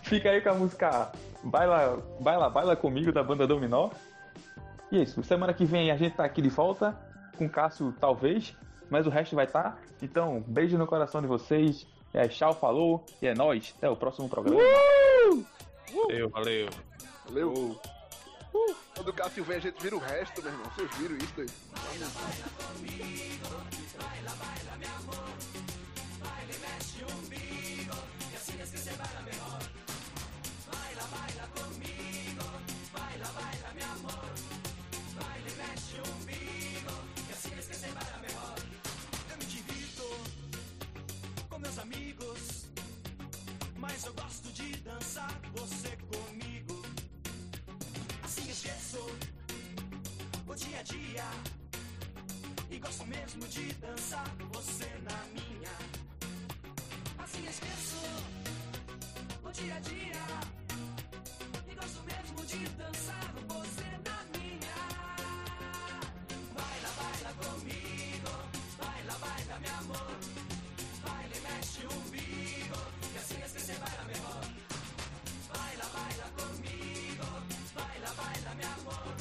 [0.03, 1.11] Fica aí com a música
[1.43, 3.91] Baila, Baila, Baila Comigo da banda Dominó.
[4.91, 5.23] E é isso.
[5.23, 6.97] Semana que vem a gente tá aqui de volta.
[7.37, 8.57] Com o Cássio, talvez.
[8.91, 9.79] Mas o resto vai estar.
[10.03, 11.87] Então, beijo no coração de vocês.
[12.13, 13.05] É, tchau, falou.
[13.21, 13.75] E é nóis.
[13.77, 14.61] Até o próximo programa.
[15.95, 16.69] Valeu, valeu.
[17.27, 17.81] Valeu.
[18.95, 20.67] Quando o Cássio vem, a gente vira o resto, meu irmão.
[20.75, 21.49] Vocês viram isso aí?
[23.99, 25.29] Baila, baila, mi amor.
[26.21, 28.09] Baila y mexe un bigo.
[50.59, 51.25] Dia a dia.
[52.69, 55.75] E gosto mesmo de dançar você na minha.
[57.19, 57.97] Assim esqueço
[59.45, 60.25] o dia a dia.
[61.71, 64.79] E gosto mesmo de dançar você na minha.
[66.57, 68.35] Baila, baila comigo.
[68.79, 70.19] Baila, baila, meu amor.
[71.05, 72.81] Baila e mexe o umbigo.
[73.13, 74.45] Que assim esquecer baila mejor.
[75.55, 77.29] Baila, baila comigo.
[77.75, 79.18] Baila, baila, meu amor.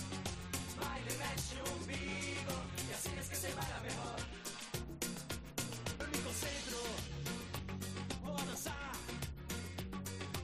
[3.56, 4.15] Baila mejor.
[6.11, 6.82] Me concentro.
[8.24, 8.91] Vou dançar.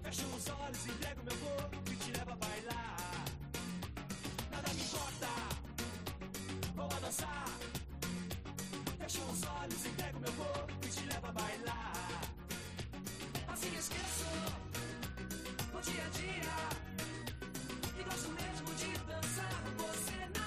[0.03, 3.25] Fecho os olhos, entrego meu corpo e te levo a bailar.
[4.51, 5.29] Nada me importa.
[6.75, 7.47] Vou dançar.
[8.99, 12.21] Fecho os olhos, entrego meu corpo e te levo a bailar.
[13.47, 14.25] Assim esqueço
[15.73, 16.57] o dia a dia.
[17.99, 20.42] E gosto mesmo de dançar você na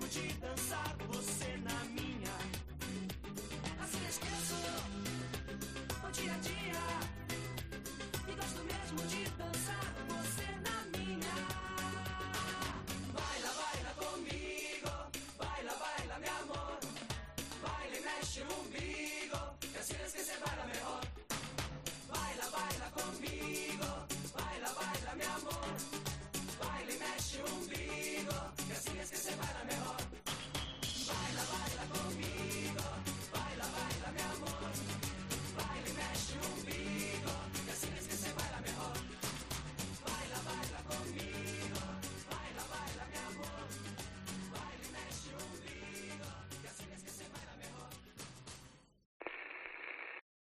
[0.00, 0.45] gosto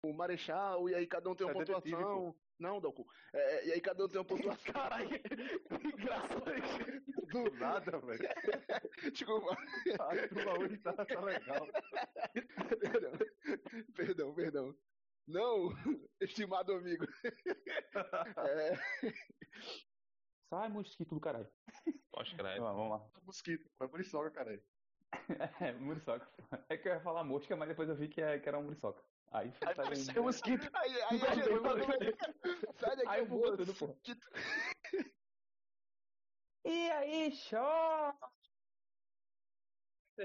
[0.04, 2.36] O Marechal, e aí cada um tem uma É detetive, pontuação.
[2.58, 3.06] Não, Doku.
[3.32, 4.72] É, e aí cada um tem uma pontuação.
[4.72, 6.40] Caralho, que graça.
[7.32, 8.28] Do nada, velho.
[9.12, 9.56] Desculpa.
[9.98, 11.66] A turma hoje tá, tá legal.
[12.80, 13.12] Perdão,
[13.94, 14.74] perdão, perdão.
[15.26, 15.70] Não,
[16.20, 17.06] estimado amigo.
[18.36, 18.74] É,
[20.50, 21.48] Sai, mosquito do caralho.
[22.12, 22.60] Pode crer.
[22.60, 23.10] Vamos vamos lá.
[23.22, 24.60] Mosquito, vai muriçoca, cara.
[25.60, 26.28] É, muriçoca.
[26.68, 28.64] É que eu ia falar mosca, mas depois eu vi que, é, que era um
[28.64, 29.02] muriçoca.
[29.34, 30.70] Aí foi Aí tá você bem- é mosquito.
[30.74, 31.18] aí, aí, aí,
[32.78, 33.56] sai daqui, Aí eu vou.
[33.56, 33.88] tudo, pô.
[36.66, 38.14] E aí, show!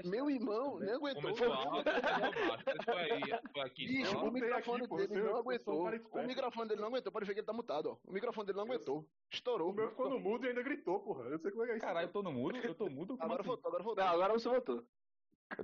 [0.04, 1.22] Meu irmão nem aguentou.
[1.22, 2.64] Começou alto, baixo.
[2.64, 3.22] Depois Foi aí,
[3.66, 3.86] aqui.
[3.88, 5.84] Bicho, o microfone aqui, dele não aguentou.
[5.86, 7.12] O microfone dele não aguentou.
[7.12, 7.98] Pode ver que ele tá mutado, ó.
[8.08, 9.10] O microfone dele não aguentou.
[9.30, 9.70] Estourou.
[9.70, 11.24] O meu ficou no mudo e ainda gritou, porra.
[11.24, 11.84] Eu não sei como é que é isso.
[11.86, 12.56] Caralho, eu tô no mudo?
[12.56, 13.16] Eu tô mudo?
[13.20, 13.48] Agora assim?
[13.48, 14.04] voltou, agora voltou.
[14.04, 14.86] Agora você voltou.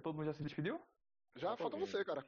[0.03, 0.83] Todo mundo já se despediu?
[1.37, 2.27] Já falta você, cara.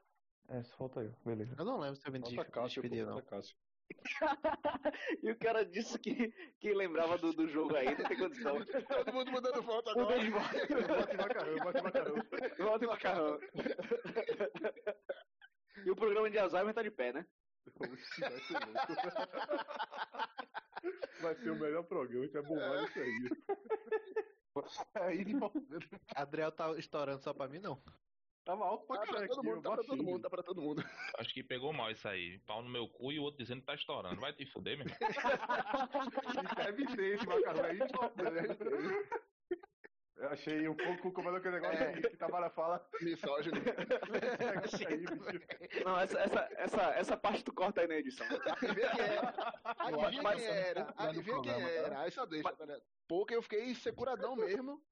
[0.49, 1.15] É, só falta eu.
[1.25, 1.55] Beleza.
[1.59, 3.13] Eu não lembro se eu me Falta Cássio, pô, despedi, não.
[3.15, 3.57] falta Cássio.
[5.23, 8.57] e o cara disse que, que lembrava do, do jogo não tem condição.
[8.89, 10.21] Todo mundo mudando foto Mudou agora.
[10.21, 10.59] de volta.
[10.89, 12.15] Bate macarrão, bate macarrão.
[12.59, 13.39] Volta e macarrão.
[15.85, 17.27] E o programa de Alzheimer tá de pé, né?
[17.81, 18.79] Oxi, vai ser louco.
[21.21, 23.31] Vai ser o melhor programa, a gente vai bombar isso aí.
[24.95, 25.25] Aí,
[26.17, 27.81] Adriel tá estourando só pra mim, não.
[28.49, 30.43] Tava alto pra Tá pra caralho todo aqui, mundo, tá pra todo mundo, tá pra
[30.43, 30.83] todo mundo.
[31.19, 32.39] Acho que pegou mal isso aí.
[32.47, 34.19] Pau no meu cu e o outro dizendo que tá estourando.
[34.19, 34.87] Vai te fuder, meu.
[34.87, 35.01] Isso
[36.59, 37.65] é evidente, macarrão.
[37.67, 38.59] É importante.
[40.17, 41.93] Eu achei um pouco como é aquele negócio É.
[42.01, 42.83] que Tamara fala.
[43.03, 43.61] Misógino.
[43.61, 45.05] É aí.
[45.85, 48.27] Não, essa, essa, essa, essa parte tu corta aí na edição.
[48.27, 49.35] Adivinha quem era?
[49.79, 50.85] Adivinha mais quem era?
[50.87, 52.01] pouco Adivinha quem era?
[52.01, 52.83] Aí só deixa, tá ligado?
[53.07, 54.83] Porque eu fiquei securadão mesmo.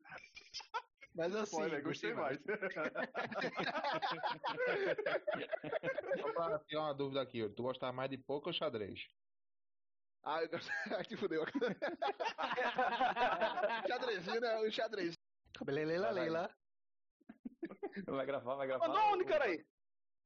[1.17, 2.39] Mas assim, Olha, gostei mais.
[6.21, 9.09] Só pra tirar uma dúvida aqui, tu gostava mais de pouco ou xadrez?
[10.23, 10.69] Ah, eu gosto.
[10.95, 11.43] Ai, te fudeu.
[13.89, 14.59] xadrezinho, né?
[14.59, 15.15] O xadrez.
[15.67, 16.55] Leila, Leila.
[18.07, 18.89] Vai gravar, vai gravar.
[18.89, 19.65] Mandou onde, cara aí?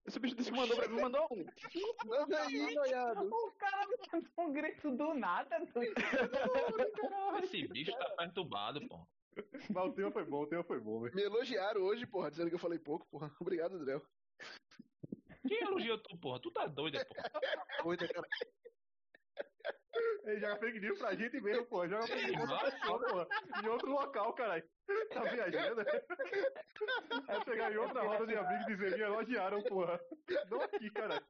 [0.06, 1.44] Esse bicho disse que mandou pra mim, mandou um.
[2.06, 3.28] Manda aí, noiado.
[3.28, 5.56] O cara me mandou um grito do nada.
[7.44, 9.06] Esse bicho tá perturbado, pô.
[9.70, 11.14] Mas o tema foi bom, o tema foi bom, velho.
[11.14, 13.30] Me elogiaram hoje, porra, dizendo que eu falei pouco, porra.
[13.40, 14.00] Obrigado, André.
[15.46, 16.40] Quem elogiou tu, porra?
[16.40, 17.30] Tu tá doido, porra.
[17.82, 18.28] Doida, cara.
[20.24, 21.88] Ele joga fake news pra gente mesmo, pô.
[21.88, 23.28] Joga fake news pra outra pessoa, porra.
[23.62, 24.64] Em outro local, caralho.
[25.12, 25.80] Tá viajando?
[25.80, 30.00] É chegar em outra roda de amigos e dizer me elogiaram, porra.
[30.50, 31.26] Não aqui, caralho.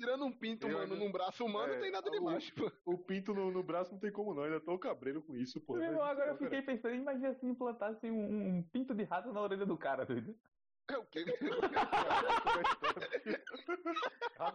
[0.00, 2.72] Tirando um pinto, Eu- mano, num braço humano, É, não tem nada o- demais, pô.
[2.86, 5.74] O pinto no, no braço não tem como não, ainda tô cabreiro com isso, pô.
[5.74, 9.42] Meu irmão, agora eu fiquei pensando, imagina se implantasse um, um pinto de rato na
[9.42, 10.34] orelha do cara, doido.
[10.88, 11.24] É o quê?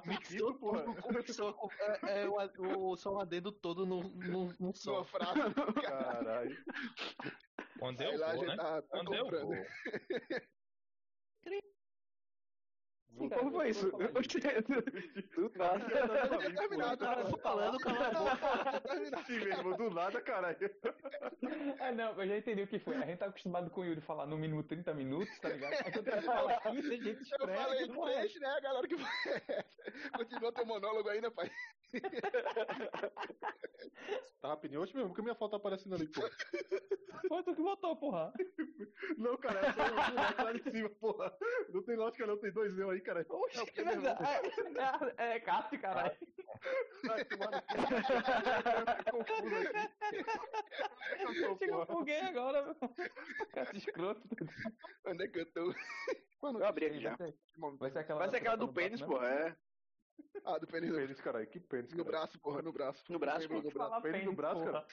[0.06, 0.84] Mixito, porra.
[1.28, 1.56] Só,
[2.04, 4.96] é, é o, o, só um adendo todo num, num, num só.
[4.96, 5.40] Sua frase.
[5.82, 6.58] Caralho.
[7.80, 8.56] Quando eu vou, né?
[8.58, 9.48] tá, tá Quando eu comprando.
[9.48, 9.56] vou.
[13.18, 13.88] Sim, Como foi isso?
[13.88, 15.86] eu Do nada.
[16.36, 17.30] Eu tinha terminado, Cara, cara.
[17.30, 19.24] tô falando, cala a boca.
[19.26, 20.58] Sim mesmo, do nada, caralho.
[21.80, 22.96] Ah, não, eu já entendi o que foi.
[22.98, 25.74] A gente tá acostumado com o Yuri falar no mínimo 30 minutos, tá ligado?
[25.86, 27.58] Aí quando ele fala 15, a gente Eu estranha.
[27.58, 28.88] falei que porra é inglês, né, galera?
[28.88, 28.96] Que
[30.18, 31.50] Continua teu monólogo aí, né, pai?
[34.45, 36.22] Tá rapidinho hoje mesmo, porque minha foto tá aparecendo ali, pô.
[37.28, 38.32] Foi tu que botou, porra.
[39.18, 41.36] Não, cara, é só um buraco lá de cima, porra.
[41.70, 43.26] Não tem lógica não, tem dois eu aí, cara.
[43.28, 43.64] Oxe, é,
[45.18, 46.16] é, é, é Cássio, caralho.
[47.06, 47.62] Vai tomar no.
[49.12, 49.90] Confuso aqui.
[52.06, 52.76] Chega, agora, meu.
[53.52, 54.22] Cássio escroto.
[55.07, 55.74] Onde é que eu tô?
[56.40, 57.18] Quando Eu abri aqui já.
[57.80, 59.07] Vai ser aquela, Vai ser aquela do pênis, né?
[59.07, 59.24] pô.
[59.24, 59.56] É.
[60.46, 63.04] Ah, do pênis no, Pênis, caralho, que pênis, no braço, porra, no braço.
[63.12, 63.56] No braço, pô.
[63.62, 63.78] do braço.
[63.90, 64.72] Fala Pênis no braço, porra.
[64.74, 64.88] cara?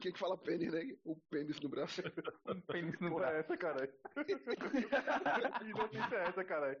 [0.00, 0.96] Quem que fala pênis, né?
[1.04, 2.02] O pênis no braço.
[2.46, 3.52] Um pênis no Porra, é braço.
[3.52, 3.92] essa, caralho?
[5.60, 6.78] Que notícia é essa, caralho?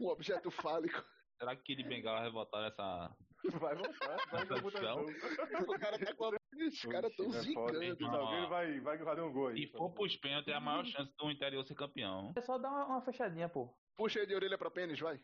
[0.00, 1.02] Um objeto fálico.
[1.38, 3.16] Será que Kid Bengala vai votar nessa.
[3.58, 5.04] Vai voltar, vai pra votação.
[5.68, 6.30] O cara tá com a...
[6.66, 8.06] Os caras tão É zicando.
[8.16, 9.66] Alguém vai, vai fazer um gol aí.
[9.66, 12.32] Se for pros pênaltis, é a maior chance do interior ser campeão.
[12.36, 13.68] É só dar uma, uma fechadinha, pô.
[13.96, 15.20] Puxa aí de orelha pra pênis, vai.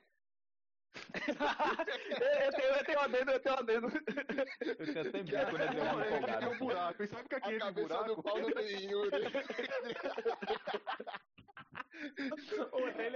[2.45, 3.89] eu, tenho, eu tenho um adendo, eu tenho um adendo.
[4.61, 6.51] Eu tinha até medo quando ele deu uma Olha, aqui tem empolgada.
[6.51, 7.03] um buraco.
[7.03, 8.15] E sabe que aqui A é de cabeça buraco?
[8.17, 9.11] do pau não tem Yuri.
[12.01, 13.09] Ele